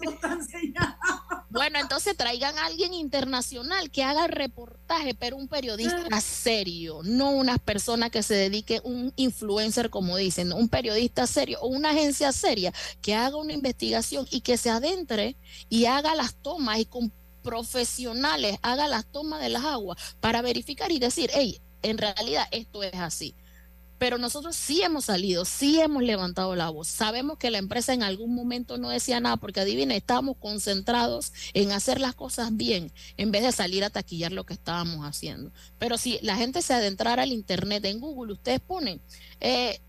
tú 0.00 0.10
estás. 0.10 0.46
Bueno, 1.48 1.78
entonces 1.78 2.14
traigan 2.16 2.58
a 2.58 2.66
alguien 2.66 2.92
internacional 2.92 3.90
que 3.90 4.02
haga 4.02 4.26
el 4.26 4.32
reportaje, 4.32 5.14
pero 5.14 5.36
un 5.36 5.48
periodista 5.48 6.20
serio, 6.20 7.00
no 7.02 7.30
unas 7.30 7.58
personas 7.58 8.10
que 8.10 8.22
se 8.22 8.34
dedique, 8.34 8.82
un 8.84 9.12
influencer, 9.16 9.88
como 9.88 10.18
dicen, 10.18 10.52
un 10.52 10.68
periodista 10.68 11.26
serio 11.26 11.58
o 11.62 11.68
una 11.68 11.90
agencia 11.90 12.30
seria 12.32 12.74
que 13.00 13.14
haga 13.14 13.36
una 13.36 13.54
investigación 13.54 14.26
y 14.30 14.42
que 14.42 14.58
se 14.58 14.68
adentre 14.68 15.36
y 15.70 15.86
haga 15.86 16.14
las 16.14 16.34
tomas 16.34 16.78
y 16.78 16.84
con 16.84 17.10
profesionales 17.42 18.58
haga 18.60 18.88
las 18.88 19.06
tomas 19.06 19.40
de 19.40 19.48
las 19.48 19.64
aguas 19.64 20.16
para 20.20 20.42
verificar 20.42 20.90
y 20.90 20.98
decir, 20.98 21.30
hey, 21.32 21.60
en 21.82 21.96
realidad 21.96 22.46
esto 22.50 22.82
es 22.82 22.94
así. 22.94 23.34
Pero 23.98 24.18
nosotros 24.18 24.56
sí 24.56 24.82
hemos 24.82 25.06
salido, 25.06 25.44
sí 25.44 25.80
hemos 25.80 26.02
levantado 26.02 26.54
la 26.54 26.68
voz. 26.68 26.88
Sabemos 26.88 27.38
que 27.38 27.50
la 27.50 27.58
empresa 27.58 27.94
en 27.94 28.02
algún 28.02 28.34
momento 28.34 28.76
no 28.78 28.90
decía 28.90 29.20
nada, 29.20 29.36
porque 29.36 29.60
adivina, 29.60 29.94
estábamos 29.94 30.36
concentrados 30.38 31.32
en 31.54 31.72
hacer 31.72 32.00
las 32.00 32.14
cosas 32.14 32.56
bien, 32.56 32.92
en 33.16 33.30
vez 33.30 33.42
de 33.42 33.52
salir 33.52 33.84
a 33.84 33.90
taquillar 33.90 34.32
lo 34.32 34.44
que 34.44 34.54
estábamos 34.54 35.06
haciendo. 35.06 35.50
Pero 35.78 35.96
si 35.98 36.18
la 36.22 36.36
gente 36.36 36.62
se 36.62 36.74
adentrara 36.74 37.22
al 37.22 37.32
Internet, 37.32 37.84
en 37.86 38.00
Google, 38.00 38.34
ustedes 38.34 38.60
ponen, 38.60 39.00
eh, 39.40 39.80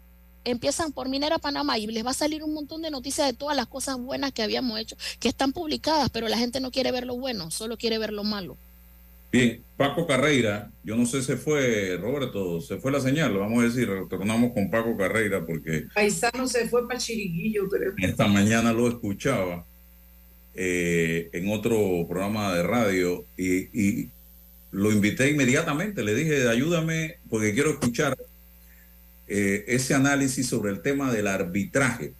empiezan 0.45 0.93
por 0.93 1.09
Minera 1.09 1.39
Panamá 1.39 1.77
y 1.77 1.87
les 1.87 2.05
va 2.05 2.11
a 2.11 2.13
salir 2.13 2.43
un 2.43 2.53
montón 2.53 2.81
de 2.81 2.91
noticias 2.91 3.27
de 3.27 3.33
todas 3.33 3.57
las 3.57 3.67
cosas 3.67 3.97
buenas 3.97 4.31
que 4.31 4.43
habíamos 4.43 4.79
hecho, 4.79 4.95
que 5.19 5.27
están 5.27 5.51
publicadas, 5.51 6.09
pero 6.09 6.29
la 6.29 6.37
gente 6.37 6.61
no 6.61 6.71
quiere 6.71 6.91
ver 6.91 7.05
lo 7.05 7.17
bueno, 7.17 7.51
solo 7.51 7.77
quiere 7.77 7.97
ver 7.97 8.13
lo 8.13 8.23
malo. 8.23 8.57
Bien, 9.31 9.61
Paco 9.75 10.07
Carreira, 10.07 10.71
yo 10.83 10.95
no 10.95 11.05
sé, 11.05 11.21
se 11.21 11.37
fue, 11.37 11.97
Roberto, 11.97 12.61
se 12.61 12.77
fue 12.77 12.91
la 12.91 13.01
señal, 13.01 13.37
vamos 13.37 13.59
a 13.59 13.67
decir, 13.67 13.89
retornamos 13.89 14.53
con 14.53 14.69
Paco 14.69 14.95
Carreira 14.97 15.45
porque 15.45 15.85
Paisano 15.93 16.47
se 16.47 16.67
fue 16.67 16.87
para 16.87 16.99
Chiriquillo, 16.99 17.67
creo. 17.67 17.93
esta 17.97 18.27
mañana 18.27 18.71
lo 18.71 18.87
escuchaba 18.87 19.65
eh, 20.55 21.29
en 21.33 21.49
otro 21.51 22.05
programa 22.07 22.53
de 22.55 22.63
radio 22.63 23.25
y, 23.37 23.69
y 23.79 24.09
lo 24.71 24.91
invité 24.91 25.29
inmediatamente, 25.29 26.03
le 26.03 26.15
dije, 26.15 26.47
ayúdame 26.47 27.17
porque 27.29 27.53
quiero 27.53 27.71
escuchar 27.71 28.17
eh, 29.27 29.65
ese 29.67 29.93
análisis 29.93 30.47
sobre 30.47 30.71
el 30.71 30.81
tema 30.81 31.11
del 31.11 31.27
arbitraje, 31.27 32.13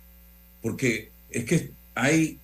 porque 0.62 1.12
es 1.30 1.46
que 1.46 1.72
hay 1.96 2.38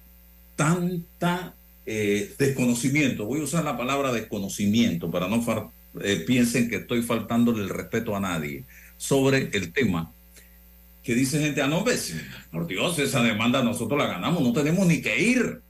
tanta 0.56 1.54
eh, 1.86 2.34
desconocimiento, 2.38 3.26
voy 3.26 3.42
a 3.42 3.44
usar 3.44 3.64
la 3.64 3.78
palabra 3.78 4.12
desconocimiento 4.12 5.12
para 5.12 5.28
no 5.28 5.72
eh, 6.02 6.24
piensen 6.26 6.70
que 6.70 6.78
estoy 6.78 7.02
faltándole 7.04 7.62
el 7.64 7.70
respeto 7.70 8.16
a 8.16 8.20
nadie 8.20 8.64
sobre 8.98 9.50
el 9.54 9.72
tema 9.74 10.12
que 11.04 11.14
dice 11.16 11.40
gente, 11.40 11.62
ah, 11.62 11.68
no, 11.68 11.84
ves, 11.84 12.16
por 12.52 12.66
Dios, 12.66 12.98
esa 12.98 13.22
demanda 13.22 13.62
nosotros 13.62 14.00
la 14.00 14.08
ganamos, 14.08 14.42
no 14.42 14.54
tenemos 14.54 14.88
ni 14.88 15.02
que 15.02 15.22
ir. 15.22 15.62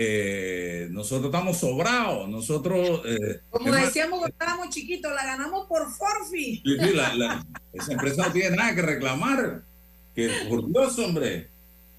Eh, 0.00 0.86
nosotros 0.92 1.26
estamos 1.34 1.58
sobrados, 1.58 2.28
nosotros... 2.28 3.00
eh, 3.04 3.40
Como 3.50 3.72
decíamos 3.74 4.20
cuando 4.20 4.28
estábamos 4.28 4.68
chiquitos, 4.72 5.12
la 5.12 5.24
ganamos 5.24 5.66
por 5.66 5.90
forfi. 5.92 6.62
Sí, 6.64 6.76
sí, 6.80 6.94
la- 6.94 7.12
la- 7.16 7.46
esa 7.72 7.92
empresa 7.94 8.26
no 8.28 8.32
tiene 8.32 8.54
nada 8.54 8.72
que 8.76 8.82
reclamar. 8.82 9.62
Que 10.14 10.30
por 10.48 10.70
Dios, 10.70 10.96
hombre. 11.00 11.48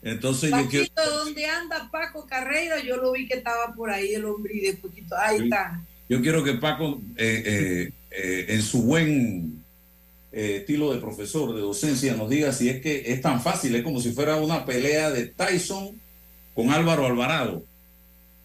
Entonces 0.02 0.52
yo 0.52 0.68
quiero, 0.70 0.88
¿dónde 0.96 1.46
anda 1.46 1.90
Paco 1.92 2.26
Carreira? 2.26 2.82
Yo 2.82 2.98
lo 2.98 3.12
vi 3.12 3.28
que 3.28 3.36
estaba 3.36 3.74
por 3.74 3.90
ahí 3.90 4.14
el 4.14 4.26
hombre 4.26 4.54
y 4.56 4.62
de 4.62 4.74
poquito. 4.74 5.16
Ahí 5.18 5.44
está. 5.44 5.84
yo 6.08 6.22
quiero 6.22 6.44
que 6.44 6.54
Paco, 6.54 7.02
eh, 7.18 7.44
eh, 7.46 7.92
eh, 8.12 8.46
en 8.50 8.62
su 8.62 8.84
buen 8.84 9.64
eh, 10.32 10.58
estilo 10.60 10.94
de 10.94 11.00
profesor, 11.00 11.54
de 11.54 11.62
docencia, 11.62 12.16
nos 12.16 12.30
diga 12.30 12.54
si 12.54 12.70
es 12.70 12.82
que 12.82 13.12
es 13.12 13.22
tan 13.22 13.42
fácil, 13.42 13.76
es 13.76 13.84
como 13.84 14.00
si 14.00 14.12
fuera 14.12 14.36
una 14.38 14.64
pelea 14.66 15.10
de 15.10 15.26
Tyson 15.26 16.00
con 16.54 16.70
Álvaro 16.70 17.06
Alvarado. 17.06 17.64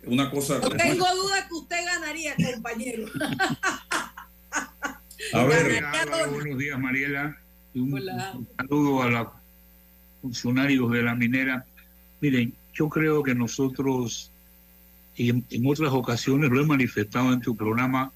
Una 0.07 0.31
cosa. 0.31 0.59
No 0.59 0.71
tengo 0.71 1.07
duda 1.15 1.47
que 1.49 1.55
usted 1.55 1.85
ganaría, 1.85 2.35
compañero. 2.53 3.07
A 5.33 5.45
ver, 5.45 5.85
Álvaro, 5.85 6.33
buenos 6.33 6.59
días, 6.59 6.79
Mariela. 6.79 7.39
Un, 7.75 7.95
Hola. 7.95 8.33
un 8.35 8.49
saludo 8.57 9.03
a 9.03 9.11
los 9.11 9.29
funcionarios 10.25 10.91
de 10.91 11.03
la 11.03 11.14
minera. 11.14 11.66
Miren, 12.22 12.55
yo 12.72 12.89
creo 12.89 13.22
que 13.22 13.35
nosotros, 13.35 14.31
y 15.14 15.29
en, 15.29 15.66
otras 15.66 15.93
ocasiones 15.93 16.51
lo 16.51 16.62
he 16.62 16.66
manifestado 16.66 17.31
en 17.35 17.43
tu 17.43 17.55
programa, 17.55 18.11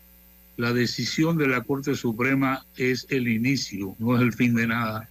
la 0.57 0.73
decisión 0.73 1.37
de 1.37 1.49
la 1.49 1.61
Corte 1.61 1.95
Suprema 1.95 2.65
es 2.79 3.07
el 3.11 3.29
inicio, 3.29 3.95
no 3.99 4.17
es 4.17 4.23
el 4.23 4.33
fin 4.33 4.55
de 4.55 4.67
nada. 4.67 5.07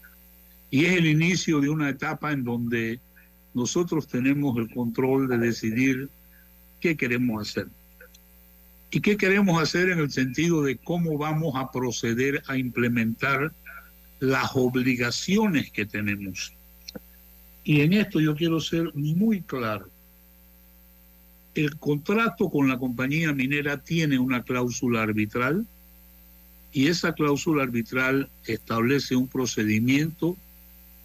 Y 0.72 0.86
es 0.86 0.94
el 0.94 1.06
inicio 1.06 1.62
de 1.62 1.70
una 1.70 1.88
etapa 1.88 2.32
en 2.32 2.44
donde 2.44 3.00
nosotros 3.54 4.08
tenemos 4.08 4.58
el 4.58 4.68
control 4.74 5.28
de 5.28 5.38
decidir 5.38 6.10
qué 6.82 6.98
queremos 6.98 7.48
hacer. 7.48 7.68
¿Y 8.90 9.02
qué 9.02 9.18
queremos 9.18 9.62
hacer 9.62 9.92
en 9.92 10.00
el 10.00 10.10
sentido 10.10 10.64
de 10.64 10.78
cómo 10.78 11.16
vamos 11.20 11.54
a 11.56 11.72
proceder 11.72 12.42
a 12.48 12.58
implementar 12.58 13.54
las 14.20 14.50
obligaciones 14.56 15.72
que 15.72 15.86
tenemos? 15.86 16.57
Y 17.68 17.82
en 17.82 17.92
esto 17.92 18.22
yo 18.22 18.34
quiero 18.34 18.62
ser 18.62 18.96
muy 18.96 19.42
claro. 19.42 19.90
El 21.54 21.76
contrato 21.76 22.50
con 22.50 22.70
la 22.70 22.80
compañía 22.80 23.34
minera 23.34 23.78
tiene 23.78 24.18
una 24.18 24.42
cláusula 24.42 25.02
arbitral 25.04 25.68
y 26.72 26.88
esa 26.88 27.12
cláusula 27.12 27.64
arbitral 27.64 28.30
establece 28.46 29.18
un 29.18 29.28
procedimiento 29.28 30.38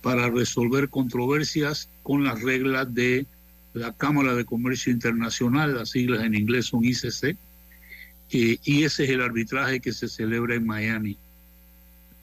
para 0.02 0.30
resolver 0.30 0.88
controversias 0.88 1.88
con 2.04 2.22
las 2.22 2.40
reglas 2.40 2.94
de 2.94 3.26
la 3.74 3.92
Cámara 3.92 4.36
de 4.36 4.44
Comercio 4.44 4.92
Internacional, 4.92 5.74
las 5.74 5.90
siglas 5.90 6.22
en 6.22 6.36
inglés 6.36 6.66
son 6.66 6.84
ICC, 6.84 7.36
eh, 8.30 8.58
y 8.62 8.84
ese 8.84 9.02
es 9.02 9.10
el 9.10 9.22
arbitraje 9.22 9.80
que 9.80 9.92
se 9.92 10.06
celebra 10.06 10.54
en 10.54 10.64
Miami. 10.64 11.18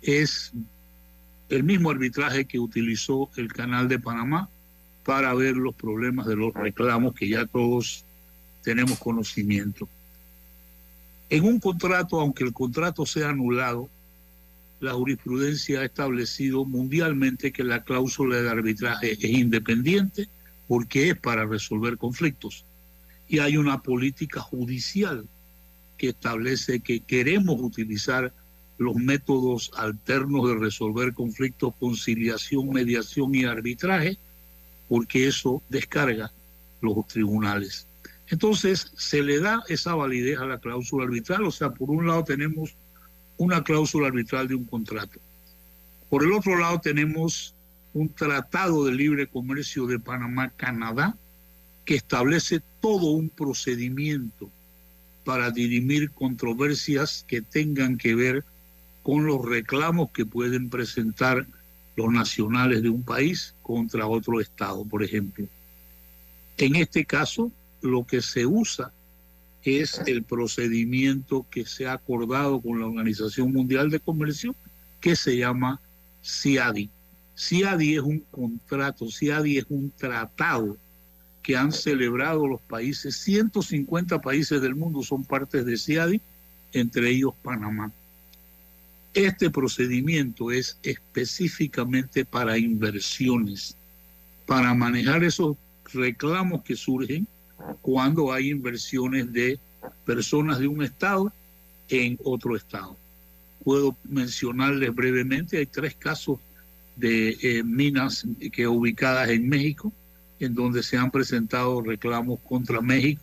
Es 0.01 0.53
el 1.49 1.63
mismo 1.63 1.89
arbitraje 1.89 2.45
que 2.45 2.59
utilizó 2.59 3.29
el 3.35 3.51
Canal 3.51 3.87
de 3.87 3.99
Panamá 3.99 4.49
para 5.03 5.33
ver 5.33 5.57
los 5.57 5.73
problemas 5.73 6.27
de 6.27 6.35
los 6.35 6.53
reclamos 6.53 7.15
que 7.15 7.27
ya 7.27 7.45
todos 7.45 8.05
tenemos 8.63 8.99
conocimiento. 8.99 9.87
En 11.29 11.43
un 11.43 11.59
contrato, 11.59 12.19
aunque 12.19 12.43
el 12.43 12.53
contrato 12.53 13.05
sea 13.05 13.29
anulado, 13.29 13.89
la 14.79 14.93
jurisprudencia 14.93 15.81
ha 15.81 15.85
establecido 15.85 16.65
mundialmente 16.65 17.51
que 17.51 17.63
la 17.63 17.83
cláusula 17.83 18.41
de 18.41 18.49
arbitraje 18.49 19.13
es 19.13 19.23
independiente 19.23 20.29
porque 20.67 21.09
es 21.09 21.17
para 21.17 21.45
resolver 21.45 21.97
conflictos. 21.97 22.63
Y 23.27 23.39
hay 23.39 23.57
una 23.57 23.81
política 23.81 24.39
judicial 24.39 25.27
que 25.97 26.09
establece 26.09 26.79
que 26.79 27.01
queremos 27.01 27.59
utilizar 27.59 28.31
los 28.79 28.95
métodos 28.95 29.71
alternos 29.75 30.47
de 30.47 30.55
resolver 30.55 31.13
conflictos, 31.13 31.73
conciliación, 31.79 32.69
mediación 32.69 33.35
y 33.35 33.43
arbitraje, 33.43 34.17
porque 34.87 35.27
eso 35.27 35.61
descarga 35.69 36.31
los 36.81 37.05
tribunales. 37.07 37.85
Entonces, 38.29 38.91
se 38.95 39.21
le 39.21 39.41
da 39.41 39.61
esa 39.67 39.95
validez 39.95 40.39
a 40.39 40.45
la 40.45 40.59
cláusula 40.59 41.03
arbitral, 41.03 41.43
o 41.43 41.51
sea, 41.51 41.71
por 41.71 41.89
un 41.89 42.07
lado 42.07 42.23
tenemos 42.23 42.73
una 43.37 43.63
cláusula 43.63 44.07
arbitral 44.07 44.47
de 44.47 44.55
un 44.55 44.63
contrato. 44.63 45.19
Por 46.09 46.23
el 46.23 46.31
otro 46.31 46.57
lado 46.57 46.79
tenemos 46.79 47.53
un 47.93 48.07
tratado 48.07 48.85
de 48.85 48.93
libre 48.93 49.27
comercio 49.27 49.87
de 49.87 49.99
Panamá-Canadá 49.99 51.17
que 51.83 51.95
establece 51.95 52.61
todo 52.79 53.11
un 53.11 53.29
procedimiento 53.29 54.49
para 55.25 55.51
dirimir 55.51 56.11
controversias 56.11 57.25
que 57.27 57.41
tengan 57.41 57.97
que 57.97 58.15
ver 58.15 58.45
los 59.05 59.43
reclamos 59.43 60.11
que 60.11 60.25
pueden 60.25 60.69
presentar 60.69 61.47
los 61.95 62.11
nacionales 62.11 62.81
de 62.81 62.89
un 62.89 63.03
país 63.03 63.55
contra 63.61 64.07
otro 64.07 64.39
Estado, 64.39 64.85
por 64.85 65.03
ejemplo. 65.03 65.47
En 66.57 66.75
este 66.75 67.05
caso, 67.05 67.51
lo 67.81 68.05
que 68.05 68.21
se 68.21 68.45
usa 68.45 68.91
es 69.63 70.01
el 70.05 70.23
procedimiento 70.23 71.45
que 71.49 71.65
se 71.65 71.87
ha 71.87 71.93
acordado 71.93 72.61
con 72.61 72.79
la 72.79 72.85
Organización 72.85 73.51
Mundial 73.51 73.89
de 73.89 73.99
Comercio, 73.99 74.55
que 75.01 75.15
se 75.15 75.37
llama 75.37 75.81
CIADI. 76.23 76.89
CIADI 77.37 77.95
es 77.95 78.01
un 78.01 78.19
contrato, 78.31 79.09
CIADI 79.09 79.57
es 79.57 79.65
un 79.69 79.91
tratado 79.91 80.77
que 81.41 81.57
han 81.57 81.71
celebrado 81.71 82.47
los 82.47 82.61
países, 82.61 83.15
150 83.17 84.21
países 84.21 84.61
del 84.61 84.75
mundo 84.75 85.03
son 85.03 85.25
partes 85.25 85.65
de 85.65 85.77
CIADI, 85.77 86.21
entre 86.73 87.09
ellos 87.09 87.33
Panamá. 87.41 87.91
Este 89.13 89.49
procedimiento 89.49 90.51
es 90.51 90.77
específicamente 90.83 92.25
para 92.25 92.57
inversiones, 92.57 93.75
para 94.45 94.73
manejar 94.73 95.23
esos 95.23 95.57
reclamos 95.93 96.63
que 96.63 96.75
surgen 96.75 97.27
cuando 97.81 98.31
hay 98.31 98.49
inversiones 98.49 99.31
de 99.33 99.59
personas 100.05 100.59
de 100.59 100.67
un 100.67 100.83
estado 100.83 101.31
en 101.89 102.17
otro 102.23 102.55
estado. 102.55 102.95
Puedo 103.63 103.97
mencionarles 104.03 104.93
brevemente, 104.93 105.57
hay 105.57 105.65
tres 105.65 105.95
casos 105.95 106.39
de 106.95 107.37
eh, 107.41 107.63
minas 107.63 108.27
que 108.51 108.67
ubicadas 108.67 109.29
en 109.29 109.49
México, 109.49 109.91
en 110.39 110.53
donde 110.53 110.83
se 110.83 110.97
han 110.97 111.11
presentado 111.11 111.81
reclamos 111.81 112.39
contra 112.41 112.81
México. 112.81 113.21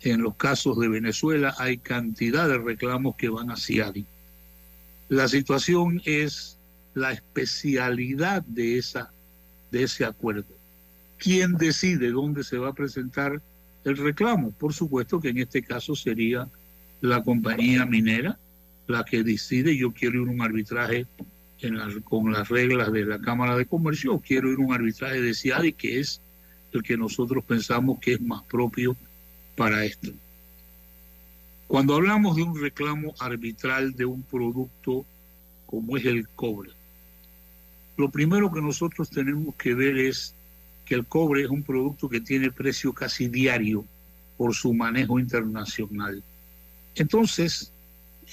En 0.00 0.22
los 0.22 0.34
casos 0.36 0.78
de 0.78 0.88
Venezuela 0.88 1.54
hay 1.58 1.78
cantidad 1.78 2.48
de 2.48 2.58
reclamos 2.58 3.14
que 3.16 3.28
van 3.28 3.50
a 3.50 3.56
CIADI. 3.56 4.06
La 5.08 5.28
situación 5.28 6.00
es 6.04 6.56
la 6.94 7.12
especialidad 7.12 8.42
de, 8.42 8.78
esa, 8.78 9.10
de 9.70 9.82
ese 9.84 10.04
acuerdo. 10.04 10.44
¿Quién 11.18 11.54
decide 11.54 12.10
dónde 12.10 12.44
se 12.44 12.58
va 12.58 12.68
a 12.70 12.74
presentar 12.74 13.40
el 13.84 13.96
reclamo? 13.96 14.50
Por 14.52 14.72
supuesto 14.74 15.20
que 15.20 15.28
en 15.30 15.38
este 15.38 15.62
caso 15.62 15.94
sería 15.94 16.48
la 17.00 17.22
compañía 17.22 17.84
minera 17.86 18.38
la 18.88 19.04
que 19.04 19.22
decide, 19.22 19.76
yo 19.76 19.92
quiero 19.92 20.22
ir 20.22 20.28
a 20.28 20.32
un 20.32 20.42
arbitraje 20.42 21.06
la- 21.60 21.88
con 22.02 22.32
las 22.32 22.48
reglas 22.48 22.92
de 22.92 23.04
la 23.04 23.20
Cámara 23.20 23.56
de 23.56 23.66
Comercio 23.66 24.18
quiero 24.18 24.50
ir 24.50 24.58
a 24.58 24.62
un 24.62 24.72
arbitraje 24.74 25.20
de 25.20 25.32
CIADI 25.32 25.72
que 25.74 26.00
es 26.00 26.20
el 26.72 26.82
que 26.82 26.96
nosotros 26.96 27.44
pensamos 27.44 28.00
que 28.00 28.14
es 28.14 28.20
más 28.20 28.42
propio 28.44 28.96
para 29.56 29.84
esto. 29.84 30.10
Cuando 31.72 31.94
hablamos 31.94 32.36
de 32.36 32.42
un 32.42 32.60
reclamo 32.60 33.14
arbitral 33.18 33.94
de 33.94 34.04
un 34.04 34.22
producto 34.22 35.06
como 35.64 35.96
es 35.96 36.04
el 36.04 36.28
cobre, 36.28 36.68
lo 37.96 38.10
primero 38.10 38.52
que 38.52 38.60
nosotros 38.60 39.08
tenemos 39.08 39.54
que 39.54 39.72
ver 39.72 39.96
es 39.96 40.34
que 40.84 40.96
el 40.96 41.06
cobre 41.06 41.44
es 41.44 41.48
un 41.48 41.62
producto 41.62 42.10
que 42.10 42.20
tiene 42.20 42.50
precio 42.50 42.92
casi 42.92 43.26
diario 43.26 43.86
por 44.36 44.54
su 44.54 44.74
manejo 44.74 45.18
internacional. 45.18 46.22
Entonces, 46.94 47.72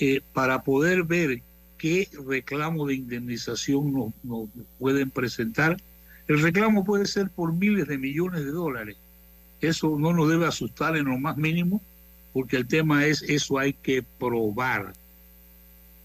eh, 0.02 0.20
para 0.34 0.62
poder 0.62 1.04
ver 1.04 1.42
qué 1.78 2.10
reclamo 2.28 2.88
de 2.88 2.96
indemnización 2.96 3.94
nos, 3.94 4.12
nos 4.22 4.50
pueden 4.78 5.12
presentar, 5.12 5.78
el 6.28 6.42
reclamo 6.42 6.84
puede 6.84 7.06
ser 7.06 7.30
por 7.30 7.54
miles 7.54 7.88
de 7.88 7.98
millones 7.98 8.44
de 8.44 8.52
dólares. 8.52 8.98
Eso 9.62 9.96
no 9.98 10.12
nos 10.12 10.28
debe 10.28 10.46
asustar 10.46 10.98
en 10.98 11.06
lo 11.06 11.18
más 11.18 11.38
mínimo, 11.38 11.82
porque 12.34 12.58
el 12.58 12.68
tema 12.68 13.06
es 13.06 13.22
eso 13.24 13.58
hay 13.58 13.74
que 13.74 14.04
probar. 14.04 14.94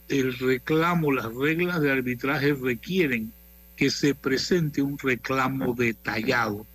El 0.09 0.37
reclamo, 0.39 1.13
las 1.13 1.35
reglas 1.35 1.81
de 1.81 1.93
arbitraje 1.93 2.55
requieren 2.55 3.33
que 3.77 3.91
se 3.91 4.15
presente 4.15 4.83
un 4.83 4.99
reclamo 4.99 5.75
detallado. 5.75 6.67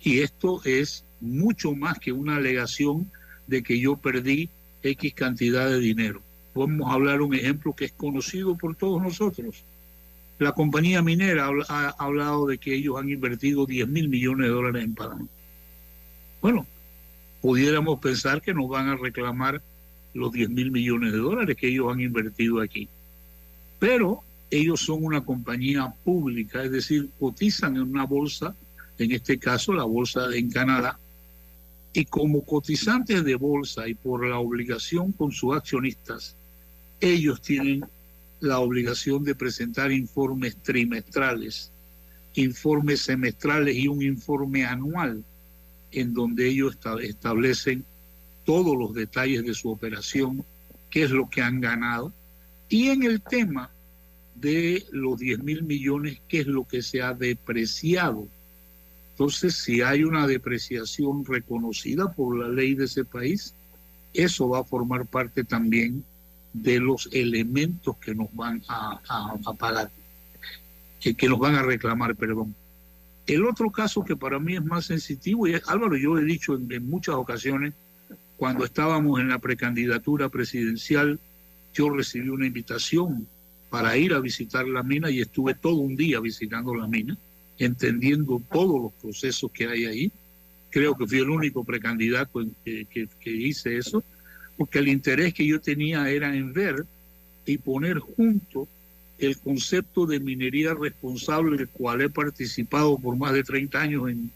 Y 0.00 0.20
esto 0.20 0.60
es 0.64 1.04
mucho 1.20 1.74
más 1.74 1.98
que 1.98 2.12
una 2.12 2.36
alegación 2.36 3.10
de 3.46 3.62
que 3.62 3.78
yo 3.78 3.96
perdí 3.96 4.48
X 4.82 5.14
cantidad 5.14 5.68
de 5.68 5.78
dinero. 5.78 6.22
Vamos 6.54 6.90
a 6.90 6.94
hablar 6.94 7.20
un 7.20 7.34
ejemplo 7.34 7.74
que 7.74 7.86
es 7.86 7.92
conocido 7.92 8.56
por 8.56 8.74
todos 8.74 9.02
nosotros. 9.02 9.64
La 10.38 10.52
compañía 10.52 11.02
minera 11.02 11.50
ha 11.68 11.88
hablado 11.98 12.46
de 12.46 12.56
que 12.56 12.74
ellos 12.74 12.96
han 12.98 13.10
invertido 13.10 13.66
10 13.66 13.88
mil 13.88 14.08
millones 14.08 14.46
de 14.46 14.52
dólares 14.52 14.84
en 14.84 14.94
Panamá. 14.94 15.26
Bueno, 16.40 16.66
pudiéramos 17.40 18.00
pensar 18.00 18.42
que 18.42 18.54
nos 18.54 18.68
van 18.68 18.88
a 18.88 18.96
reclamar 18.96 19.62
los 20.14 20.32
10 20.32 20.50
mil 20.50 20.70
millones 20.70 21.12
de 21.12 21.18
dólares 21.18 21.56
que 21.56 21.68
ellos 21.68 21.92
han 21.92 22.00
invertido 22.00 22.60
aquí. 22.60 22.88
Pero 23.78 24.22
ellos 24.50 24.80
son 24.80 25.04
una 25.04 25.22
compañía 25.22 25.92
pública, 26.04 26.62
es 26.64 26.72
decir, 26.72 27.08
cotizan 27.18 27.76
en 27.76 27.82
una 27.82 28.04
bolsa, 28.04 28.54
en 28.98 29.12
este 29.12 29.38
caso 29.38 29.72
la 29.72 29.84
bolsa 29.84 30.26
en 30.34 30.50
Canadá, 30.50 30.98
y 31.92 32.04
como 32.04 32.44
cotizantes 32.44 33.24
de 33.24 33.34
bolsa 33.34 33.88
y 33.88 33.94
por 33.94 34.26
la 34.26 34.38
obligación 34.38 35.12
con 35.12 35.32
sus 35.32 35.56
accionistas, 35.56 36.36
ellos 37.00 37.40
tienen 37.40 37.84
la 38.40 38.58
obligación 38.58 39.24
de 39.24 39.34
presentar 39.34 39.90
informes 39.90 40.56
trimestrales, 40.62 41.70
informes 42.34 43.00
semestrales 43.00 43.76
y 43.76 43.88
un 43.88 44.02
informe 44.02 44.64
anual 44.64 45.24
en 45.92 46.14
donde 46.14 46.48
ellos 46.48 46.74
esta- 46.74 47.00
establecen 47.00 47.84
todos 48.44 48.76
los 48.76 48.94
detalles 48.94 49.44
de 49.44 49.54
su 49.54 49.70
operación, 49.70 50.44
qué 50.90 51.04
es 51.04 51.10
lo 51.10 51.28
que 51.28 51.42
han 51.42 51.60
ganado, 51.60 52.12
y 52.68 52.88
en 52.88 53.02
el 53.02 53.20
tema 53.22 53.70
de 54.34 54.84
los 54.92 55.18
10 55.18 55.42
mil 55.42 55.62
millones, 55.62 56.18
qué 56.28 56.40
es 56.40 56.46
lo 56.46 56.66
que 56.66 56.82
se 56.82 57.02
ha 57.02 57.12
depreciado. 57.14 58.26
Entonces, 59.12 59.54
si 59.56 59.82
hay 59.82 60.02
una 60.04 60.26
depreciación 60.26 61.24
reconocida 61.26 62.10
por 62.12 62.36
la 62.38 62.48
ley 62.48 62.74
de 62.74 62.86
ese 62.86 63.04
país, 63.04 63.54
eso 64.14 64.48
va 64.48 64.60
a 64.60 64.64
formar 64.64 65.06
parte 65.06 65.44
también 65.44 66.04
de 66.52 66.80
los 66.80 67.08
elementos 67.12 67.96
que 67.98 68.14
nos 68.14 68.34
van 68.34 68.62
a, 68.68 68.98
a- 69.08 69.52
pagar, 69.54 69.90
que 71.00 71.28
nos 71.28 71.38
van 71.38 71.54
a 71.56 71.62
reclamar, 71.62 72.16
perdón. 72.16 72.54
El 73.32 73.44
otro 73.46 73.70
caso 73.70 74.04
que 74.04 74.16
para 74.16 74.38
mí 74.38 74.54
es 74.56 74.64
más 74.64 74.86
sensitivo, 74.86 75.46
y 75.46 75.54
es- 75.54 75.68
Álvaro, 75.68 75.96
yo 75.96 76.18
he 76.18 76.24
dicho 76.24 76.54
en, 76.56 76.88
muchas 76.88 77.14
ocasiones, 77.14 77.74
cuando 78.36 78.64
estábamos 78.64 79.20
en 79.20 79.28
la 79.28 79.38
precandidatura 79.38 80.28
presidencial, 80.28 81.18
yo 81.74 81.90
recibí 81.90 82.28
una 82.28 82.46
invitación 82.46 83.26
para 83.68 83.96
ir 83.96 84.14
a 84.14 84.20
visitar 84.20 84.66
la 84.66 84.82
mina 84.82 85.10
y 85.10 85.20
estuve 85.20 85.54
todo 85.54 85.76
un 85.76 85.94
día 85.94 86.18
visitando 86.20 86.74
la 86.74 86.88
mina, 86.88 87.16
entendiendo 87.58 88.42
todos 88.50 88.80
los 88.82 88.92
procesos 88.94 89.50
que 89.52 89.68
hay 89.68 89.84
ahí. 89.84 90.12
Creo 90.70 90.96
que 90.96 91.06
fui 91.06 91.18
el 91.18 91.30
único 91.30 91.62
precandidato 91.62 92.40
que, 92.64 92.86
que- 92.86 93.08
que 93.20 93.30
hice 93.30 93.76
eso, 93.76 94.02
porque 94.56 94.78
el 94.80 94.88
interés 94.88 95.34
que 95.34 95.46
yo 95.46 95.60
tenía 95.60 96.08
era 96.10 96.34
en 96.34 96.52
ver 96.52 96.84
y 97.46 97.58
poner 97.58 97.98
junto 97.98 98.66
el 99.20 99.36
concepto 99.38 100.06
de 100.06 100.18
minería 100.20 100.74
responsable, 100.74 101.56
del 101.58 101.68
cual 101.68 102.00
he 102.00 102.08
participado 102.08 102.98
por 102.98 103.16
más 103.16 103.32
de 103.32 103.42
30 103.44 103.80
años 103.80 104.08
en, 104.10 104.30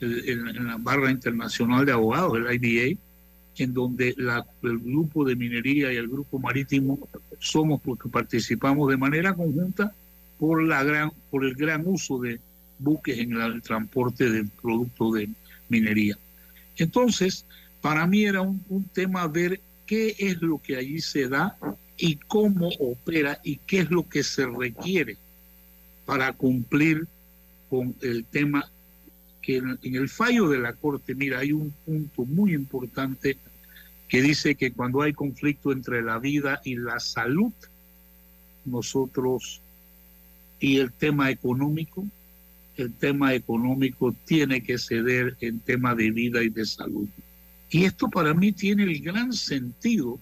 en- 0.00 0.48
en 0.48 0.66
la 0.66 0.76
barra 0.78 1.10
internacional 1.10 1.84
de 1.86 1.92
abogados, 1.92 2.36
el 2.38 2.52
IBA, 2.62 2.98
en 3.58 3.72
donde 3.72 4.14
la- 4.18 4.44
el 4.62 4.78
grupo 4.78 5.24
de 5.24 5.36
minería 5.36 5.92
y 5.92 5.96
el 5.96 6.08
grupo 6.08 6.38
marítimo 6.38 7.08
somos 7.38 7.80
porque 7.80 8.08
participamos 8.08 8.88
de 8.90 8.96
manera 8.98 9.34
conjunta 9.34 9.92
por, 10.38 10.62
la 10.62 10.82
gran, 10.84 11.10
por 11.30 11.44
el 11.44 11.54
gran 11.54 11.82
uso 11.86 12.18
de 12.20 12.38
buques 12.78 13.18
en 13.18 13.32
el 13.40 13.62
transporte 13.62 14.28
de 14.30 14.44
productos 14.60 15.14
de 15.14 15.30
minería. 15.70 16.18
Entonces, 16.76 17.46
para 17.80 18.06
mí 18.06 18.24
era 18.24 18.42
un, 18.42 18.62
un 18.68 18.84
tema 18.84 19.26
ver 19.28 19.60
qué 19.86 20.14
es 20.18 20.42
lo 20.42 20.58
que 20.58 20.76
allí 20.76 21.00
se 21.00 21.26
da 21.28 21.56
y 21.96 22.16
cómo 22.16 22.68
opera 22.78 23.40
y 23.42 23.56
qué 23.66 23.80
es 23.80 23.90
lo 23.90 24.08
que 24.08 24.22
se 24.22 24.46
requiere 24.46 25.16
para 26.04 26.32
cumplir 26.32 27.06
con 27.68 27.94
el 28.02 28.24
tema 28.24 28.70
que 29.42 29.58
en, 29.58 29.78
el 29.82 30.08
fallo 30.08 30.48
de 30.48 30.58
la 30.58 30.72
Corte, 30.72 31.14
mira, 31.14 31.38
hay 31.38 31.52
un 31.52 31.72
punto 31.84 32.24
muy 32.24 32.52
importante 32.52 33.38
que 34.08 34.20
dice 34.20 34.54
que 34.56 34.72
cuando 34.72 35.02
hay 35.02 35.12
conflicto 35.12 35.72
entre 35.72 36.02
la 36.02 36.18
vida 36.18 36.60
y 36.64 36.76
la 36.76 36.98
salud, 36.98 37.52
nosotros, 38.64 39.60
y 40.58 40.78
el 40.78 40.92
tema 40.92 41.30
económico, 41.30 42.04
el 42.76 42.92
tema 42.92 43.34
económico 43.34 44.14
tiene 44.24 44.62
que 44.62 44.78
ceder 44.78 45.36
en 45.40 45.60
tema 45.60 45.94
de 45.94 46.10
vida 46.10 46.42
y 46.42 46.48
de 46.48 46.66
salud. 46.66 47.08
Y 47.70 47.84
esto 47.84 48.08
para 48.08 48.34
mí 48.34 48.52
tiene 48.52 48.84
el 48.84 49.00
gran 49.00 49.32
sentido 49.32 50.18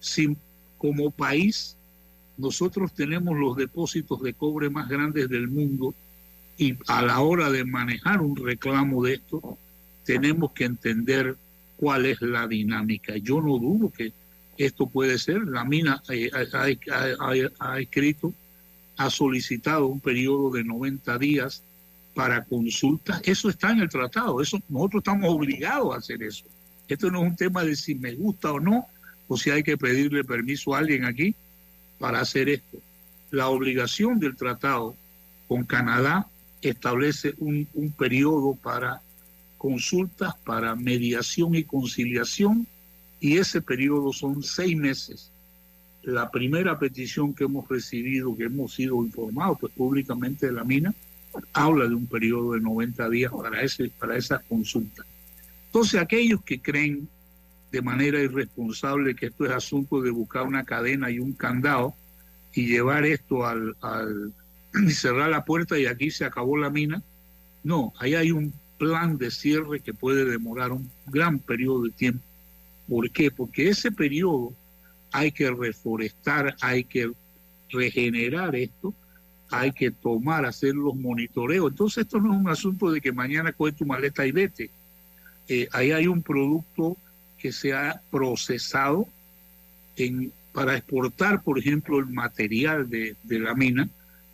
si 0.00 0.36
como 0.84 1.10
país 1.10 1.78
nosotros 2.36 2.92
tenemos 2.92 3.34
los 3.38 3.56
depósitos 3.56 4.20
de 4.20 4.34
cobre 4.34 4.68
más 4.68 4.86
grandes 4.86 5.30
del 5.30 5.48
mundo 5.48 5.94
y 6.58 6.76
a 6.88 7.00
la 7.00 7.20
hora 7.20 7.50
de 7.50 7.64
manejar 7.64 8.20
un 8.20 8.36
reclamo 8.36 9.02
de 9.02 9.14
esto 9.14 9.56
tenemos 10.04 10.52
que 10.52 10.66
entender 10.66 11.36
cuál 11.78 12.04
es 12.04 12.20
la 12.20 12.46
dinámica. 12.46 13.16
Yo 13.16 13.40
no 13.40 13.58
dudo 13.58 13.90
que 13.90 14.12
esto 14.58 14.86
puede 14.86 15.18
ser. 15.18 15.46
La 15.46 15.64
mina 15.64 16.02
eh, 16.10 16.30
ha, 17.58 17.78
escrito, 17.80 18.34
ha 18.98 19.08
solicitado 19.08 19.86
un 19.86 20.00
periodo 20.00 20.50
de 20.50 20.64
90 20.64 21.16
días 21.16 21.62
para 22.14 22.44
consulta. 22.44 23.22
Eso 23.24 23.48
está 23.48 23.70
en 23.70 23.80
el 23.80 23.88
tratado. 23.88 24.38
Nosotros 24.38 25.00
estamos 25.00 25.30
obligados 25.30 25.94
a 25.94 25.98
hacer 25.98 26.22
eso. 26.22 26.44
Esto 26.86 27.10
no 27.10 27.22
es 27.22 27.30
un 27.30 27.36
tema 27.36 27.64
de 27.64 27.74
si 27.74 27.94
me 27.94 28.14
gusta 28.14 28.52
o 28.52 28.60
no, 28.60 28.86
o 29.28 29.36
si 29.36 29.50
hay 29.50 29.62
que 29.62 29.76
pedirle 29.76 30.24
permiso 30.24 30.74
a 30.74 30.78
alguien 30.78 31.04
aquí 31.04 31.34
para 31.98 32.20
hacer 32.20 32.48
esto. 32.48 32.78
La 33.30 33.48
obligación 33.48 34.18
del 34.18 34.36
tratado 34.36 34.94
con 35.48 35.64
Canadá 35.64 36.26
establece 36.62 37.34
un, 37.38 37.66
un 37.74 37.92
periodo 37.92 38.54
para 38.54 39.00
consultas, 39.58 40.34
para 40.44 40.74
mediación 40.74 41.54
y 41.54 41.64
conciliación, 41.64 42.66
y 43.20 43.38
ese 43.38 43.62
periodo 43.62 44.12
son 44.12 44.42
seis 44.42 44.76
meses. 44.76 45.30
La 46.02 46.30
primera 46.30 46.78
petición 46.78 47.32
que 47.32 47.44
hemos 47.44 47.66
recibido, 47.68 48.36
que 48.36 48.44
hemos 48.44 48.74
sido 48.74 49.02
informados 49.02 49.58
pues, 49.58 49.72
públicamente 49.72 50.46
de 50.46 50.52
la 50.52 50.64
mina, 50.64 50.94
habla 51.52 51.86
de 51.88 51.94
un 51.94 52.06
periodo 52.06 52.52
de 52.52 52.60
90 52.60 53.08
días 53.08 53.32
para, 53.32 53.62
ese, 53.62 53.90
para 53.98 54.16
esas 54.16 54.42
consultas. 54.44 55.06
Entonces, 55.66 56.00
aquellos 56.00 56.42
que 56.42 56.60
creen 56.60 57.08
de 57.74 57.82
manera 57.82 58.20
irresponsable 58.20 59.16
que 59.16 59.26
esto 59.26 59.44
es 59.44 59.50
asunto 59.50 60.00
de 60.00 60.12
buscar 60.12 60.44
una 60.44 60.62
cadena 60.62 61.10
y 61.10 61.18
un 61.18 61.32
candado 61.32 61.92
y 62.52 62.68
llevar 62.68 63.04
esto 63.04 63.44
al, 63.44 63.74
cerrar 64.90 65.28
la 65.28 65.44
puerta 65.44 65.76
y 65.76 65.86
aquí 65.86 66.12
se 66.12 66.24
acabó 66.24 66.56
la 66.56 66.70
mina. 66.70 67.02
No, 67.64 67.92
ahí 67.98 68.14
hay 68.14 68.30
un 68.30 68.54
plan 68.78 69.18
de 69.18 69.32
cierre 69.32 69.80
que 69.80 69.92
puede 69.92 70.24
demorar 70.24 70.70
un 70.70 70.88
gran 71.08 71.40
periodo 71.40 71.82
de 71.82 71.90
tiempo. 71.90 72.24
¿Por 72.88 73.10
qué? 73.10 73.32
Porque 73.32 73.68
ese 73.68 73.90
periodo 73.90 74.52
hay 75.10 75.32
que 75.32 75.50
reforestar, 75.50 76.54
hay 76.60 76.84
que 76.84 77.10
regenerar 77.70 78.54
esto, 78.54 78.94
hay 79.50 79.72
que 79.72 79.90
tomar, 79.90 80.44
hacer 80.44 80.76
los 80.76 80.94
monitoreos. 80.94 81.72
Entonces 81.72 82.04
esto 82.04 82.20
no 82.20 82.34
es 82.34 82.38
un 82.38 82.48
asunto 82.48 82.92
de 82.92 83.00
que 83.00 83.10
mañana 83.10 83.52
coge 83.52 83.72
tu 83.72 83.84
maleta 83.84 84.24
y 84.24 84.30
vete. 84.30 84.70
Eh, 85.48 85.66
ahí 85.72 85.90
hay 85.90 86.06
un 86.06 86.22
producto 86.22 86.96
que 87.44 87.52
se 87.52 87.74
ha 87.74 88.00
procesado 88.10 89.06
en 89.96 90.32
para 90.54 90.78
exportar, 90.78 91.42
por 91.42 91.58
ejemplo, 91.58 91.98
el 91.98 92.06
material 92.06 92.88
de, 92.88 93.16
de 93.22 93.38
la 93.38 93.54
mina, 93.54 93.86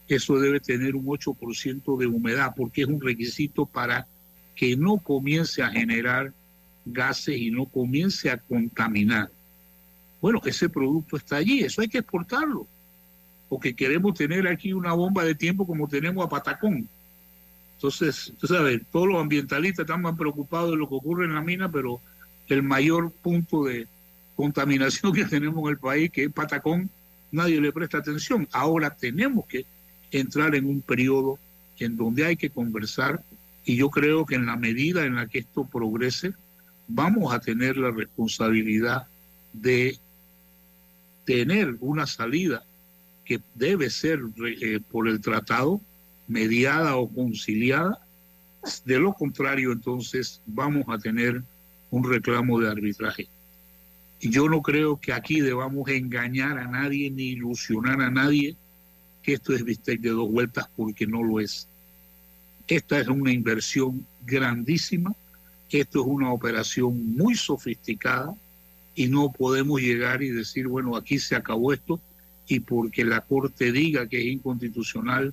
eso 0.06 0.38
debe 0.38 0.60
tener 0.60 0.94
un 0.94 1.06
8% 1.06 1.98
de 1.98 2.06
humedad, 2.06 2.54
porque 2.56 2.82
es 2.82 2.86
un 2.86 3.00
requisito 3.00 3.66
para 3.66 4.06
que 4.54 4.76
no 4.76 4.98
comience 4.98 5.60
a 5.60 5.70
generar 5.70 6.32
gases 6.84 7.36
y 7.36 7.50
no 7.50 7.64
comience 7.64 8.30
a 8.30 8.38
contaminar. 8.38 9.28
Bueno, 10.20 10.40
ese 10.44 10.68
producto 10.68 11.16
está 11.16 11.38
allí, 11.38 11.64
eso 11.64 11.80
hay 11.80 11.88
que 11.88 11.98
exportarlo, 11.98 12.68
porque 13.48 13.74
queremos 13.74 14.14
tener 14.14 14.46
aquí 14.46 14.72
una 14.72 14.92
bomba 14.92 15.24
de 15.24 15.34
tiempo 15.34 15.66
como 15.66 15.88
tenemos 15.88 16.24
a 16.24 16.28
Patacón. 16.28 16.88
Entonces, 17.74 18.32
tú 18.38 18.46
sabes, 18.46 18.82
todos 18.92 19.08
los 19.08 19.20
ambientalistas 19.20 19.82
están 19.82 20.02
más 20.02 20.16
preocupados 20.16 20.70
de 20.70 20.76
lo 20.76 20.88
que 20.88 20.94
ocurre 20.94 21.24
en 21.24 21.34
la 21.34 21.40
mina, 21.40 21.68
pero 21.68 22.00
el 22.54 22.62
mayor 22.62 23.12
punto 23.12 23.64
de 23.64 23.86
contaminación 24.36 25.12
que 25.14 25.24
tenemos 25.24 25.62
en 25.64 25.70
el 25.70 25.78
país, 25.78 26.10
que 26.10 26.24
es 26.24 26.32
Patacón, 26.32 26.90
nadie 27.32 27.60
le 27.60 27.72
presta 27.72 27.98
atención. 27.98 28.48
Ahora 28.52 28.90
tenemos 28.90 29.46
que 29.46 29.64
entrar 30.10 30.54
en 30.54 30.66
un 30.66 30.82
periodo 30.82 31.38
en 31.78 31.96
donde 31.96 32.26
hay 32.26 32.36
que 32.36 32.50
conversar 32.50 33.22
y 33.64 33.76
yo 33.76 33.90
creo 33.90 34.26
que 34.26 34.34
en 34.34 34.46
la 34.46 34.56
medida 34.56 35.04
en 35.04 35.16
la 35.16 35.26
que 35.26 35.40
esto 35.40 35.64
progrese, 35.64 36.32
vamos 36.88 37.32
a 37.32 37.40
tener 37.40 37.76
la 37.76 37.90
responsabilidad 37.90 39.06
de 39.52 39.98
tener 41.24 41.76
una 41.80 42.06
salida 42.06 42.64
que 43.24 43.40
debe 43.54 43.90
ser 43.90 44.20
eh, 44.44 44.80
por 44.90 45.08
el 45.08 45.20
tratado 45.20 45.80
mediada 46.26 46.96
o 46.96 47.08
conciliada. 47.08 47.98
De 48.84 48.98
lo 48.98 49.12
contrario, 49.12 49.72
entonces 49.72 50.40
vamos 50.46 50.84
a 50.88 50.98
tener 50.98 51.42
un 51.90 52.04
reclamo 52.04 52.58
de 52.60 52.68
arbitraje. 52.68 53.28
Yo 54.20 54.48
no 54.48 54.60
creo 54.62 55.00
que 55.00 55.12
aquí 55.12 55.40
debamos 55.40 55.88
engañar 55.88 56.58
a 56.58 56.66
nadie 56.66 57.10
ni 57.10 57.30
ilusionar 57.30 58.00
a 58.00 58.10
nadie 58.10 58.54
que 59.22 59.34
esto 59.34 59.54
es 59.54 59.64
bistec 59.64 60.00
de 60.00 60.10
dos 60.10 60.30
vueltas 60.30 60.68
porque 60.76 61.06
no 61.06 61.22
lo 61.22 61.40
es. 61.40 61.68
Esta 62.68 63.00
es 63.00 63.08
una 63.08 63.32
inversión 63.32 64.06
grandísima, 64.24 65.14
esto 65.70 66.00
es 66.00 66.06
una 66.06 66.32
operación 66.32 67.14
muy 67.16 67.34
sofisticada 67.34 68.34
y 68.94 69.08
no 69.08 69.32
podemos 69.32 69.80
llegar 69.80 70.22
y 70.22 70.30
decir, 70.30 70.68
bueno, 70.68 70.96
aquí 70.96 71.18
se 71.18 71.36
acabó 71.36 71.72
esto 71.72 72.00
y 72.46 72.60
porque 72.60 73.04
la 73.04 73.20
Corte 73.20 73.72
diga 73.72 74.06
que 74.08 74.18
es 74.18 74.26
inconstitucional, 74.26 75.32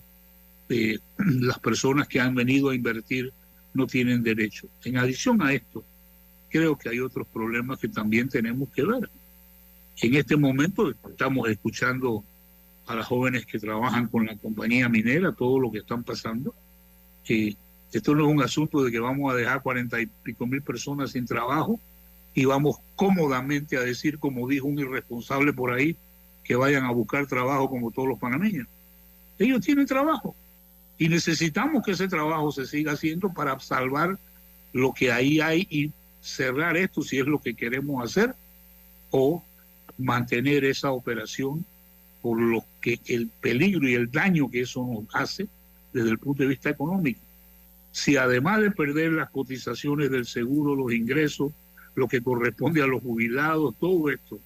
eh, 0.70 1.00
las 1.18 1.60
personas 1.60 2.08
que 2.08 2.20
han 2.20 2.36
venido 2.36 2.70
a 2.70 2.76
invertir 2.76 3.34
no 3.74 3.88
tienen 3.88 4.24
derecho. 4.24 4.68
En 4.84 4.98
adición 4.98 5.42
a 5.42 5.54
esto, 5.54 5.84
creo 6.50 6.78
que 6.78 6.90
hay 6.90 7.00
otros 7.00 7.28
problemas 7.28 7.80
que 7.80 7.88
también 7.88 8.30
tenemos 8.30 8.70
que 8.70 8.84
ver. 8.84 9.10
En 10.02 10.16
este 10.16 10.38
momento 10.38 10.90
estamos 11.10 11.50
escuchando 11.50 12.24
a 12.86 12.96
las 12.96 13.06
jóvenes 13.06 13.46
que 13.46 13.60
trabajan 13.60 14.08
con 14.08 14.26
la 14.26 14.38
compañía 14.38 14.88
minera, 14.90 15.32
todo 15.32 15.60
lo 15.60 15.72
que 15.72 15.80
están 15.80 16.04
pasando. 16.04 16.54
que 17.24 17.56
esto 17.92 18.14
no 18.14 18.26
es 18.28 18.32
un 18.34 18.42
asunto 18.42 18.84
de 18.84 18.92
que 18.92 19.00
vamos 19.00 19.32
a 19.32 19.36
dejar 19.36 19.62
cuarenta 19.62 20.00
y 20.00 20.08
pico 20.08 20.46
mil 20.46 20.62
personas 20.62 21.12
sin 21.12 21.26
trabajo 21.26 21.80
y 22.34 22.46
vamos 22.46 22.78
cómodamente 22.96 23.78
a 23.78 23.82
decir, 23.82 24.20
como 24.20 24.48
dijo 24.48 24.68
un 24.68 24.78
irresponsable 24.78 25.54
por 25.54 25.72
ahí, 25.72 25.96
que 26.44 26.56
vayan 26.56 26.86
a 26.86 26.92
buscar 26.92 27.26
trabajo 27.28 27.70
como 27.70 27.92
todos 27.92 28.08
los 28.08 28.20
panameños. 28.20 28.68
Ellos 29.40 29.62
tienen 29.62 29.86
trabajo 29.86 30.36
y 30.98 31.10
necesitamos 31.10 31.84
que 31.84 31.92
ese 31.92 32.08
trabajo 32.08 32.52
se 32.52 32.66
siga 32.66 32.94
haciendo 32.94 33.34
para 33.34 33.60
salvar 33.60 34.18
lo 34.74 34.94
que 34.94 35.12
ahí 35.12 35.40
hay 35.40 35.68
y 35.70 35.92
cerrar 36.28 36.76
esto 36.76 37.02
si 37.02 37.20
es 37.20 37.26
lo 37.26 37.40
que 37.40 37.54
queremos 37.54 38.04
hacer 38.04 38.36
o 39.12 39.44
mantener 39.98 40.66
esa 40.66 40.92
operación 40.92 41.66
por 42.22 42.40
lo 42.40 42.66
que 42.82 43.00
el 43.06 43.28
peligro 43.28 43.88
y 43.88 43.94
el 43.94 44.12
daño 44.12 44.52
que 44.52 44.62
eso 44.62 44.86
nos 44.86 45.06
hace 45.16 45.48
desde 45.94 46.10
el 46.10 46.20
punto 46.20 46.44
de 46.44 46.50
vista 46.50 46.70
económico. 46.70 47.22
Si 47.92 48.18
además 48.18 48.62
de 48.62 48.72
perder 48.72 49.14
las 49.14 49.30
cotizaciones 49.30 50.12
del 50.12 50.26
seguro, 50.26 50.76
los 50.76 50.94
ingresos, 50.94 51.54
lo 51.96 52.08
que 52.08 52.22
corresponde 52.22 52.84
a 52.84 52.88
los 52.88 53.02
jubilados, 53.02 53.76
todo 53.80 54.10
esto, 54.10 54.38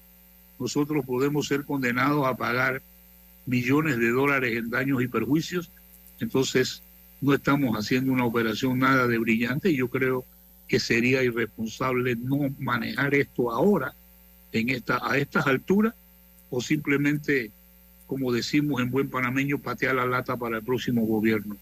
nosotros 0.60 1.04
podemos 1.04 1.48
ser 1.48 1.64
condenados 1.64 2.24
a 2.26 2.36
pagar 2.36 2.80
millones 3.44 3.98
de 3.98 4.10
dólares 4.10 4.56
en 4.56 4.70
daños 4.70 5.02
y 5.02 5.08
perjuicios, 5.08 5.70
entonces 6.20 6.82
no 7.20 7.34
estamos 7.34 7.76
haciendo 7.76 8.12
una 8.12 8.24
operación 8.24 8.78
nada 8.78 9.08
de 9.08 9.18
brillante 9.18 9.70
y 9.70 9.76
yo 9.76 9.88
creo 9.88 10.24
que 10.72 10.80
sería 10.80 11.22
irresponsable 11.22 12.16
no 12.16 12.48
manejar 12.58 13.14
esto 13.14 13.50
ahora, 13.50 13.94
en 14.52 14.70
esta, 14.70 14.98
a 15.02 15.18
estas 15.18 15.46
alturas, 15.46 15.92
o 16.48 16.62
simplemente 16.62 17.50
como 18.06 18.32
decimos 18.32 18.80
en 18.80 18.90
buen 18.90 19.10
panameño, 19.10 19.58
patear 19.58 19.96
la 19.96 20.06
lata 20.06 20.34
para 20.38 20.56
el 20.56 20.64
próximo 20.64 21.04
gobierno. 21.04 21.58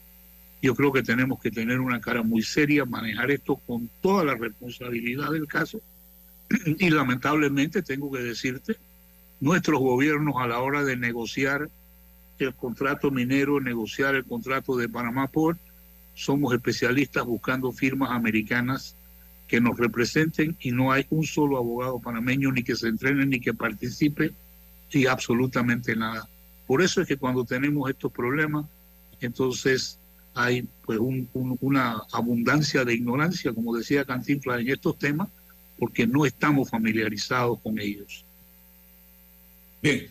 Yo 0.63 0.77
creo 0.77 0.93
que 0.93 1.03
tenemos 1.03 1.41
que 1.41 1.51
tener 1.51 1.81
una 1.81 2.01
cara 2.01 2.23
muy 2.23 2.43
seria, 2.43 2.85
manejar 2.85 3.33
esto 3.33 3.57
con 3.57 3.91
toda 4.01 4.23
la 4.23 4.37
responsabilidad 4.37 5.33
del 5.33 5.49
caso. 5.49 5.81
Y 6.79 6.91
lamentablemente 6.91 7.83
tengo 7.83 8.13
que 8.13 8.21
decirte, 8.21 8.77
nuestros 9.41 9.81
gobiernos 9.81 10.37
a 10.39 10.47
la 10.47 10.61
hora 10.61 10.85
de 10.85 10.97
negociar 10.97 11.69
el 12.39 12.55
contrato 12.55 13.11
minero, 13.11 13.61
negociar 13.61 14.15
el 14.15 14.25
contrato 14.25 14.77
de 14.77 14.89
Panamá 14.89 15.27
Port, 15.27 15.59
somos 16.15 16.55
especialistas 16.55 17.25
buscando 17.25 17.73
firmas 17.73 18.13
americanas 18.13 18.95
que 19.51 19.61
nos 19.61 19.77
representen 19.77 20.57
y 20.61 20.71
no 20.71 20.93
hay 20.93 21.05
un 21.11 21.25
solo 21.27 21.59
abogado 21.59 21.99
panameño 21.99 22.53
ni 22.53 22.63
que 22.63 22.77
se 22.77 22.87
entrene 22.87 23.27
ni 23.27 23.41
que 23.41 23.53
participe 23.53 24.31
y 24.93 25.07
absolutamente 25.07 25.97
nada. 25.97 26.29
Por 26.69 26.83
eso 26.83 27.03
es 27.03 27.09
que 27.09 27.17
cuando 27.17 27.45
tenemos 27.45 27.91
estos 27.91 28.13
problemas, 28.13 28.67
entonces 29.21 29.99
hay 30.35 30.69
pues 30.87 31.01
una 31.01 32.01
abundancia 32.13 32.85
de 32.85 32.95
ignorancia, 32.95 33.53
como 33.53 33.77
decía 33.77 34.05
Cantinflas, 34.05 34.61
en 34.61 34.69
estos 34.69 34.97
temas, 34.97 35.29
porque 35.77 36.07
no 36.07 36.25
estamos 36.25 36.71
familiarizados 36.71 37.59
con 37.59 37.81
ellos. 37.81 38.25
Bien, 39.83 40.07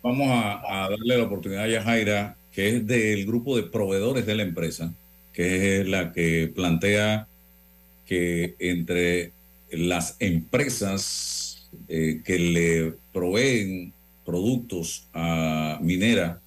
vamos 0.00 0.28
a, 0.28 0.84
a 0.84 0.90
darle 0.90 1.18
la 1.18 1.24
oportunidad 1.24 1.64
a 1.64 1.68
Yajaira, 1.68 2.36
que 2.52 2.76
es 2.76 2.86
del 2.86 3.26
grupo 3.26 3.56
de 3.56 3.64
proveedores 3.64 4.26
de 4.26 4.36
la 4.36 4.44
empresa, 4.44 4.94
que 5.32 5.80
es 5.80 5.88
la 5.88 6.12
que 6.12 6.52
plantea 6.54 7.26
que 8.10 8.56
entre 8.58 9.30
las 9.70 10.16
empresas 10.18 11.70
eh, 11.86 12.22
que 12.24 12.40
le 12.40 12.94
proveen 13.12 13.92
productos 14.26 15.06
a 15.14 15.78
minera, 15.80 16.40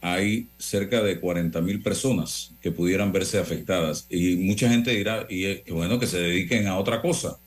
hay 0.00 0.48
cerca 0.56 1.02
de 1.02 1.20
40 1.20 1.60
mil 1.60 1.82
personas 1.82 2.52
que 2.62 2.72
pudieran 2.72 3.12
verse 3.12 3.38
afectadas. 3.38 4.06
Y 4.08 4.36
mucha 4.36 4.70
gente 4.70 4.92
dirá, 4.92 5.26
y 5.28 5.44
es 5.44 5.64
bueno 5.68 5.98
que 5.98 6.06
se 6.06 6.20
dediquen 6.20 6.68
a 6.68 6.78
otra 6.78 7.02
cosa. 7.02 7.38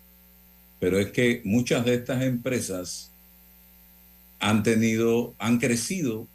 Pero 0.80 1.00
es 1.00 1.08
que 1.08 1.42
muchas 1.44 1.84
de 1.84 1.96
estas 1.96 2.22
empresas 2.22 3.12
han 4.40 4.62
tenido, 4.62 5.34
han 5.40 5.58
crecido, 5.58 6.28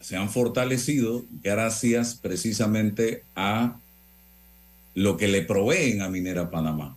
se 0.00 0.16
han 0.18 0.28
fortalecido 0.28 1.24
gracias 1.42 2.14
precisamente 2.14 3.24
a 3.34 3.80
lo 4.94 5.16
que 5.16 5.28
le 5.28 5.42
proveen 5.42 6.02
a 6.02 6.08
Minera 6.08 6.50
Panamá. 6.50 6.96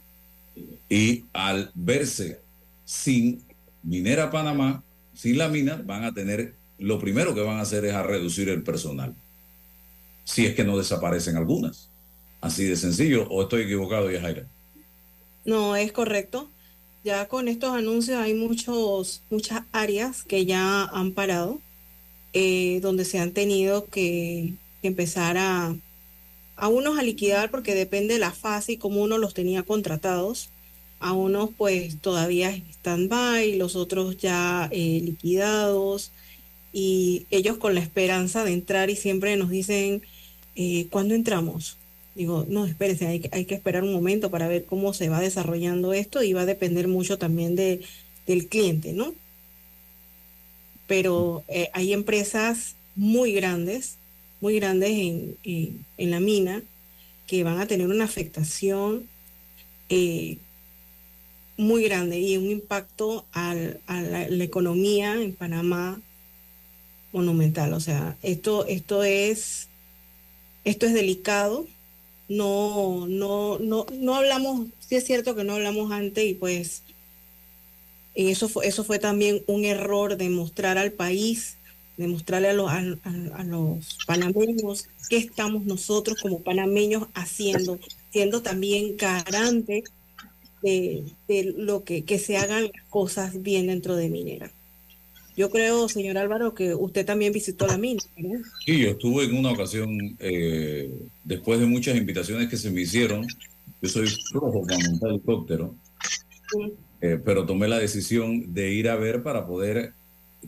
Y 0.89 1.25
al 1.33 1.71
verse 1.73 2.41
sin 2.85 3.43
Minera 3.83 4.31
Panamá, 4.31 4.83
sin 5.13 5.37
la 5.37 5.49
mina 5.49 5.81
van 5.85 6.03
a 6.03 6.13
tener, 6.13 6.55
lo 6.79 6.99
primero 6.99 7.35
que 7.35 7.41
van 7.41 7.57
a 7.57 7.61
hacer 7.61 7.85
es 7.85 7.93
a 7.93 8.03
reducir 8.03 8.49
el 8.49 8.63
personal. 8.63 9.15
Si 10.23 10.45
es 10.45 10.55
que 10.55 10.63
no 10.63 10.77
desaparecen 10.77 11.35
algunas. 11.35 11.89
Así 12.41 12.65
de 12.65 12.75
sencillo, 12.75 13.27
o 13.29 13.43
estoy 13.43 13.63
equivocado, 13.63 14.11
Yajaira. 14.11 14.45
No, 15.45 15.75
es 15.75 15.91
correcto. 15.91 16.49
Ya 17.03 17.27
con 17.27 17.47
estos 17.47 17.73
anuncios 17.73 18.17
hay 18.17 18.33
muchos, 18.33 19.23
muchas 19.29 19.63
áreas 19.71 20.23
que 20.23 20.45
ya 20.45 20.85
han 20.85 21.11
parado, 21.11 21.59
eh, 22.31 22.79
donde 22.81 23.05
se 23.05 23.19
han 23.19 23.31
tenido 23.31 23.85
que, 23.85 24.53
que 24.81 24.87
empezar 24.87 25.37
a, 25.37 25.75
a 26.55 26.67
unos 26.67 26.97
a 26.97 27.03
liquidar 27.03 27.51
porque 27.51 27.75
depende 27.75 28.15
de 28.15 28.19
la 28.19 28.31
fase 28.31 28.73
y 28.73 28.77
cómo 28.77 29.01
uno 29.01 29.17
los 29.17 29.33
tenía 29.33 29.63
contratados 29.63 30.49
a 31.03 31.11
unos 31.11 31.49
pues 31.57 31.99
todavía 31.99 32.49
están 32.49 33.09
by, 33.09 33.57
los 33.57 33.75
otros 33.75 34.17
ya 34.17 34.69
eh, 34.71 35.01
liquidados 35.03 36.11
y 36.71 37.25
ellos 37.29 37.57
con 37.57 37.75
la 37.75 37.81
esperanza 37.81 38.43
de 38.45 38.53
entrar 38.53 38.89
y 38.89 38.95
siempre 38.95 39.35
nos 39.35 39.49
dicen, 39.49 40.01
eh, 40.55 40.87
¿cuándo 40.89 41.13
entramos? 41.13 41.77
Digo, 42.15 42.45
no, 42.47 42.65
espérense, 42.65 43.07
hay, 43.07 43.29
hay, 43.31 43.45
que 43.45 43.55
esperar 43.55 43.83
un 43.83 43.93
momento 43.93 44.31
para 44.31 44.47
ver 44.47 44.65
cómo 44.65 44.93
se 44.93 45.09
va 45.09 45.19
desarrollando 45.19 45.93
esto 45.93 46.23
y 46.23 46.33
va 46.33 46.41
a 46.41 46.45
depender 46.45 46.87
mucho 46.87 47.17
también 47.17 47.55
de, 47.55 47.81
del 48.25 48.47
cliente, 48.47 48.93
¿no? 48.93 49.13
Pero 50.87 51.43
eh, 51.47 51.69
hay 51.73 51.91
empresas 51.91 52.75
muy 52.95 53.33
grandes, 53.33 53.97
muy 54.43 54.57
grandes 54.59 54.89
en, 54.89 55.37
en, 55.45 56.11
la 56.11 56.19
mina, 56.19 56.63
que 57.27 57.45
van 57.45 57.61
a 57.61 57.65
tener 57.65 57.87
una 57.87 58.03
afectación 58.03 59.07
eh, 59.87 60.37
muy 61.55 61.85
grande 61.85 62.19
y 62.19 62.35
un 62.35 62.51
impacto 62.51 63.25
al- 63.31 63.79
a 63.87 64.01
la, 64.01 64.43
economía 64.43 65.13
en 65.13 65.33
Panamá 65.33 66.01
monumental. 67.13 67.71
O 67.71 67.79
sea, 67.79 68.17
esto, 68.21 68.65
esto 68.65 69.05
es, 69.05 69.69
esto 70.65 70.87
es 70.87 70.93
delicado. 70.93 71.65
No, 72.27 73.07
no, 73.07 73.59
no, 73.59 73.85
no 73.93 74.15
hablamos, 74.15 74.67
sí 74.79 74.97
es 74.97 75.05
cierto 75.05 75.35
que 75.35 75.45
no 75.45 75.53
hablamos 75.53 75.89
antes 75.93 76.25
y 76.25 76.33
pues 76.33 76.83
eso 78.13 78.49
fue, 78.49 78.67
eso 78.67 78.83
fue 78.83 78.99
también 78.99 79.41
un 79.47 79.63
error 79.63 80.17
de 80.17 80.29
mostrar 80.29 80.77
al 80.77 80.91
país, 80.91 81.55
de 81.97 82.07
mostrarle 82.07 82.49
a 82.49 82.53
los, 82.53 82.69
a, 82.71 82.77
a- 82.77 83.43
los 83.43 83.97
panameños 84.07 84.87
qué 85.09 85.17
estamos 85.17 85.63
nosotros 85.65 86.17
como 86.21 86.41
panameños 86.41 87.07
haciendo, 87.13 87.79
siendo 88.11 88.41
también 88.41 88.97
garante 88.97 89.83
de, 90.61 91.03
de 91.27 91.53
lo 91.57 91.83
que, 91.83 92.03
que 92.03 92.19
se 92.19 92.37
hagan 92.37 92.63
las 92.63 92.83
cosas 92.89 93.41
bien 93.41 93.67
dentro 93.67 93.95
de 93.95 94.09
Minera. 94.09 94.51
Yo 95.35 95.49
creo, 95.49 95.89
señor 95.89 96.17
Álvaro, 96.19 96.53
que 96.53 96.75
usted 96.75 97.05
también 97.05 97.33
visitó 97.33 97.65
la 97.65 97.77
mina, 97.77 98.01
¿verdad? 98.15 98.45
Sí, 98.65 98.79
yo 98.79 98.89
estuve 98.91 99.25
en 99.25 99.35
una 99.35 99.51
ocasión, 99.51 100.15
eh, 100.19 100.91
después 101.23 101.59
de 101.59 101.65
muchas 101.65 101.97
invitaciones 101.97 102.49
que 102.49 102.57
se 102.57 102.69
me 102.69 102.81
hicieron, 102.81 103.25
yo 103.81 103.89
soy 103.89 104.07
flojo 104.31 104.65
para 104.65 104.77
montar 104.87 105.09
helicóptero, 105.09 105.75
eh, 107.01 107.19
pero 107.23 107.45
tomé 107.45 107.67
la 107.67 107.79
decisión 107.79 108.53
de 108.53 108.71
ir 108.73 108.87
a 108.89 108.95
ver 108.95 109.23
para 109.23 109.45
poder 109.47 109.93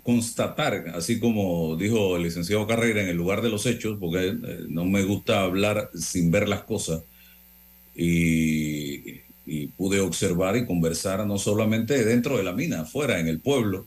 constatar, 0.04 0.92
así 0.94 1.20
como 1.20 1.76
dijo 1.76 2.18
el 2.18 2.24
licenciado 2.24 2.68
Carrera, 2.68 3.02
en 3.02 3.10
el 3.10 3.18
lugar 3.18 3.42
de 3.42 3.50
los 3.50 3.66
hechos, 3.66 3.98
porque 4.00 4.28
eh, 4.28 4.36
no 4.70 4.86
me 4.86 5.04
gusta 5.04 5.42
hablar 5.42 5.90
sin 5.94 6.32
ver 6.32 6.48
las 6.48 6.64
cosas, 6.64 7.04
y, 7.96 9.24
pude 9.78 10.00
observar 10.00 10.58
y 10.58 10.66
conversar 10.66 11.26
no 11.28 11.38
solamente 11.38 12.04
dentro 12.04 12.36
de 12.36 12.44
la 12.44 12.52
mina, 12.52 12.82
afuera, 12.82 13.20
en 13.20 13.28
el 13.28 13.40
pueblo, 13.40 13.86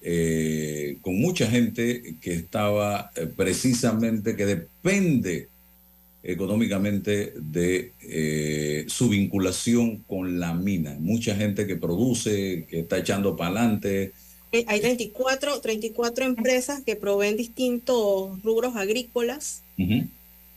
eh, 0.00 0.96
con 1.02 1.20
mucha 1.20 1.46
gente 1.46 2.16
que 2.22 2.32
estaba 2.32 3.10
eh, 3.14 3.26
precisamente, 3.26 4.34
que 4.34 4.46
depende 4.46 5.48
económicamente 6.22 7.34
de 7.36 8.86
su 8.88 9.10
vinculación 9.10 9.98
con 9.98 10.40
la 10.40 10.54
mina. 10.54 10.96
Mucha 10.98 11.34
gente 11.36 11.66
que 11.66 11.76
produce, 11.76 12.66
que 12.68 12.80
está 12.80 12.98
echando 12.98 13.36
para 13.36 13.50
adelante. 13.50 14.12
Eh, 14.52 14.64
Hay 14.68 14.80
34, 14.80 15.60
34 15.60 16.24
empresas 16.24 16.82
que 16.84 16.96
proveen 16.96 17.36
distintos 17.36 18.42
rubros 18.42 18.76
agrícolas 18.76 19.62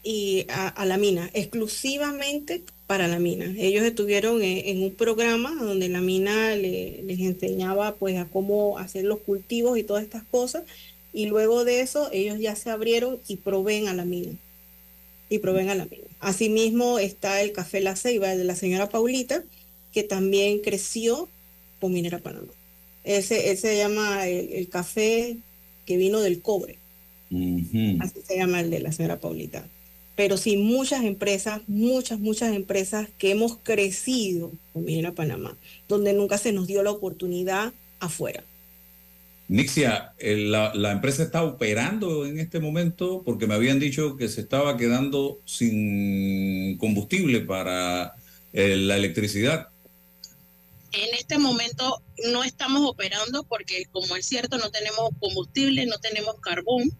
y 0.03 0.45
a, 0.49 0.67
a 0.69 0.85
la 0.85 0.97
mina, 0.97 1.29
exclusivamente 1.33 2.61
para 2.87 3.07
la 3.07 3.19
mina. 3.19 3.53
Ellos 3.57 3.83
estuvieron 3.83 4.41
en, 4.41 4.57
en 4.67 4.83
un 4.83 4.91
programa 4.95 5.53
donde 5.61 5.89
la 5.89 6.01
mina 6.01 6.55
le- 6.55 7.03
les 7.03 7.19
enseñaba 7.19 7.95
pues 7.95 8.17
a 8.17 8.25
cómo 8.25 8.77
hacer 8.79 9.05
los 9.05 9.19
cultivos 9.19 9.77
y 9.77 9.83
todas 9.83 10.03
estas 10.03 10.23
cosas 10.23 10.63
y 11.13 11.25
luego 11.27 11.65
de 11.65 11.81
eso 11.81 12.09
ellos 12.11 12.39
ya 12.39 12.55
se 12.55 12.69
abrieron 12.69 13.19
y 13.27 13.35
proveen 13.37 13.87
a 13.89 13.93
la 13.93 14.05
mina. 14.05 14.31
Y 15.29 15.39
proveen 15.39 15.69
a 15.69 15.75
la 15.75 15.85
mina. 15.85 16.03
Asimismo 16.19 16.99
está 16.99 17.41
el 17.41 17.51
Café 17.53 17.79
La 17.81 17.95
Ceiba 17.95 18.35
de 18.35 18.43
la 18.43 18.55
señora 18.55 18.89
Paulita, 18.89 19.43
que 19.93 20.03
también 20.03 20.59
creció 20.59 21.27
con 21.79 21.93
Minera 21.93 22.19
Panamá. 22.19 22.51
Ese, 23.03 23.51
ese 23.51 23.69
se 23.69 23.77
llama 23.77 24.27
el, 24.27 24.53
el 24.53 24.69
café 24.69 25.37
que 25.85 25.97
vino 25.97 26.19
del 26.19 26.41
cobre. 26.41 26.77
Así 27.99 28.19
se 28.27 28.37
llama 28.37 28.59
el 28.59 28.69
de 28.69 28.79
la 28.79 28.91
señora 28.91 29.19
Paulita. 29.19 29.67
Pero 30.15 30.37
sí, 30.37 30.57
muchas 30.57 31.03
empresas, 31.03 31.61
muchas, 31.67 32.19
muchas 32.19 32.53
empresas 32.53 33.07
que 33.17 33.31
hemos 33.31 33.57
crecido 33.63 34.51
con 34.73 34.83
Minera 34.83 35.13
Panamá, 35.13 35.57
donde 35.87 36.13
nunca 36.13 36.37
se 36.37 36.51
nos 36.51 36.67
dio 36.67 36.83
la 36.83 36.91
oportunidad 36.91 37.73
afuera. 37.99 38.43
Nixia, 39.47 40.13
eh, 40.17 40.37
la, 40.37 40.73
la 40.75 40.91
empresa 40.91 41.23
está 41.23 41.43
operando 41.43 42.25
en 42.25 42.39
este 42.39 42.59
momento 42.59 43.21
porque 43.25 43.47
me 43.47 43.53
habían 43.53 43.79
dicho 43.79 44.15
que 44.15 44.29
se 44.29 44.41
estaba 44.41 44.77
quedando 44.77 45.39
sin 45.45 46.77
combustible 46.77 47.41
para 47.41 48.13
eh, 48.53 48.77
la 48.77 48.95
electricidad. 48.97 49.70
En 50.93 51.13
este 51.13 51.37
momento 51.37 52.03
no 52.31 52.43
estamos 52.43 52.81
operando 52.89 53.43
porque, 53.43 53.85
como 53.91 54.15
es 54.17 54.25
cierto, 54.25 54.57
no 54.57 54.71
tenemos 54.71 55.09
combustible, 55.19 55.85
no 55.85 55.97
tenemos 55.99 56.35
carbón 56.41 56.91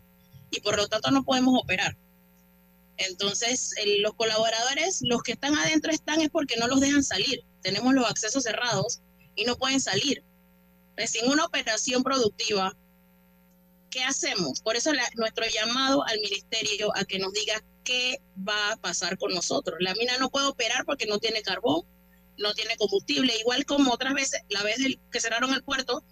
y 0.49 0.61
por 0.61 0.77
lo 0.77 0.87
tanto 0.87 1.11
no 1.11 1.23
podemos 1.23 1.59
operar. 1.61 1.97
Entonces, 2.97 3.73
el- 3.77 4.01
los 4.01 4.13
colaboradores, 4.13 4.99
los 5.01 5.23
que 5.23 5.33
están 5.33 5.57
adentro 5.57 5.91
están 5.91 6.21
es 6.21 6.29
porque 6.29 6.55
no 6.57 6.67
los 6.67 6.79
dejan 6.79 7.03
salir. 7.03 7.43
Tenemos 7.61 7.93
los 7.93 8.09
accesos 8.09 8.43
cerrados 8.43 9.01
y 9.35 9.43
no 9.45 9.57
pueden 9.57 9.81
salir. 9.81 10.23
Sin 11.07 11.29
una 11.29 11.45
operación 11.45 12.03
productiva, 12.03 12.77
¿qué 13.89 14.03
hacemos? 14.03 14.61
Por 14.61 14.75
eso 14.75 14.93
la- 14.93 15.09
nuestro 15.15 15.45
llamado 15.47 16.05
al 16.05 16.19
ministerio 16.19 16.95
a 16.95 17.03
que 17.05 17.17
nos 17.19 17.33
diga 17.33 17.61
qué 17.83 18.21
va 18.47 18.73
a 18.73 18.77
pasar 18.77 19.17
con 19.17 19.33
nosotros. 19.33 19.77
La 19.79 19.95
mina 19.95 20.17
no 20.17 20.29
puede 20.29 20.45
operar 20.47 20.85
porque 20.85 21.07
no 21.07 21.17
tiene 21.19 21.41
carbón, 21.41 21.83
no 22.37 22.53
tiene 22.53 22.75
combustible, 22.77 23.35
igual 23.37 23.65
como 23.65 23.91
otras 23.91 24.13
veces, 24.13 24.41
la 24.49 24.63
vez 24.63 24.77
que 25.11 25.19
cerraron 25.19 25.53
el 25.53 25.63
puerto, 25.63 26.03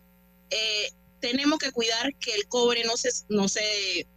eh, 0.49 0.91
tenemos 1.19 1.59
que 1.59 1.71
cuidar 1.71 2.15
que 2.15 2.33
el 2.33 2.47
cobre 2.47 2.83
no 2.83 2.97
se, 2.97 3.09
no 3.29 3.47
se 3.47 4.07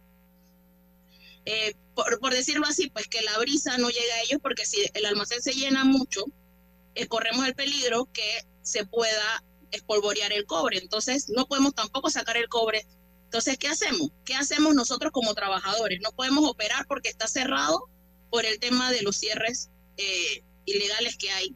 eh, 1.45 1.75
por, 1.93 2.19
por 2.19 2.33
decirlo 2.33 2.65
así, 2.67 2.89
pues 2.89 3.07
que 3.07 3.21
la 3.21 3.37
brisa 3.37 3.77
no 3.77 3.89
llegue 3.89 4.11
a 4.11 4.21
ellos, 4.21 4.39
porque 4.41 4.65
si 4.65 4.77
el 4.93 5.05
almacén 5.05 5.41
se 5.41 5.53
llena 5.53 5.83
mucho, 5.83 6.25
eh, 6.95 7.07
corremos 7.07 7.45
el 7.45 7.55
peligro 7.55 8.07
que 8.11 8.45
se 8.61 8.85
pueda 8.85 9.43
espolvorear 9.71 10.31
el 10.31 10.45
cobre. 10.45 10.77
Entonces, 10.77 11.29
no 11.29 11.45
podemos 11.45 11.73
tampoco 11.73 12.09
sacar 12.09 12.37
el 12.37 12.47
cobre. 12.47 12.85
Entonces, 13.25 13.57
¿qué 13.57 13.67
hacemos? 13.67 14.09
¿Qué 14.25 14.35
hacemos 14.35 14.75
nosotros 14.75 15.11
como 15.11 15.33
trabajadores? 15.33 15.99
No 16.01 16.11
podemos 16.11 16.47
operar 16.47 16.85
porque 16.87 17.09
está 17.09 17.27
cerrado 17.27 17.89
por 18.29 18.45
el 18.45 18.59
tema 18.59 18.91
de 18.91 19.01
los 19.01 19.17
cierres 19.17 19.69
eh, 19.97 20.43
ilegales 20.65 21.17
que 21.17 21.31
hay 21.31 21.55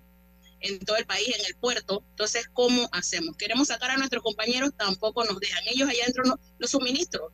en 0.67 0.79
todo 0.79 0.97
el 0.97 1.05
país, 1.05 1.27
en 1.39 1.45
el 1.45 1.55
puerto. 1.55 2.03
Entonces, 2.11 2.47
¿cómo 2.53 2.87
hacemos? 2.91 3.35
Queremos 3.37 3.67
sacar 3.69 3.91
a 3.91 3.97
nuestros 3.97 4.21
compañeros, 4.23 4.71
tampoco 4.77 5.23
nos 5.25 5.39
dejan. 5.39 5.63
Ellos 5.67 5.89
allá 5.89 6.03
adentro 6.03 6.23
no, 6.25 6.39
los 6.59 6.69
suministros. 6.71 7.31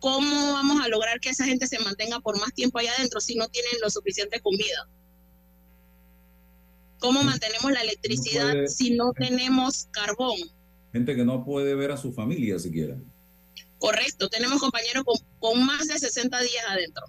¿Cómo 0.00 0.52
vamos 0.52 0.84
a 0.84 0.88
lograr 0.88 1.18
que 1.20 1.30
esa 1.30 1.44
gente 1.46 1.66
se 1.66 1.78
mantenga 1.78 2.20
por 2.20 2.38
más 2.38 2.52
tiempo 2.52 2.78
allá 2.78 2.92
adentro 2.98 3.20
si 3.20 3.36
no 3.36 3.48
tienen 3.48 3.72
lo 3.82 3.88
suficiente 3.90 4.40
comida? 4.40 4.88
¿Cómo 6.98 7.22
mantenemos 7.22 7.70
la 7.72 7.82
electricidad 7.82 8.52
puede- 8.52 8.68
si 8.68 8.90
no 8.90 9.12
tenemos 9.12 9.88
carbón? 9.92 10.38
Gente 10.92 11.14
que 11.16 11.24
no 11.24 11.44
puede 11.44 11.74
ver 11.74 11.90
a 11.90 11.96
su 11.96 12.12
familia 12.12 12.58
siquiera. 12.58 12.96
Correcto, 13.78 14.28
tenemos 14.28 14.60
compañeros 14.60 15.04
con, 15.04 15.16
con 15.38 15.64
más 15.66 15.88
de 15.88 15.98
60 15.98 16.40
días 16.40 16.64
adentro. 16.68 17.04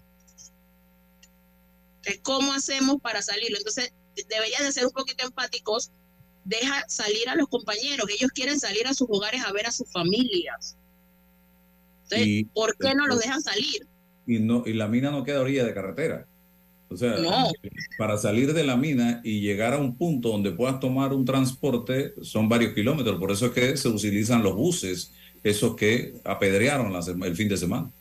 ¿Cómo 2.23 2.53
hacemos 2.53 2.97
para 3.01 3.21
salirlo? 3.21 3.57
Entonces, 3.57 3.91
deberían 4.29 4.63
de 4.63 4.71
ser 4.71 4.85
un 4.85 4.91
poquito 4.91 5.25
empáticos. 5.25 5.91
Deja 6.43 6.83
salir 6.87 7.27
a 7.29 7.35
los 7.35 7.47
compañeros. 7.47 8.07
Ellos 8.09 8.31
quieren 8.31 8.59
salir 8.59 8.85
a 8.87 8.93
sus 8.93 9.07
hogares 9.09 9.43
a 9.45 9.51
ver 9.51 9.65
a 9.67 9.71
sus 9.71 9.91
familias. 9.91 10.77
Entonces, 12.03 12.27
Y- 12.27 12.43
¿por 12.45 12.77
qué 12.77 12.93
no 12.95 13.07
los 13.07 13.19
dejan 13.19 13.41
salir? 13.41 13.87
y 14.27 14.39
no 14.39 14.63
y 14.65 14.73
la 14.73 14.87
mina 14.87 15.11
no 15.11 15.23
queda 15.23 15.37
a 15.37 15.41
orilla 15.41 15.63
de 15.65 15.73
carretera. 15.73 16.27
O 16.89 16.97
sea, 16.97 17.17
No. 17.17 17.51
para 17.97 18.17
salir 18.17 18.53
de 18.53 18.63
la 18.63 18.75
mina 18.77 19.21
y 19.23 19.41
llegar 19.41 19.73
a 19.73 19.77
un 19.77 19.97
punto 19.97 20.29
donde 20.29 20.51
puedas 20.51 20.79
tomar 20.79 21.13
un 21.13 21.25
transporte 21.25 22.13
son 22.21 22.47
varios 22.47 22.73
kilómetros. 22.73 23.19
Por 23.19 23.31
eso 23.31 23.47
es 23.47 23.51
que 23.53 23.75
se 23.77 23.87
utilizan 23.89 24.43
los 24.43 24.55
buses, 24.55 25.11
esos 25.43 25.75
que 25.75 26.13
apedrearon 26.23 26.93
el 27.23 27.35
fin 27.35 27.49
de 27.49 27.57
semana. 27.57 27.91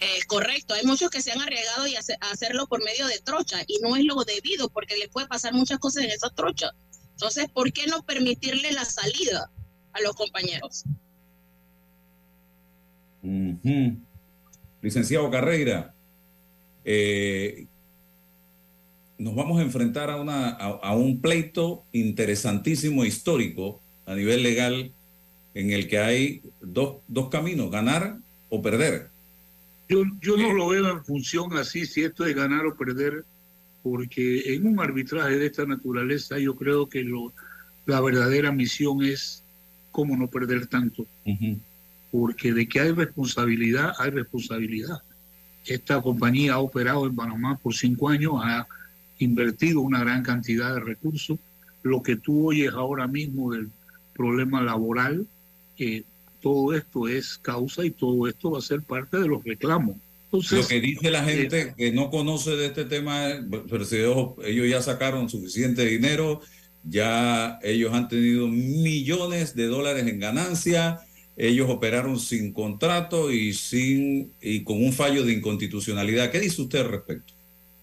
Eh, 0.00 0.20
correcto, 0.26 0.74
hay 0.74 0.84
muchos 0.84 1.08
que 1.08 1.22
se 1.22 1.30
han 1.32 1.40
arriesgado 1.40 1.86
y 1.86 1.94
hace- 1.96 2.16
hacerlo 2.20 2.66
por 2.66 2.82
medio 2.84 3.06
de 3.06 3.18
trocha 3.20 3.62
y 3.66 3.78
no 3.80 3.96
es 3.96 4.04
lo 4.04 4.22
debido 4.24 4.68
porque 4.68 4.96
les 4.96 5.08
puede 5.08 5.26
pasar 5.28 5.52
muchas 5.54 5.78
cosas 5.78 6.04
en 6.04 6.10
esa 6.10 6.30
trocha. 6.30 6.70
Entonces, 7.12 7.48
¿por 7.48 7.72
qué 7.72 7.86
no 7.86 8.02
permitirle 8.02 8.72
la 8.72 8.84
salida 8.84 9.50
a 9.92 10.00
los 10.00 10.14
compañeros? 10.16 10.84
Licenciado 14.82 15.30
Carreira, 15.30 15.94
eh, 16.84 17.66
nos 19.16 19.34
vamos 19.34 19.58
a 19.60 19.62
enfrentar 19.62 20.10
a, 20.10 20.16
una, 20.20 20.50
a 20.50 20.94
un 20.94 21.20
pleito 21.20 21.84
interesantísimo 21.92 23.04
histórico 23.04 23.80
a 24.06 24.14
nivel 24.14 24.42
legal 24.42 24.92
en 25.54 25.70
el 25.70 25.88
que 25.88 25.98
hay 26.00 26.42
dos, 26.60 26.96
dos 27.06 27.28
caminos, 27.30 27.70
ganar 27.70 28.18
o 28.50 28.60
perder. 28.60 29.13
Yo, 29.88 30.02
yo 30.20 30.36
no 30.36 30.52
lo 30.52 30.68
veo 30.68 30.90
en 30.90 31.04
función 31.04 31.56
así, 31.56 31.86
si 31.86 32.02
esto 32.02 32.24
es 32.24 32.34
ganar 32.34 32.64
o 32.66 32.74
perder, 32.74 33.24
porque 33.82 34.54
en 34.54 34.66
un 34.66 34.80
arbitraje 34.80 35.36
de 35.36 35.46
esta 35.46 35.66
naturaleza 35.66 36.38
yo 36.38 36.56
creo 36.56 36.88
que 36.88 37.02
lo, 37.02 37.32
la 37.86 38.00
verdadera 38.00 38.50
misión 38.50 39.02
es 39.02 39.42
cómo 39.90 40.16
no 40.16 40.28
perder 40.28 40.66
tanto. 40.66 41.06
Porque 42.10 42.52
de 42.52 42.66
que 42.66 42.80
hay 42.80 42.92
responsabilidad, 42.92 43.92
hay 43.98 44.10
responsabilidad. 44.10 45.02
Esta 45.66 46.00
compañía 46.00 46.54
ha 46.54 46.58
operado 46.58 47.06
en 47.06 47.14
Panamá 47.14 47.58
por 47.62 47.74
cinco 47.74 48.08
años, 48.08 48.34
ha 48.42 48.66
invertido 49.18 49.80
una 49.80 50.00
gran 50.00 50.22
cantidad 50.22 50.74
de 50.74 50.80
recursos 50.80 51.38
lo 51.84 52.02
que 52.02 52.16
tú 52.16 52.48
oyes 52.48 52.72
ahora 52.72 53.06
mismo 53.06 53.52
del 53.52 53.70
problema 54.14 54.62
laboral, 54.62 55.26
eh, 55.78 56.02
todo 56.44 56.74
esto 56.74 57.08
es 57.08 57.38
causa 57.38 57.86
y 57.86 57.90
todo 57.90 58.28
esto 58.28 58.50
va 58.50 58.58
a 58.58 58.62
ser 58.62 58.82
parte 58.82 59.18
de 59.18 59.26
los 59.26 59.42
reclamos. 59.42 59.96
Entonces, 60.26 60.60
Lo 60.60 60.68
que 60.68 60.80
dice 60.82 61.10
la 61.10 61.26
eh, 61.26 61.34
gente 61.34 61.74
que 61.74 61.90
no 61.90 62.10
conoce 62.10 62.50
de 62.50 62.66
este 62.66 62.84
tema, 62.84 63.28
pero 63.70 63.86
si 63.86 63.96
ellos, 63.96 64.32
ellos 64.44 64.68
ya 64.68 64.82
sacaron 64.82 65.30
suficiente 65.30 65.86
dinero, 65.86 66.42
ya 66.82 67.58
ellos 67.62 67.94
han 67.94 68.08
tenido 68.08 68.46
millones 68.46 69.56
de 69.56 69.68
dólares 69.68 70.06
en 70.06 70.20
ganancia, 70.20 71.00
ellos 71.34 71.70
operaron 71.70 72.20
sin 72.20 72.52
contrato 72.52 73.32
y 73.32 73.54
sin 73.54 74.30
y 74.42 74.64
con 74.64 74.84
un 74.84 74.92
fallo 74.92 75.24
de 75.24 75.32
inconstitucionalidad. 75.32 76.30
¿Qué 76.30 76.40
dice 76.40 76.60
usted 76.60 76.80
al 76.80 76.90
respecto? 76.90 77.32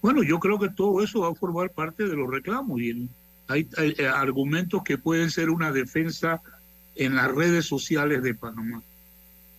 Bueno, 0.00 0.22
yo 0.22 0.38
creo 0.38 0.60
que 0.60 0.68
todo 0.68 1.02
eso 1.02 1.22
va 1.22 1.30
a 1.30 1.34
formar 1.34 1.70
parte 1.70 2.04
de 2.06 2.14
los 2.14 2.30
reclamos 2.30 2.80
y 2.80 3.08
hay, 3.48 3.66
eh, 3.76 4.06
argumentos 4.06 4.84
que 4.84 4.98
pueden 4.98 5.32
ser 5.32 5.50
una 5.50 5.72
defensa 5.72 6.40
en 6.94 7.14
las 7.16 7.30
redes 7.32 7.66
sociales 7.66 8.22
de 8.22 8.34
Panamá, 8.34 8.82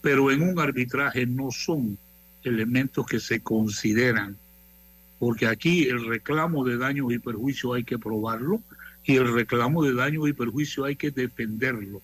pero 0.01 0.31
en 0.31 0.41
un 0.41 0.59
arbitraje 0.59 1.25
no 1.25 1.49
son 1.51 1.97
elementos 2.43 3.05
que 3.05 3.19
se 3.19 3.39
consideran, 3.41 4.37
porque 5.19 5.47
aquí 5.47 5.85
el 5.85 6.05
reclamo 6.05 6.63
de 6.65 6.77
daños 6.77 7.11
y 7.13 7.19
perjuicios 7.19 7.75
hay 7.75 7.83
que 7.83 7.97
probarlo 7.97 8.61
y 9.05 9.15
el 9.15 9.33
reclamo 9.33 9.83
de 9.83 9.93
daños 9.93 10.27
y 10.27 10.33
perjuicios 10.33 10.85
hay 10.85 10.95
que 10.95 11.11
defenderlo. 11.11 12.01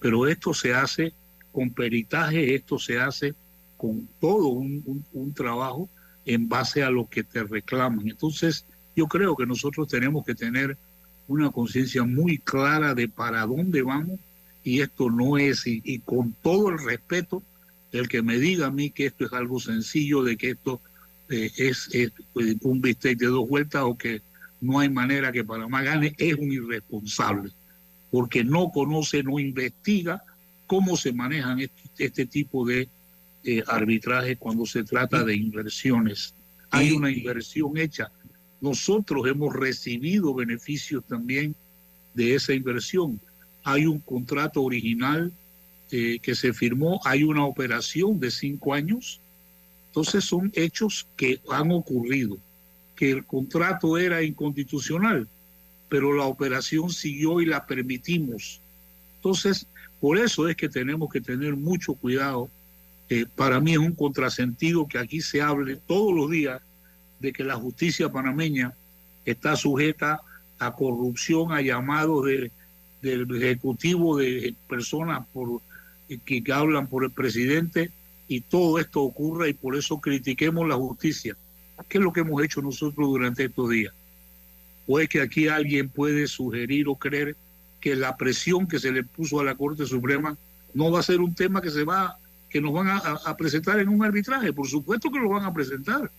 Pero 0.00 0.26
esto 0.26 0.54
se 0.54 0.72
hace 0.74 1.12
con 1.52 1.70
peritaje, 1.70 2.54
esto 2.54 2.78
se 2.78 2.98
hace 2.98 3.34
con 3.76 4.08
todo 4.20 4.48
un, 4.48 4.82
un- 4.86 5.04
un 5.12 5.34
trabajo 5.34 5.88
en 6.24 6.48
base 6.48 6.82
a 6.82 6.90
lo 6.90 7.08
que 7.08 7.22
te 7.22 7.42
reclaman. 7.42 8.08
Entonces, 8.08 8.64
yo 8.96 9.06
creo 9.06 9.36
que 9.36 9.46
nosotros 9.46 9.88
tenemos 9.88 10.24
que 10.24 10.34
tener 10.34 10.76
una 11.28 11.50
conciencia 11.50 12.02
muy 12.04 12.38
clara 12.38 12.94
de 12.94 13.08
para 13.08 13.44
dónde 13.46 13.82
vamos 13.82 14.18
y 14.70 14.80
esto 14.82 15.10
no 15.10 15.36
es, 15.36 15.66
y, 15.66 15.82
y 15.84 15.98
con 15.98 16.32
todo 16.42 16.68
el 16.68 16.78
respeto, 16.78 17.42
el 17.90 18.08
que 18.08 18.22
me 18.22 18.38
diga 18.38 18.66
a 18.66 18.70
mí 18.70 18.90
que 18.90 19.06
esto 19.06 19.24
es 19.24 19.32
algo 19.32 19.58
sencillo, 19.58 20.22
de 20.22 20.36
que 20.36 20.50
esto 20.50 20.80
eh, 21.28 21.50
es, 21.56 21.88
es, 21.92 22.12
eh, 22.36 22.56
un 22.62 22.80
bistec 22.80 23.18
de 23.18 23.26
dos 23.26 23.48
vueltas 23.48 23.82
o 23.84 23.98
que 23.98 24.22
no 24.60 24.78
hay 24.78 24.88
manera 24.88 25.32
que 25.32 25.42
Panamá 25.42 25.82
gane, 25.82 26.14
es 26.18 26.34
un 26.34 26.52
irresponsable, 26.52 27.50
porque 28.12 28.44
no 28.44 28.70
conoce, 28.70 29.24
no 29.24 29.40
investiga 29.40 30.22
cómo 30.68 30.96
se 30.96 31.12
manejan 31.12 31.58
este, 31.58 31.82
este 31.98 32.26
tipo 32.26 32.64
de 32.64 32.88
eh, 33.42 33.64
arbitraje 33.66 34.36
cuando 34.36 34.66
se 34.66 34.84
trata 34.84 35.24
de 35.24 35.34
inversiones. 35.34 36.32
Hay 36.70 36.92
una 36.92 37.10
inversión 37.10 37.76
hecha. 37.76 38.12
Nosotros 38.60 39.26
hemos 39.26 39.52
recibido 39.52 40.32
beneficios 40.32 41.02
también 41.08 41.56
de 42.14 42.36
esa 42.36 42.52
inversión. 42.52 43.20
Hay 43.64 43.86
un 43.86 44.00
contrato 44.00 44.62
original 44.62 45.32
eh, 45.92 46.20
que 46.22 46.34
se 46.36 46.52
firmó, 46.52 47.00
hay 47.04 47.24
una 47.24 47.44
operación 47.44 48.20
de 48.20 48.30
cinco 48.30 48.74
años. 48.74 49.20
Entonces 49.88 50.24
son 50.24 50.52
hechos 50.54 51.06
que 51.16 51.40
han 51.50 51.72
ocurrido, 51.72 52.38
que 52.94 53.10
el 53.10 53.24
contrato 53.24 53.98
era 53.98 54.22
inconstitucional, 54.22 55.26
pero 55.88 56.12
la 56.12 56.26
operación 56.26 56.90
siguió 56.90 57.40
y 57.40 57.46
la 57.46 57.66
permitimos. 57.66 58.60
Entonces, 59.16 59.66
por 60.00 60.16
eso 60.16 60.48
es 60.48 60.54
que 60.54 60.68
tenemos 60.68 61.12
que 61.12 61.20
tener 61.20 61.56
mucho 61.56 61.94
cuidado. 61.94 62.48
Eh, 63.08 63.26
para 63.34 63.58
mí 63.58 63.72
es 63.72 63.78
un 63.78 63.92
contrasentido 63.92 64.86
que 64.86 64.98
aquí 64.98 65.20
se 65.20 65.42
hable 65.42 65.74
todos 65.74 66.14
los 66.14 66.30
días 66.30 66.62
de 67.18 67.32
que 67.32 67.42
la 67.42 67.56
justicia 67.56 68.10
panameña 68.10 68.72
está 69.24 69.56
sujeta 69.56 70.20
a 70.60 70.72
corrupción, 70.72 71.52
a 71.52 71.60
llamados 71.60 72.26
de, 72.26 72.52
del 73.02 73.26
ejecutivo 73.36 74.18
de 74.18 74.54
personas 74.68 75.26
por, 75.32 75.60
que, 76.24 76.42
que 76.42 76.52
hablan 76.52 76.86
por 76.86 77.04
el 77.04 77.10
presidente 77.10 77.90
y 78.28 78.40
todo 78.42 78.78
esto 78.78 79.02
ocurra 79.02 79.48
y 79.48 79.54
por 79.54 79.76
eso 79.76 80.00
critiquemos 80.00 80.68
la 80.68 80.76
justicia. 80.76 81.36
¿Qué 81.88 81.98
es 81.98 82.04
lo 82.04 82.12
que 82.12 82.20
hemos 82.20 82.42
hecho 82.42 82.60
nosotros 82.62 83.08
durante 83.08 83.44
estos 83.44 83.70
días? 83.70 83.92
¿O 84.86 85.00
es 85.00 85.08
que 85.08 85.20
aquí 85.20 85.48
alguien 85.48 85.88
puede 85.88 86.26
sugerir 86.26 86.88
o 86.88 86.94
creer 86.94 87.36
que 87.80 87.96
la 87.96 88.16
presión 88.16 88.66
que 88.66 88.78
se 88.78 88.92
le 88.92 89.02
puso 89.02 89.40
a 89.40 89.44
la 89.44 89.54
Corte 89.54 89.86
Suprema 89.86 90.36
no 90.74 90.90
va 90.90 91.00
a 91.00 91.04
ser 91.04 91.20
un 91.20 91.34
tema 91.34 91.62
que 91.62 91.70
se 91.70 91.84
va 91.84 92.16
que 92.48 92.60
nos 92.60 92.72
van 92.72 92.88
a, 92.88 92.98
a 92.98 93.36
presentar 93.36 93.78
en 93.78 93.88
un 93.88 94.04
arbitraje? 94.04 94.52
Por 94.52 94.66
supuesto 94.66 95.10
que 95.10 95.20
lo 95.20 95.28
van 95.28 95.44
a 95.44 95.54
presentar. 95.54 96.10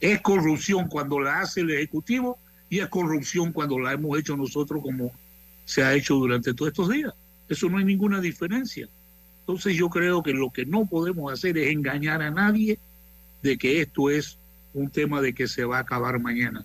Es 0.00 0.20
corrupción 0.20 0.86
cuando 0.88 1.18
la 1.18 1.40
hace 1.40 1.62
el 1.62 1.70
Ejecutivo 1.70 2.38
y 2.68 2.80
es 2.80 2.88
corrupción 2.88 3.52
cuando 3.52 3.78
la 3.78 3.92
hemos 3.92 4.18
hecho 4.18 4.36
nosotros 4.36 4.82
como 4.82 5.12
se 5.66 5.84
ha 5.84 5.92
hecho 5.92 6.14
durante 6.14 6.54
todos 6.54 6.70
estos 6.70 6.88
días. 6.88 7.12
Eso 7.48 7.68
no 7.68 7.76
hay 7.76 7.84
ninguna 7.84 8.20
diferencia. 8.22 8.88
Entonces 9.40 9.76
yo 9.76 9.90
creo 9.90 10.22
que 10.22 10.32
lo 10.32 10.50
que 10.50 10.64
no 10.64 10.86
podemos 10.86 11.30
hacer 11.30 11.58
es 11.58 11.70
engañar 11.70 12.22
a 12.22 12.30
nadie 12.30 12.78
de 13.42 13.58
que 13.58 13.82
esto 13.82 14.08
es 14.08 14.38
un 14.72 14.90
tema 14.90 15.20
de 15.20 15.34
que 15.34 15.46
se 15.46 15.64
va 15.64 15.78
a 15.78 15.80
acabar 15.80 16.18
mañana. 16.18 16.64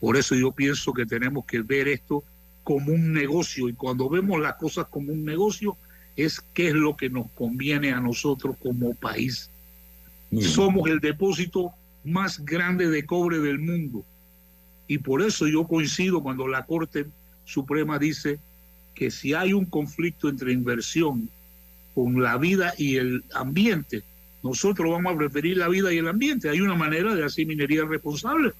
Por 0.00 0.16
eso 0.16 0.34
yo 0.34 0.52
pienso 0.52 0.92
que 0.92 1.06
tenemos 1.06 1.44
que 1.46 1.62
ver 1.62 1.88
esto 1.88 2.24
como 2.64 2.92
un 2.92 3.12
negocio 3.12 3.68
y 3.68 3.72
cuando 3.72 4.08
vemos 4.08 4.40
las 4.40 4.56
cosas 4.56 4.86
como 4.88 5.12
un 5.12 5.24
negocio 5.24 5.76
es 6.16 6.40
qué 6.52 6.68
es 6.68 6.74
lo 6.74 6.96
que 6.96 7.08
nos 7.08 7.30
conviene 7.30 7.92
a 7.92 8.00
nosotros 8.00 8.56
como 8.58 8.94
país. 8.94 9.50
Somos 10.40 10.88
el 10.90 11.00
depósito 11.00 11.72
más 12.04 12.44
grande 12.44 12.88
de 12.88 13.06
cobre 13.06 13.38
del 13.38 13.58
mundo 13.58 14.04
y 14.86 14.98
por 14.98 15.22
eso 15.22 15.46
yo 15.46 15.66
coincido 15.66 16.22
cuando 16.22 16.48
la 16.48 16.66
Corte 16.66 17.06
Suprema 17.48 17.98
dice 17.98 18.38
que 18.94 19.10
si 19.10 19.32
hay 19.32 19.54
un 19.54 19.64
conflicto 19.64 20.28
entre 20.28 20.52
inversión 20.52 21.30
con 21.94 22.22
la 22.22 22.36
vida 22.36 22.74
y 22.76 22.96
el 22.96 23.24
ambiente, 23.34 24.02
nosotros 24.42 24.90
vamos 24.90 25.14
a 25.14 25.18
preferir 25.18 25.56
la 25.56 25.68
vida 25.68 25.92
y 25.92 25.98
el 25.98 26.08
ambiente. 26.08 26.50
Hay 26.50 26.60
una 26.60 26.74
manera 26.74 27.14
de 27.14 27.24
hacer 27.24 27.46
minería 27.46 27.84
responsable. 27.84 28.52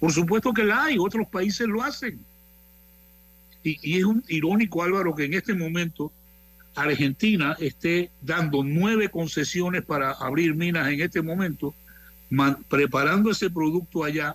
Por 0.00 0.12
supuesto 0.12 0.52
que 0.52 0.64
la 0.64 0.84
hay, 0.84 0.98
otros 0.98 1.28
países 1.28 1.68
lo 1.68 1.82
hacen. 1.82 2.18
Y, 3.62 3.98
es 3.98 4.04
un 4.04 4.24
irónico, 4.26 4.82
Álvaro, 4.82 5.14
que 5.14 5.24
en 5.24 5.34
este 5.34 5.54
momento 5.54 6.10
Argentina 6.74 7.56
esté 7.60 8.10
dando 8.20 8.64
nueve 8.64 9.08
concesiones 9.08 9.84
para 9.84 10.12
abrir 10.12 10.56
minas 10.56 10.88
en 10.88 11.00
este 11.00 11.22
momento, 11.22 11.74
preparando 12.68 13.30
ese 13.30 13.50
producto 13.50 14.02
allá, 14.02 14.34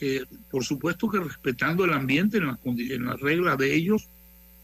eh, 0.00 0.24
por 0.50 0.64
supuesto 0.64 1.08
que 1.08 1.18
respetando 1.20 1.84
el 1.84 1.92
ambiente 1.92 2.38
en 2.38 2.46
las, 2.48 2.58
en 2.64 3.04
las 3.06 3.20
reglas 3.20 3.56
de 3.58 3.74
ellos, 3.74 4.08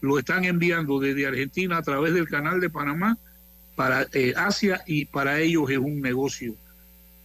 lo 0.01 0.19
están 0.19 0.43
enviando 0.45 0.99
desde 0.99 1.25
Argentina 1.27 1.77
a 1.77 1.81
través 1.81 2.13
del 2.13 2.27
canal 2.27 2.59
de 2.59 2.69
Panamá 2.69 3.17
para 3.75 4.05
eh, 4.13 4.33
Asia 4.35 4.81
y 4.85 5.05
para 5.05 5.39
ellos 5.39 5.69
es 5.69 5.77
un 5.77 6.01
negocio. 6.01 6.55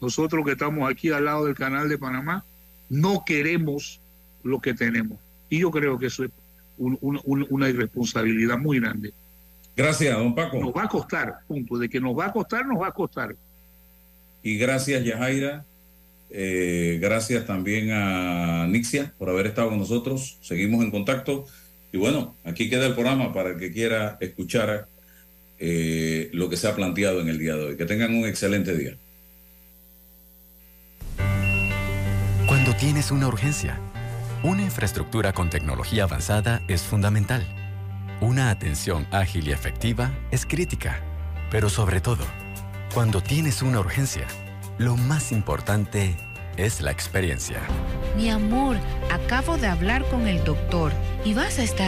Nosotros 0.00 0.44
que 0.44 0.52
estamos 0.52 0.88
aquí 0.90 1.10
al 1.10 1.24
lado 1.24 1.44
del 1.46 1.54
canal 1.56 1.88
de 1.88 1.98
Panamá 1.98 2.44
no 2.88 3.24
queremos 3.26 4.00
lo 4.44 4.60
que 4.60 4.72
tenemos. 4.74 5.18
Y 5.50 5.58
yo 5.60 5.70
creo 5.70 5.98
que 5.98 6.06
eso 6.06 6.24
es 6.24 6.30
un- 6.78 6.96
un- 7.00 7.20
un- 7.24 7.46
una 7.50 7.68
irresponsabilidad 7.68 8.56
muy 8.58 8.78
grande. 8.80 9.12
Gracias, 9.76 10.16
don 10.16 10.34
Paco. 10.34 10.58
Nos 10.60 10.72
va 10.72 10.84
a 10.84 10.88
costar, 10.88 11.40
punto. 11.46 11.76
De 11.78 11.88
que 11.88 12.00
nos 12.00 12.16
va 12.16 12.26
a 12.26 12.32
costar, 12.32 12.64
nos 12.66 12.80
va 12.80 12.88
a 12.88 12.92
costar. 12.92 13.34
Y 14.42 14.56
gracias, 14.56 15.04
Yajaira. 15.04 15.64
Eh, 16.30 16.98
gracias 17.00 17.46
también 17.46 17.90
a 17.90 18.66
Nixia 18.66 19.14
por 19.18 19.30
haber 19.30 19.46
estado 19.46 19.70
con 19.70 19.78
nosotros. 19.78 20.38
Seguimos 20.42 20.84
en 20.84 20.90
contacto. 20.90 21.46
Y 21.92 21.96
bueno, 21.96 22.36
aquí 22.44 22.68
queda 22.68 22.86
el 22.86 22.94
programa 22.94 23.32
para 23.32 23.50
el 23.50 23.58
que 23.58 23.72
quiera 23.72 24.18
escuchar 24.20 24.88
eh, 25.58 26.28
lo 26.32 26.48
que 26.48 26.56
se 26.56 26.68
ha 26.68 26.76
planteado 26.76 27.20
en 27.20 27.28
el 27.28 27.38
día 27.38 27.56
de 27.56 27.64
hoy. 27.64 27.76
Que 27.76 27.86
tengan 27.86 28.14
un 28.14 28.26
excelente 28.26 28.76
día. 28.76 28.96
Cuando 32.46 32.74
tienes 32.76 33.10
una 33.10 33.28
urgencia, 33.28 33.78
una 34.42 34.62
infraestructura 34.62 35.32
con 35.32 35.50
tecnología 35.50 36.04
avanzada 36.04 36.62
es 36.68 36.82
fundamental. 36.82 37.46
Una 38.20 38.50
atención 38.50 39.06
ágil 39.10 39.48
y 39.48 39.52
efectiva 39.52 40.12
es 40.30 40.44
crítica. 40.44 41.02
Pero 41.50 41.70
sobre 41.70 42.00
todo, 42.00 42.24
cuando 42.92 43.22
tienes 43.22 43.62
una 43.62 43.80
urgencia, 43.80 44.26
lo 44.78 44.96
más 44.96 45.32
importante 45.32 46.16
es 46.56 46.80
la 46.80 46.90
experiencia. 46.90 47.60
Mi 48.16 48.30
amor, 48.30 48.76
acabo 49.12 49.56
de 49.56 49.66
hablar 49.66 50.04
con 50.08 50.26
el 50.26 50.42
doctor 50.44 50.92
y 51.24 51.34
vas 51.34 51.58
a 51.58 51.62
estar 51.62 51.86